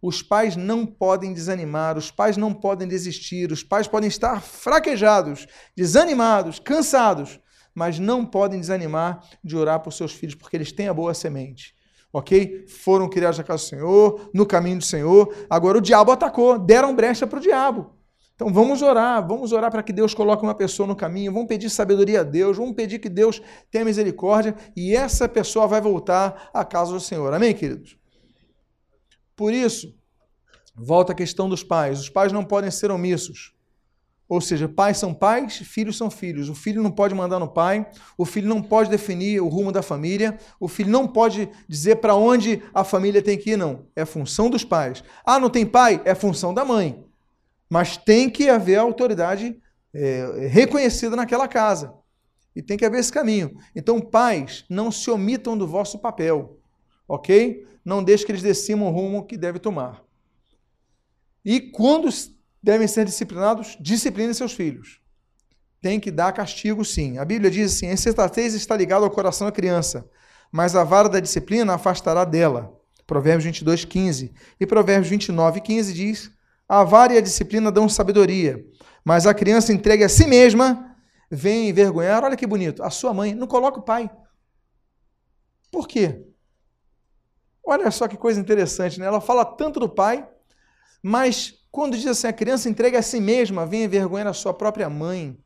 Os 0.00 0.22
pais 0.22 0.54
não 0.54 0.86
podem 0.86 1.32
desanimar, 1.32 1.98
os 1.98 2.10
pais 2.10 2.36
não 2.36 2.54
podem 2.54 2.86
desistir, 2.86 3.50
os 3.50 3.64
pais 3.64 3.88
podem 3.88 4.08
estar 4.08 4.40
fraquejados, 4.40 5.46
desanimados, 5.76 6.60
cansados, 6.60 7.40
mas 7.74 7.98
não 7.98 8.24
podem 8.24 8.60
desanimar 8.60 9.22
de 9.42 9.56
orar 9.56 9.80
por 9.80 9.92
seus 9.92 10.12
filhos, 10.12 10.36
porque 10.36 10.56
eles 10.56 10.70
têm 10.70 10.88
a 10.88 10.94
boa 10.94 11.14
semente. 11.14 11.74
Ok? 12.12 12.66
Foram 12.68 13.08
criados 13.08 13.38
na 13.38 13.44
casa 13.44 13.64
do 13.64 13.68
Senhor, 13.68 14.30
no 14.32 14.46
caminho 14.46 14.78
do 14.78 14.84
Senhor. 14.84 15.34
Agora 15.50 15.78
o 15.78 15.80
diabo 15.80 16.12
atacou, 16.12 16.58
deram 16.58 16.94
brecha 16.94 17.26
para 17.26 17.38
o 17.38 17.42
diabo. 17.42 17.97
Então 18.38 18.52
vamos 18.52 18.82
orar, 18.82 19.26
vamos 19.26 19.50
orar 19.50 19.68
para 19.68 19.82
que 19.82 19.92
Deus 19.92 20.14
coloque 20.14 20.44
uma 20.44 20.54
pessoa 20.54 20.86
no 20.86 20.94
caminho, 20.94 21.32
vamos 21.32 21.48
pedir 21.48 21.68
sabedoria 21.68 22.20
a 22.20 22.22
Deus, 22.22 22.56
vamos 22.56 22.76
pedir 22.76 23.00
que 23.00 23.08
Deus 23.08 23.42
tenha 23.68 23.84
misericórdia 23.84 24.54
e 24.76 24.94
essa 24.94 25.28
pessoa 25.28 25.66
vai 25.66 25.80
voltar 25.80 26.48
à 26.54 26.64
casa 26.64 26.92
do 26.92 27.00
Senhor. 27.00 27.34
Amém, 27.34 27.52
queridos? 27.52 27.98
Por 29.34 29.52
isso, 29.52 29.92
volta 30.72 31.10
a 31.10 31.16
questão 31.16 31.48
dos 31.48 31.64
pais. 31.64 31.98
Os 31.98 32.08
pais 32.08 32.30
não 32.30 32.44
podem 32.44 32.70
ser 32.70 32.92
omissos. 32.92 33.52
Ou 34.28 34.40
seja, 34.40 34.68
pais 34.68 34.98
são 34.98 35.12
pais, 35.12 35.56
filhos 35.56 35.96
são 35.96 36.08
filhos. 36.08 36.48
O 36.48 36.54
filho 36.54 36.80
não 36.80 36.92
pode 36.92 37.16
mandar 37.16 37.40
no 37.40 37.48
pai, 37.48 37.90
o 38.16 38.24
filho 38.24 38.48
não 38.48 38.62
pode 38.62 38.88
definir 38.88 39.40
o 39.40 39.48
rumo 39.48 39.72
da 39.72 39.82
família, 39.82 40.38
o 40.60 40.68
filho 40.68 40.90
não 40.90 41.08
pode 41.08 41.48
dizer 41.68 41.96
para 41.96 42.14
onde 42.14 42.62
a 42.72 42.84
família 42.84 43.20
tem 43.20 43.36
que 43.36 43.50
ir, 43.50 43.56
não. 43.56 43.86
É 43.96 44.04
função 44.04 44.48
dos 44.48 44.62
pais. 44.62 45.02
Ah, 45.24 45.40
não 45.40 45.50
tem 45.50 45.66
pai? 45.66 46.00
É 46.04 46.14
função 46.14 46.54
da 46.54 46.64
mãe. 46.64 47.07
Mas 47.68 47.96
tem 47.96 48.30
que 48.30 48.48
haver 48.48 48.76
autoridade 48.76 49.60
é, 49.92 50.48
reconhecida 50.50 51.14
naquela 51.16 51.46
casa. 51.46 51.94
E 52.54 52.62
tem 52.62 52.76
que 52.76 52.84
haver 52.84 53.00
esse 53.00 53.12
caminho. 53.12 53.56
Então, 53.74 54.00
pais, 54.00 54.64
não 54.68 54.90
se 54.90 55.10
omitam 55.10 55.56
do 55.56 55.66
vosso 55.66 55.98
papel, 55.98 56.58
ok? 57.06 57.66
Não 57.84 58.02
deixe 58.02 58.24
que 58.24 58.32
eles 58.32 58.42
decidam 58.42 58.86
o 58.86 58.90
rumo 58.90 59.24
que 59.24 59.36
deve 59.36 59.58
tomar. 59.58 60.02
E 61.44 61.60
quando 61.60 62.08
devem 62.62 62.88
ser 62.88 63.04
disciplinados, 63.04 63.76
disciplinem 63.80 64.34
seus 64.34 64.52
filhos. 64.52 65.00
Tem 65.80 66.00
que 66.00 66.10
dar 66.10 66.32
castigo, 66.32 66.84
sim. 66.84 67.18
A 67.18 67.24
Bíblia 67.24 67.50
diz 67.50 67.74
assim: 67.74 67.86
a 67.86 67.92
insensatez 67.92 68.54
está 68.54 68.76
ligada 68.76 69.04
ao 69.04 69.10
coração 69.10 69.46
da 69.46 69.52
criança, 69.52 70.08
mas 70.50 70.74
a 70.74 70.82
vara 70.82 71.08
da 71.08 71.20
disciplina 71.20 71.74
afastará 71.74 72.24
dela. 72.24 72.76
Provérbios 73.06 73.44
22, 73.44 73.84
15. 73.84 74.34
E 74.60 74.66
Provérbios 74.66 75.08
29, 75.08 75.60
15 75.60 75.94
diz: 75.94 76.30
A 76.68 76.84
vara 76.84 77.14
e 77.14 77.18
a 77.18 77.22
disciplina 77.22 77.72
dão 77.72 77.88
sabedoria, 77.88 78.62
mas 79.04 79.26
a 79.26 79.32
criança 79.32 79.72
entregue 79.72 80.04
a 80.04 80.08
si 80.08 80.26
mesma 80.26 80.96
vem 81.30 81.70
envergonhar. 81.70 82.22
Olha 82.22 82.36
que 82.36 82.46
bonito, 82.46 82.82
a 82.82 82.90
sua 82.90 83.14
mãe. 83.14 83.34
Não 83.34 83.46
coloca 83.46 83.78
o 83.78 83.82
pai. 83.82 84.10
Por 85.70 85.88
quê? 85.88 86.24
Olha 87.64 87.90
só 87.90 88.06
que 88.08 88.16
coisa 88.16 88.40
interessante, 88.40 88.98
né? 88.98 89.06
Ela 89.06 89.20
fala 89.20 89.44
tanto 89.44 89.80
do 89.80 89.88
pai, 89.88 90.28
mas 91.02 91.54
quando 91.70 91.96
diz 91.96 92.06
assim, 92.06 92.26
a 92.26 92.32
criança 92.32 92.68
entrega 92.68 92.98
a 92.98 93.02
si 93.02 93.20
mesma, 93.20 93.66
vem 93.66 93.84
envergonhar 93.84 94.26
a 94.26 94.32
sua 94.32 94.54
própria 94.54 94.88
mãe. 94.88 95.38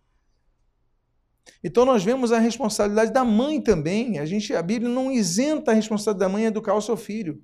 Então 1.63 1.85
nós 1.85 2.05
vemos 2.05 2.33
a 2.33 2.39
responsabilidade 2.39 3.13
da 3.13 3.25
mãe 3.25 3.61
também. 3.61 4.19
A 4.19 4.27
gente, 4.27 4.55
a 4.55 4.63
Bíblia 4.63 4.89
não 4.89 5.11
isenta 5.11 5.73
a 5.73 5.75
responsabilidade 5.75 6.21
da 6.21 6.33
mãe 6.33 6.45
em 6.45 6.47
educar 6.47 6.75
o 6.75 6.81
seu 6.81 6.97
filho. 6.97 7.43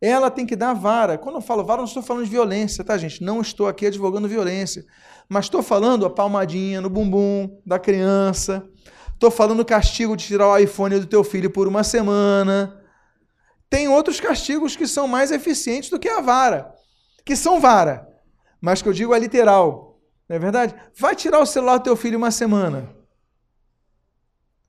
Ela 0.00 0.30
tem 0.30 0.44
que 0.44 0.54
dar 0.54 0.74
vara. 0.74 1.16
Quando 1.16 1.36
eu 1.36 1.40
falo 1.40 1.64
vara, 1.64 1.78
não 1.78 1.86
estou 1.86 2.02
falando 2.02 2.24
de 2.24 2.30
violência, 2.30 2.84
tá, 2.84 2.96
gente? 2.98 3.22
Não 3.22 3.40
estou 3.40 3.66
aqui 3.66 3.86
advogando 3.86 4.28
violência. 4.28 4.84
Mas 5.28 5.46
estou 5.46 5.62
falando 5.62 6.04
a 6.04 6.10
palmadinha 6.10 6.80
no 6.80 6.90
bumbum 6.90 7.60
da 7.64 7.78
criança. 7.78 8.68
Estou 9.12 9.30
falando 9.30 9.64
castigo 9.64 10.16
de 10.16 10.26
tirar 10.26 10.48
o 10.48 10.58
iPhone 10.58 11.00
do 11.00 11.06
teu 11.06 11.24
filho 11.24 11.50
por 11.50 11.66
uma 11.66 11.82
semana. 11.82 12.80
Tem 13.70 13.88
outros 13.88 14.20
castigos 14.20 14.76
que 14.76 14.86
são 14.86 15.08
mais 15.08 15.30
eficientes 15.30 15.90
do 15.90 15.98
que 15.98 16.08
a 16.08 16.20
vara, 16.20 16.72
que 17.24 17.34
são 17.34 17.58
vara 17.58 18.06
mas 18.60 18.82
que 18.82 18.88
eu 18.88 18.92
digo 18.92 19.14
é 19.14 19.18
literal. 19.20 20.00
Não 20.28 20.36
é 20.36 20.38
verdade? 20.38 20.74
Vai 20.98 21.14
tirar 21.14 21.38
o 21.38 21.46
celular 21.46 21.78
do 21.78 21.84
teu 21.84 21.96
filho 21.96 22.18
uma 22.18 22.30
semana. 22.30 22.92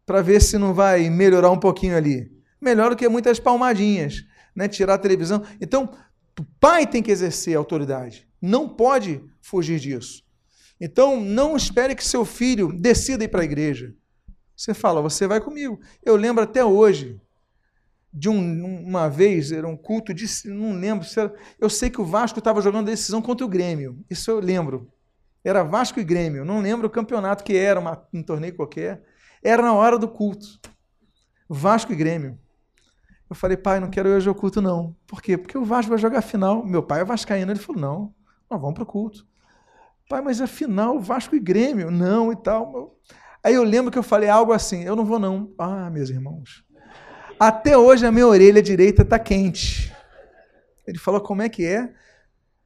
Para 0.05 0.21
ver 0.21 0.41
se 0.41 0.57
não 0.57 0.73
vai 0.73 1.09
melhorar 1.09 1.49
um 1.49 1.59
pouquinho 1.59 1.97
ali. 1.97 2.31
Melhor 2.61 2.91
do 2.91 2.95
que 2.95 3.09
muitas 3.09 3.39
palmadinhas, 3.39 4.23
né? 4.57 4.67
Tirar 4.67 4.95
a 4.95 4.97
televisão. 4.97 5.43
Então, 5.61 5.95
o 6.37 6.43
pai 6.59 6.87
tem 6.87 7.03
que 7.03 7.11
exercer 7.11 7.55
a 7.55 7.59
autoridade. 7.59 8.27
Não 8.41 8.67
pode 8.67 9.23
fugir 9.39 9.79
disso. 9.79 10.23
Então, 10.81 11.21
não 11.21 11.55
espere 11.55 11.95
que 11.95 12.03
seu 12.03 12.25
filho 12.25 12.73
decida 12.73 13.23
ir 13.23 13.27
para 13.27 13.41
a 13.41 13.45
igreja. 13.45 13.93
Você 14.55 14.73
fala, 14.73 14.99
você 14.99 15.27
vai 15.27 15.39
comigo. 15.39 15.79
Eu 16.03 16.15
lembro 16.15 16.43
até 16.43 16.65
hoje, 16.65 17.21
de 18.11 18.27
um, 18.27 18.83
uma 18.83 19.07
vez, 19.07 19.51
era 19.51 19.67
um 19.67 19.77
culto 19.77 20.11
de. 20.11 20.25
Não 20.45 20.73
lembro. 20.73 21.07
Era, 21.15 21.33
eu 21.59 21.69
sei 21.69 21.91
que 21.91 22.01
o 22.01 22.05
Vasco 22.05 22.39
estava 22.39 22.59
jogando 22.59 22.87
decisão 22.87 23.21
contra 23.21 23.45
o 23.45 23.49
Grêmio. 23.49 24.03
Isso 24.09 24.31
eu 24.31 24.39
lembro. 24.39 24.91
Era 25.43 25.63
Vasco 25.63 25.99
e 25.99 26.03
Grêmio. 26.03 26.43
Não 26.43 26.61
lembro 26.61 26.87
o 26.87 26.89
campeonato 26.89 27.43
que 27.43 27.55
era, 27.55 27.79
uma, 27.79 28.03
um 28.11 28.23
torneio 28.23 28.55
qualquer. 28.55 29.03
Era 29.43 29.61
na 29.61 29.73
hora 29.73 29.99
do 29.99 30.07
culto. 30.07 30.59
Vasco 31.47 31.93
e 31.93 31.95
Grêmio. 31.95 32.39
Eu 33.29 33.35
falei, 33.35 33.57
pai, 33.57 33.79
não 33.79 33.89
quero 33.89 34.09
ir 34.09 34.13
hoje 34.13 34.29
ao 34.29 34.35
culto, 34.35 34.61
não. 34.61 34.95
Por 35.05 35.21
quê? 35.21 35.37
Porque 35.37 35.57
o 35.57 35.65
Vasco 35.65 35.89
vai 35.89 35.97
jogar 35.97 36.19
a 36.19 36.21
final. 36.21 36.65
Meu 36.65 36.81
pai 36.81 37.01
é 37.01 37.05
vascaíno. 37.05 37.51
Ele 37.51 37.59
falou, 37.59 37.81
não, 37.81 38.13
nós 38.49 38.59
vamos 38.59 38.73
para 38.73 38.83
o 38.83 38.85
culto. 38.85 39.27
Pai, 40.09 40.21
mas 40.21 40.39
a 40.39 40.47
final, 40.47 40.99
Vasco 40.99 41.35
e 41.35 41.39
Grêmio. 41.39 41.91
Não, 41.91 42.31
e 42.31 42.35
tal. 42.35 42.97
Aí 43.43 43.53
eu 43.53 43.63
lembro 43.63 43.91
que 43.91 43.97
eu 43.97 44.03
falei 44.03 44.29
algo 44.29 44.53
assim, 44.53 44.83
eu 44.83 44.95
não 44.95 45.05
vou 45.05 45.19
não. 45.19 45.51
Ah, 45.57 45.89
meus 45.89 46.09
irmãos, 46.09 46.65
até 47.39 47.77
hoje 47.77 48.05
a 48.05 48.11
minha 48.11 48.27
orelha 48.27 48.61
direita 48.61 49.03
está 49.03 49.19
quente. 49.19 49.93
Ele 50.85 50.97
falou: 50.97 51.21
Como 51.21 51.41
é 51.41 51.49
que 51.49 51.65
é? 51.65 51.93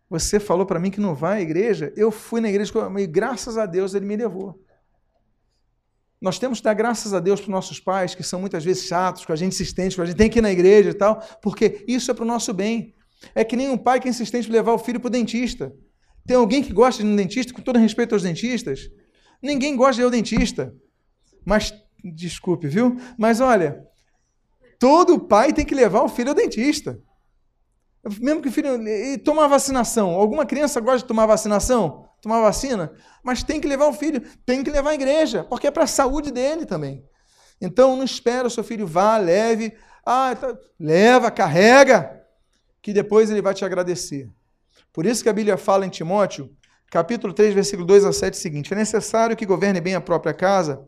Você 0.10 0.40
falou 0.40 0.66
para 0.66 0.80
mim 0.80 0.92
que 0.92 1.00
não 1.00 1.16
vai 1.16 1.40
à 1.40 1.42
igreja? 1.42 1.92
Eu 1.96 2.12
fui 2.12 2.42
na 2.42 2.50
igreja 2.50 2.72
e 3.00 3.08
graças 3.08 3.58
a 3.58 3.66
Deus 3.66 3.94
ele 3.94 4.06
me 4.06 4.16
levou. 4.16 4.62
Nós 6.22 6.38
temos 6.38 6.60
que 6.60 6.64
dar 6.64 6.74
graças 6.74 7.14
a 7.14 7.20
Deus 7.20 7.40
para 7.40 7.48
os 7.48 7.52
nossos 7.52 7.80
pais, 7.80 8.14
que 8.14 8.24
são 8.24 8.40
muitas 8.40 8.64
vezes 8.64 8.86
chatos, 8.86 9.26
com 9.26 9.34
a 9.34 9.36
gente 9.36 9.54
insistente, 9.54 9.96
com 9.96 10.04
a 10.04 10.06
gente 10.06 10.18
tem 10.18 10.30
que 10.30 10.40
ir 10.40 10.42
na 10.42 10.52
igreja 10.52 10.92
e 10.92 10.94
tal, 10.94 11.22
porque 11.42 11.84
isso 11.88 12.12
é 12.12 12.14
para 12.14 12.24
o 12.24 12.28
nosso 12.28 12.54
bem. 12.54 12.94
É 13.34 13.44
que 13.44 13.56
nem 13.56 13.70
um 13.70 13.78
pai 13.78 14.00
que 14.00 14.08
é 14.08 14.12
insistente 14.12 14.48
em 14.48 14.52
levar 14.52 14.74
o 14.74 14.78
filho 14.80 15.00
para 15.00 15.08
o 15.08 15.12
dentista. 15.12 15.74
Tem 16.26 16.38
alguém 16.38 16.62
que 16.62 16.72
gosta 16.72 17.02
de 17.02 17.08
ir 17.08 17.12
no 17.12 17.18
dentista, 17.18 17.54
com 17.54 17.62
todo 17.62 17.80
respeito 17.80 18.14
aos 18.14 18.22
dentistas? 18.22 18.90
Ninguém 19.42 19.76
gosta 19.76 19.96
de 19.96 20.02
ir 20.02 20.06
ao 20.06 20.12
dentista. 20.12 20.74
Mas, 21.44 21.74
desculpe, 22.04 22.68
viu? 22.68 22.98
Mas 23.18 23.40
olha, 23.40 23.84
Todo 24.82 25.20
pai 25.20 25.54
tem 25.54 25.64
que 25.64 25.76
levar 25.76 26.02
o 26.02 26.10
filho 26.10 26.30
ao 26.30 26.36
dentista. 26.36 27.00
Mesmo 28.20 28.42
que 28.42 28.48
o 28.48 28.52
filho. 28.52 28.82
E 28.88 29.16
tomar 29.20 29.46
vacinação. 29.46 30.10
Alguma 30.10 30.44
criança 30.44 30.82
gosta 30.82 31.02
de 31.02 31.06
tomar 31.06 31.28
vacinação? 31.28 32.10
Tomar 32.22 32.42
vacina? 32.42 32.94
Mas 33.24 33.44
tem 33.44 33.60
que 33.60 33.68
levar 33.68 33.88
o 33.88 33.94
filho, 33.94 34.22
tem 34.46 34.64
que 34.64 34.70
levar 34.70 34.92
à 34.92 34.94
igreja, 34.94 35.44
porque 35.44 35.68
é 35.68 35.72
para 35.72 35.84
a 35.84 35.88
saúde 35.88 36.32
dele 36.32 36.66
também. 36.66 37.04
Então 37.60 37.96
não 37.96 38.04
espera 38.04 38.48
o 38.48 38.52
seu 38.52 38.64
filho 38.64 38.88
vá, 38.88 39.18
leve. 39.18 39.74
Ah, 40.06 40.36
tá, 40.40 40.56
leva, 40.80 41.30
carrega, 41.30 42.24
que 42.82 42.94
depois 42.94 43.30
ele 43.30 43.42
vai 43.42 43.54
te 43.54 43.66
agradecer. 43.66 44.30
Por 44.94 45.06
isso 45.06 45.24
que 45.24 45.30
a 45.30 45.34
Bíblia 45.34 45.58
fala 45.58 45.86
em 45.86 45.90
Timóteo, 45.90 46.50
capítulo 46.90 47.34
3, 47.34 47.54
versículo 47.54 47.86
2 47.88 48.06
a 48.06 48.14
7, 48.14 48.34
o 48.34 48.38
seguinte: 48.38 48.74
É 48.74 48.76
necessário 48.76 49.36
que 49.36 49.46
governe 49.46 49.80
bem 49.80 49.96
a 49.96 50.02
própria 50.02 50.34
casa, 50.34 50.84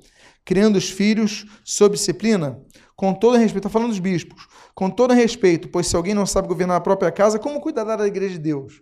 criando 0.45 0.75
os 0.75 0.89
filhos 0.89 1.45
sob 1.63 1.95
disciplina 1.95 2.59
com 2.95 3.13
todo 3.13 3.37
respeito, 3.37 3.67
está 3.67 3.69
falando 3.69 3.89
dos 3.89 3.99
bispos, 3.99 4.47
com 4.73 4.89
todo 4.89 5.13
respeito, 5.13 5.67
pois 5.69 5.87
se 5.87 5.95
alguém 5.95 6.13
não 6.13 6.25
sabe 6.25 6.47
governar 6.47 6.77
a 6.77 6.81
própria 6.81 7.11
casa, 7.11 7.39
como 7.39 7.59
cuidará 7.59 7.95
da 7.95 8.07
igreja 8.07 8.33
de 8.35 8.39
Deus? 8.39 8.81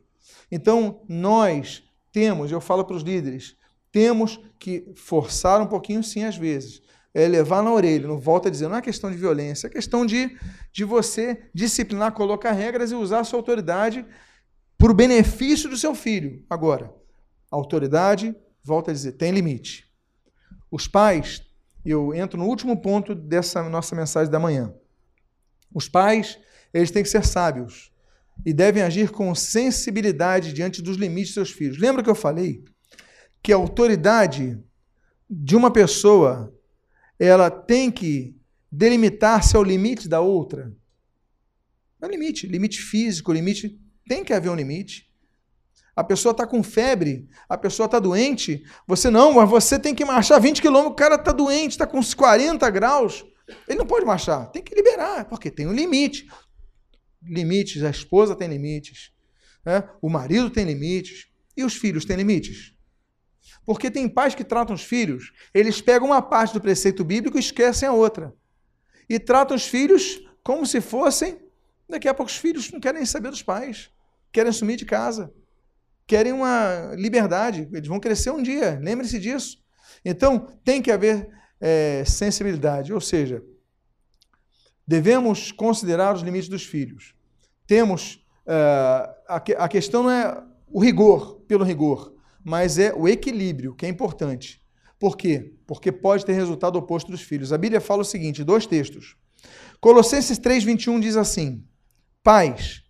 Então, 0.51 1.01
nós 1.07 1.83
temos, 2.11 2.51
eu 2.51 2.61
falo 2.61 2.83
para 2.83 2.95
os 2.95 3.03
líderes, 3.03 3.55
temos 3.91 4.39
que 4.59 4.91
forçar 4.95 5.61
um 5.61 5.67
pouquinho 5.67 6.03
sim 6.03 6.23
às 6.23 6.37
vezes, 6.37 6.81
é 7.13 7.27
levar 7.27 7.61
na 7.61 7.73
orelha, 7.73 8.07
não 8.07 8.17
volta 8.19 8.47
a 8.47 8.51
dizer, 8.51 8.67
não 8.67 8.77
é 8.77 8.81
questão 8.81 9.11
de 9.11 9.17
violência, 9.17 9.67
é 9.67 9.69
questão 9.69 10.05
de, 10.05 10.37
de 10.71 10.83
você 10.83 11.49
disciplinar, 11.53 12.13
colocar 12.13 12.51
regras 12.51 12.91
e 12.91 12.95
usar 12.95 13.19
a 13.19 13.23
sua 13.23 13.39
autoridade 13.39 14.05
para 14.77 14.91
o 14.91 14.95
benefício 14.95 15.69
do 15.69 15.77
seu 15.77 15.93
filho. 15.93 16.43
Agora, 16.49 16.93
a 17.51 17.55
autoridade, 17.55 18.35
volta 18.63 18.91
a 18.91 18.93
dizer, 18.93 19.13
tem 19.13 19.31
limite. 19.31 19.91
Os 20.71 20.87
pais 20.87 21.43
eu 21.83 22.13
entro 22.13 22.37
no 22.37 22.45
último 22.45 22.79
ponto 22.79 23.15
dessa 23.15 23.63
nossa 23.63 23.95
mensagem 23.95 24.31
da 24.31 24.39
manhã. 24.39 24.73
Os 25.73 25.89
pais, 25.89 26.39
eles 26.73 26.91
têm 26.91 27.03
que 27.03 27.09
ser 27.09 27.25
sábios 27.25 27.90
e 28.45 28.53
devem 28.53 28.83
agir 28.83 29.11
com 29.11 29.33
sensibilidade 29.35 30.53
diante 30.53 30.81
dos 30.81 30.97
limites 30.97 31.29
de 31.29 31.33
seus 31.35 31.51
filhos. 31.51 31.77
Lembra 31.77 32.03
que 32.03 32.09
eu 32.09 32.15
falei 32.15 32.63
que 33.41 33.53
a 33.53 33.55
autoridade 33.55 34.59
de 35.29 35.55
uma 35.55 35.71
pessoa 35.71 36.53
ela 37.19 37.49
tem 37.49 37.91
que 37.91 38.35
delimitar-se 38.71 39.55
ao 39.55 39.63
limite 39.63 40.07
da 40.07 40.21
outra? 40.21 40.73
É 42.01 42.05
um 42.05 42.09
limite, 42.09 42.47
limite 42.47 42.81
físico, 42.81 43.31
limite. 43.31 43.79
Tem 44.07 44.23
que 44.23 44.33
haver 44.33 44.49
um 44.49 44.55
limite. 44.55 45.11
A 45.95 46.03
pessoa 46.03 46.31
está 46.31 46.47
com 46.47 46.63
febre, 46.63 47.27
a 47.47 47.57
pessoa 47.57 47.85
está 47.85 47.99
doente. 47.99 48.63
Você 48.87 49.09
não, 49.09 49.33
mas 49.33 49.49
você 49.49 49.77
tem 49.77 49.93
que 49.93 50.03
marchar 50.03 50.41
20 50.41 50.61
quilômetros. 50.61 50.93
O 50.93 50.95
cara 50.95 51.15
está 51.15 51.31
doente, 51.31 51.71
está 51.71 51.85
com 51.85 51.99
uns 51.99 52.13
40 52.13 52.67
graus. 52.69 53.23
Ele 53.67 53.77
não 53.77 53.85
pode 53.85 54.05
marchar. 54.05 54.49
Tem 54.51 54.63
que 54.63 54.73
liberar, 54.73 55.25
porque 55.25 55.51
tem 55.51 55.67
um 55.67 55.73
limite. 55.73 56.27
Limites, 57.21 57.83
a 57.83 57.89
esposa 57.89 58.35
tem 58.35 58.47
limites. 58.47 59.11
Né? 59.65 59.87
O 60.01 60.09
marido 60.09 60.49
tem 60.49 60.65
limites. 60.65 61.27
E 61.55 61.63
os 61.63 61.75
filhos 61.75 62.05
têm 62.05 62.15
limites. 62.15 62.73
Porque 63.65 63.91
tem 63.91 64.07
pais 64.07 64.33
que 64.33 64.43
tratam 64.43 64.75
os 64.75 64.83
filhos, 64.83 65.33
eles 65.53 65.81
pegam 65.81 66.07
uma 66.07 66.21
parte 66.21 66.53
do 66.53 66.61
preceito 66.61 67.03
bíblico 67.03 67.37
e 67.37 67.39
esquecem 67.39 67.87
a 67.87 67.93
outra. 67.93 68.33
E 69.09 69.19
tratam 69.19 69.55
os 69.55 69.67
filhos 69.67 70.21
como 70.43 70.65
se 70.65 70.79
fossem. 70.79 71.39
Daqui 71.87 72.07
a 72.07 72.13
pouco 72.13 72.31
os 72.31 72.37
filhos 72.37 72.71
não 72.71 72.79
querem 72.79 73.05
saber 73.05 73.29
dos 73.29 73.43
pais, 73.43 73.91
querem 74.31 74.51
sumir 74.51 74.77
de 74.77 74.85
casa 74.85 75.31
querem 76.11 76.33
uma 76.33 76.93
liberdade, 76.97 77.69
eles 77.71 77.87
vão 77.87 77.97
crescer 77.97 78.31
um 78.31 78.43
dia, 78.43 78.77
lembre-se 78.83 79.17
disso. 79.17 79.57
Então, 80.03 80.45
tem 80.61 80.81
que 80.81 80.91
haver 80.91 81.29
é, 81.57 82.03
sensibilidade, 82.05 82.93
ou 82.93 82.99
seja, 82.99 83.41
devemos 84.87 85.51
considerar 85.51 86.15
os 86.15 86.21
limites 86.21 86.49
dos 86.49 86.65
filhos. 86.65 87.13
Temos, 87.65 88.15
uh, 88.45 89.11
a, 89.27 89.35
a 89.57 89.67
questão 89.67 90.03
não 90.03 90.11
é 90.11 90.43
o 90.67 90.79
rigor 90.79 91.41
pelo 91.47 91.63
rigor, 91.63 92.13
mas 92.43 92.77
é 92.77 92.93
o 92.93 93.07
equilíbrio, 93.07 93.75
que 93.75 93.85
é 93.85 93.89
importante. 93.89 94.61
Por 94.99 95.17
quê? 95.17 95.53
Porque 95.65 95.91
pode 95.91 96.25
ter 96.25 96.33
resultado 96.33 96.77
oposto 96.77 97.09
dos 97.09 97.21
filhos. 97.21 97.51
A 97.51 97.57
Bíblia 97.57 97.81
fala 97.81 98.01
o 98.01 98.05
seguinte, 98.05 98.43
dois 98.43 98.65
textos. 98.65 99.15
Colossenses 99.79 100.37
3:21 100.39 100.99
diz 100.99 101.15
assim: 101.15 101.63
Pais, 102.23 102.83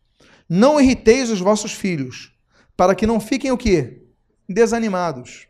não 0.50 0.80
irriteis 0.80 1.30
os 1.30 1.40
vossos 1.40 1.72
filhos, 1.72 2.34
para 2.76 2.94
que 2.94 3.08
não 3.08 3.20
fiquem 3.20 3.52
o 3.52 3.58
quê? 3.58 4.04
Desanimados. 4.48 5.48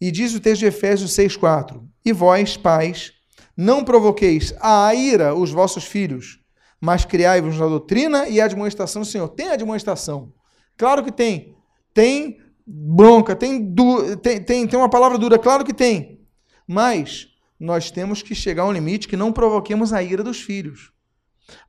E 0.00 0.10
diz 0.10 0.34
o 0.34 0.40
texto 0.40 0.60
de 0.60 0.66
Efésios 0.66 1.12
6,4: 1.12 1.82
E 2.04 2.12
vós, 2.12 2.56
pais, 2.56 3.12
não 3.56 3.82
provoqueis 3.82 4.54
a 4.60 4.94
ira 4.94 5.34
os 5.34 5.50
vossos 5.50 5.84
filhos, 5.84 6.40
mas 6.80 7.04
criai-vos 7.04 7.58
na 7.58 7.66
doutrina 7.66 8.28
e 8.28 8.40
admoestação 8.40 9.02
do 9.02 9.08
Senhor. 9.08 9.28
Tem 9.28 9.48
admoestação. 9.48 10.32
Claro 10.76 11.02
que 11.02 11.10
tem. 11.10 11.56
Tem 11.94 12.38
bronca, 12.66 13.34
tem, 13.34 13.72
du 13.72 14.16
tem, 14.16 14.42
tem, 14.42 14.66
tem 14.66 14.78
uma 14.78 14.90
palavra 14.90 15.16
dura, 15.16 15.38
claro 15.38 15.64
que 15.64 15.72
tem. 15.72 16.20
Mas 16.66 17.28
nós 17.58 17.90
temos 17.90 18.22
que 18.22 18.34
chegar 18.34 18.64
a 18.64 18.66
um 18.66 18.72
limite 18.72 19.08
que 19.08 19.16
não 19.16 19.32
provoquemos 19.32 19.92
a 19.92 20.02
ira 20.02 20.22
dos 20.22 20.42
filhos. 20.42 20.92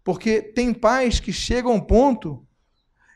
Porque 0.04 0.42
tem 0.42 0.74
pais 0.74 1.20
que 1.20 1.32
chegam 1.32 1.72
a 1.72 1.76
um 1.76 1.80
ponto 1.80 2.46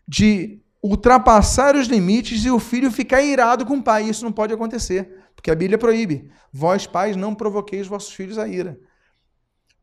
de 0.08 0.62
ultrapassar 0.82 1.76
os 1.76 1.88
limites 1.88 2.46
e 2.46 2.52
o 2.52 2.60
filho 2.60 2.92
ficar 2.92 3.22
irado 3.22 3.66
com 3.66 3.78
o 3.78 3.84
pai. 3.84 4.04
Isso 4.04 4.24
não 4.24 4.32
pode 4.32 4.54
acontecer, 4.54 5.21
porque 5.42 5.50
a 5.50 5.56
Bíblia 5.56 5.80
proíbe. 5.80 6.32
Vós, 6.54 6.86
pais, 6.86 7.16
não 7.16 7.34
provoqueis 7.34 7.88
vossos 7.88 8.14
filhos 8.14 8.38
a 8.38 8.48
ira. 8.48 8.80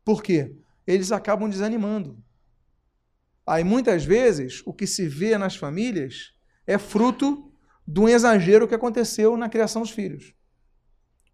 Por 0.05 0.23
quê? 0.23 0.55
Eles 0.87 1.11
acabam 1.11 1.49
desanimando. 1.49 2.17
Aí 3.45 3.61
muitas 3.61 4.05
vezes 4.05 4.63
o 4.65 4.73
que 4.73 4.87
se 4.87 5.05
vê 5.05 5.37
nas 5.37 5.57
famílias 5.57 6.33
é 6.65 6.77
fruto 6.77 7.51
de 7.85 7.99
um 7.99 8.07
exagero 8.07 8.69
que 8.69 8.73
aconteceu 8.73 9.35
na 9.35 9.49
criação 9.49 9.81
dos 9.81 9.91
filhos. 9.91 10.33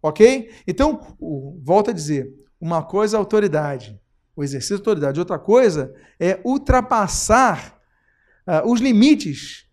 Ok? 0.02 0.52
Então, 0.66 1.16
volto 1.62 1.90
a 1.90 1.94
dizer: 1.94 2.28
uma 2.60 2.82
coisa 2.82 3.16
é 3.16 3.18
autoridade, 3.18 4.00
o 4.34 4.42
exercício 4.42 4.76
de 4.76 4.80
autoridade, 4.80 5.20
outra 5.20 5.38
coisa 5.38 5.94
é 6.18 6.40
ultrapassar 6.44 7.80
uh, 8.44 8.68
os 8.68 8.80
limites 8.80 9.68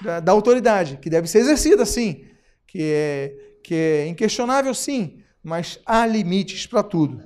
da, 0.00 0.18
da, 0.18 0.32
autoridade, 0.32 0.96
que 0.96 1.10
deve 1.10 1.28
ser 1.28 1.40
exercida, 1.40 1.84
sim, 1.84 2.24
que 2.66 2.82
é, 2.82 3.47
que 3.68 3.74
é 3.74 4.06
inquestionável, 4.06 4.72
sim, 4.72 5.22
mas 5.42 5.78
há 5.84 6.06
limites 6.06 6.66
para 6.66 6.82
tudo. 6.82 7.22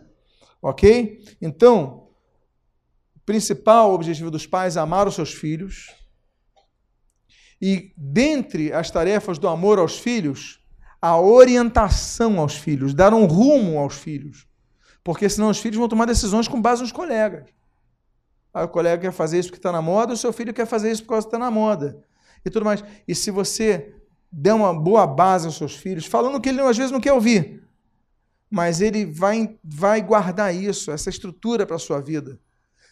Ok? 0.60 1.24
Então, 1.40 2.08
o 3.14 3.20
principal 3.20 3.92
objetivo 3.92 4.28
dos 4.28 4.44
pais 4.44 4.76
é 4.76 4.80
amar 4.80 5.06
os 5.06 5.14
seus 5.14 5.32
filhos. 5.32 5.94
E 7.60 7.92
dentre 7.96 8.72
as 8.72 8.90
tarefas 8.90 9.38
do 9.38 9.46
amor 9.46 9.78
aos 9.78 10.00
filhos, 10.00 10.60
a 11.00 11.16
orientação 11.16 12.40
aos 12.40 12.56
filhos, 12.56 12.92
dar 12.92 13.14
um 13.14 13.24
rumo 13.24 13.78
aos 13.78 13.94
filhos. 13.94 14.44
Porque 15.04 15.28
senão 15.28 15.48
os 15.48 15.60
filhos 15.60 15.78
vão 15.78 15.88
tomar 15.88 16.06
decisões 16.06 16.48
com 16.48 16.60
base 16.60 16.82
nos 16.82 16.90
colegas. 16.90 17.50
Aí 18.52 18.64
o 18.64 18.68
colega 18.68 19.02
quer 19.02 19.12
fazer 19.12 19.38
isso 19.38 19.48
porque 19.48 19.60
está 19.60 19.70
na 19.70 19.80
moda, 19.80 20.14
o 20.14 20.16
seu 20.16 20.32
filho 20.32 20.52
quer 20.52 20.66
fazer 20.66 20.90
isso 20.90 21.04
porque 21.04 21.24
está 21.24 21.38
na 21.38 21.52
moda. 21.52 22.02
E 22.44 22.50
tudo 22.50 22.64
mais. 22.64 22.82
E 23.06 23.14
se 23.14 23.30
você 23.30 23.94
der 24.32 24.54
uma 24.54 24.72
boa 24.72 25.06
base 25.06 25.46
aos 25.46 25.56
seus 25.56 25.76
filhos, 25.76 26.06
falando 26.06 26.40
que 26.40 26.48
ele 26.48 26.60
às 26.62 26.76
vezes 26.76 26.90
não 26.90 27.00
quer 27.00 27.12
ouvir, 27.12 27.62
mas 28.50 28.80
ele 28.80 29.04
vai, 29.04 29.58
vai 29.62 30.00
guardar 30.00 30.54
isso, 30.54 30.90
essa 30.90 31.10
estrutura 31.10 31.66
para 31.66 31.76
a 31.76 31.78
sua 31.78 32.00
vida. 32.00 32.40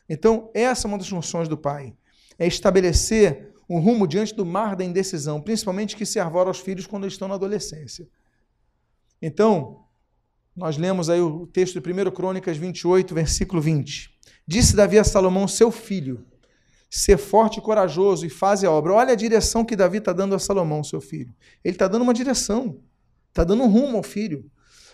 Então, 0.09 0.51
essa 0.53 0.87
é 0.87 0.89
uma 0.89 0.99
das 0.99 1.09
funções 1.09 1.49
do 1.49 1.57
pai. 1.57 1.95
É 2.39 2.47
estabelecer 2.47 3.55
um 3.69 3.79
rumo 3.79 4.07
diante 4.07 4.35
do 4.35 4.45
mar 4.45 4.75
da 4.75 4.85
indecisão, 4.85 5.41
principalmente 5.41 5.97
que 5.97 6.05
se 6.05 6.19
arvora 6.19 6.49
aos 6.51 6.59
filhos 6.59 6.87
quando 6.87 7.07
estão 7.07 7.29
na 7.29 7.35
adolescência. 7.35 8.09
Então, 9.23 9.85
nós 10.57 10.77
lemos 10.77 11.09
aí 11.09 11.21
o 11.21 11.47
texto 11.47 11.81
de 11.81 11.93
1 11.93 12.11
Crônicas 12.11 12.57
28, 12.57 13.15
versículo 13.15 13.63
20. 13.63 14.11
Disse 14.47 14.75
Davi 14.75 14.99
a 14.99 15.05
Salomão, 15.05 15.47
seu 15.47 15.71
filho, 15.71 16.27
ser 16.91 17.17
forte 17.17 17.59
e 17.59 17.63
corajoso 17.63 18.27
e 18.27 18.31
faze 18.31 18.67
a 18.67 18.71
obra. 18.71 18.93
Olha 18.93 19.13
a 19.13 19.17
direção 19.17 19.65
que 19.65 19.77
Davi 19.77 19.99
está 19.99 20.13
dando 20.13 20.35
a 20.35 20.39
Salomão, 20.39 20.83
seu 20.83 21.01
filho. 21.01 21.33
Ele 21.65 21.75
está 21.75 21.87
dando 21.87 22.03
uma 22.03 22.13
direção, 22.13 22.81
está 23.29 23.45
dando 23.45 23.63
um 23.63 23.69
rumo 23.69 23.97
ao 23.97 24.03
filho. 24.03 24.45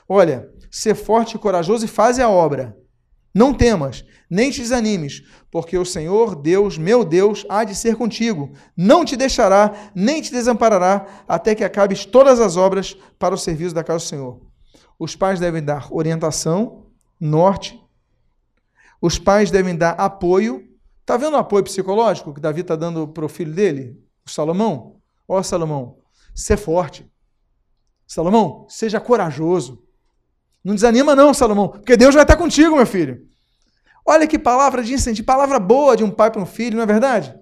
Olha, 0.09 0.51
ser 0.71 0.95
forte 0.95 1.37
e 1.37 1.39
corajoso 1.39 1.85
e 1.85 1.89
faze 1.89 2.21
a 2.21 2.29
obra. 2.29 2.77
Não 3.35 3.53
temas, 3.53 4.05
nem 4.31 4.51
te 4.51 4.61
desanimes, 4.61 5.23
porque 5.51 5.77
o 5.77 5.85
Senhor, 5.85 6.35
Deus, 6.35 6.79
meu 6.79 7.05
Deus, 7.05 7.45
há 7.49 7.65
de 7.65 7.75
ser 7.75 7.97
contigo. 7.97 8.53
Não 8.77 9.05
te 9.05 9.17
deixará, 9.17 9.91
nem 9.95 10.23
te 10.23 10.31
desamparará, 10.31 11.25
até 11.27 11.55
que 11.55 11.65
acabes 11.65 12.07
todas 12.07 12.41
as 12.41 12.57
obras 12.57 12.97
para 13.19 13.35
o 13.35 13.39
serviço 13.39 13.75
da 13.75 13.85
casa 13.85 14.05
do 14.05 14.09
Senhor. 14.09 14.41
Os 14.99 15.15
pais 15.17 15.39
devem 15.39 15.63
dar 15.63 15.89
orientação, 15.93 16.87
norte 17.21 17.79
os 19.01 19.19
pais 19.19 19.51
devem 19.51 19.77
dar 19.77 19.93
apoio. 19.93 20.65
Está 21.07 21.17
vendo 21.17 21.35
o 21.35 21.37
apoio 21.37 21.63
psicológico 21.63 22.35
que 22.35 22.41
Davi 22.41 22.63
está 22.63 22.75
dando 22.75 23.07
para 23.07 23.25
o 23.25 23.29
filho 23.29 23.55
dele, 23.55 23.97
o 24.27 24.29
Salomão? 24.29 24.97
Ó, 25.29 25.41
Salomão, 25.41 25.99
ser 26.35 26.57
forte. 26.57 27.09
Salomão, 28.05 28.67
seja 28.69 28.99
corajoso. 28.99 29.85
Não 30.65 30.75
desanima, 30.75 31.15
não, 31.15 31.33
Salomão, 31.33 31.69
porque 31.69 31.97
Deus 31.97 32.13
vai 32.13 32.25
estar 32.25 32.37
contigo, 32.37 32.75
meu 32.75 32.87
filho. 32.89 33.25
Olha 34.05 34.27
que 34.27 34.37
palavra 34.37 34.83
de 34.83 34.95
incentivo, 34.95 35.25
palavra 35.25 35.61
boa 35.61 35.97
de 35.97 36.03
um 36.03 36.11
pai 36.11 36.29
para 36.29 36.43
um 36.43 36.47
filho, 36.47 36.75
não 36.75 36.83
é 36.83 36.87
verdade? 36.87 37.39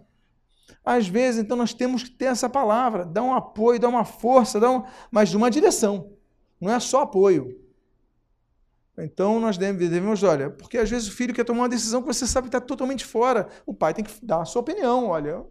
Às 0.85 1.09
vezes, 1.09 1.43
então, 1.43 1.57
nós 1.57 1.73
temos 1.73 2.03
que 2.03 2.11
ter 2.11 2.27
essa 2.27 2.51
palavra, 2.51 3.07
dar 3.07 3.23
um 3.23 3.33
apoio, 3.33 3.81
dar 3.81 3.89
uma 3.89 4.05
força, 4.05 4.61
dar 4.61 4.71
um... 4.71 4.85
mas 5.11 5.31
de 5.31 5.39
uma 5.39 5.51
direção. 5.51 6.13
Não 6.61 6.71
é 6.71 6.79
só 6.79 7.01
apoio. 7.01 7.59
Então 8.97 9.41
nós 9.41 9.59
devemos, 9.59 10.23
olha, 10.23 10.51
porque 10.51 10.79
às 10.79 10.89
vezes 10.89 11.09
o 11.09 11.13
filho 11.13 11.35
quer 11.35 11.45
tomar 11.45 11.63
uma 11.63 11.69
decisão 11.69 12.01
que 12.01 12.07
você 12.07 12.27
sabe 12.27 12.49
que 12.49 12.57
está 12.57 12.61
totalmente 12.61 13.05
fora. 13.05 13.49
O 13.67 13.75
pai 13.75 13.93
tem 13.93 14.05
que 14.05 14.13
dar 14.25 14.43
a 14.43 14.45
sua 14.45 14.63
opinião, 14.63 15.09
olha. 15.09 15.45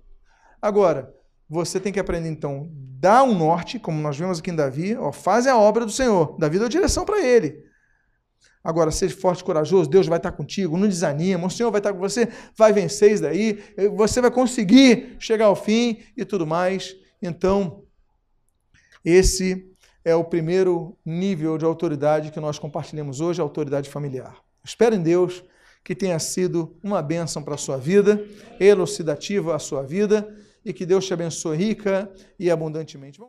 Agora, 0.62 1.14
você 1.50 1.80
tem 1.80 1.92
que 1.92 2.00
aprender, 2.00 2.30
então, 2.30 2.70
dar 2.72 3.24
um 3.24 3.38
norte, 3.38 3.78
como 3.78 4.02
nós 4.02 4.18
vemos 4.18 4.40
aqui 4.40 4.50
em 4.50 4.56
Davi, 4.56 4.96
ó, 4.96 5.12
faz 5.12 5.46
a 5.46 5.58
obra 5.58 5.86
do 5.86 5.92
Senhor. 5.92 6.38
Davi 6.40 6.58
deu 6.58 6.70
direção 6.70 7.04
para 7.04 7.22
ele. 7.22 7.64
Agora, 8.64 8.92
seja 8.92 9.16
forte 9.18 9.42
e 9.42 9.44
corajoso, 9.44 9.90
Deus 9.90 10.08
vai 10.08 10.18
estar 10.18 10.32
contigo, 10.32 10.78
não 10.78 10.88
desanima, 10.88 11.46
o 11.46 11.50
Senhor 11.50 11.70
vai 11.70 11.80
estar 11.80 11.92
com 11.92 12.00
você, 12.00 12.30
vai 12.56 12.72
vencer 12.72 13.12
isso 13.12 13.24
daí, 13.24 13.62
você 13.98 14.22
vai 14.22 14.32
conseguir 14.32 15.18
chegar 15.20 15.48
ao 15.48 15.56
fim 15.56 16.02
e 16.16 16.24
tudo 16.24 16.48
mais. 16.48 16.96
Então, 17.22 17.84
esse 19.04 19.70
é 20.06 20.16
o 20.16 20.24
primeiro 20.24 20.98
nível 21.06 21.58
de 21.58 21.66
autoridade 21.66 22.32
que 22.32 22.40
nós 22.40 22.60
compartilhamos 22.60 23.22
hoje, 23.22 23.40
a 23.40 23.44
autoridade 23.44 23.90
familiar. 23.90 24.38
Espero 24.64 24.96
em 24.96 25.02
Deus 25.02 25.44
que 25.84 25.96
tenha 25.96 26.18
sido 26.20 26.76
uma 26.82 27.02
bênção 27.02 27.44
para 27.44 27.56
a 27.56 27.58
sua 27.58 27.78
vida, 27.78 28.24
elucidativa 28.60 29.56
à 29.56 29.60
sua 29.60 29.84
vida, 29.84 30.34
e 30.64 30.72
que 30.72 30.86
Deus 30.86 31.06
te 31.06 31.14
abençoe 31.14 31.58
rica 31.58 32.10
e 32.40 32.50
abundantemente. 32.50 33.20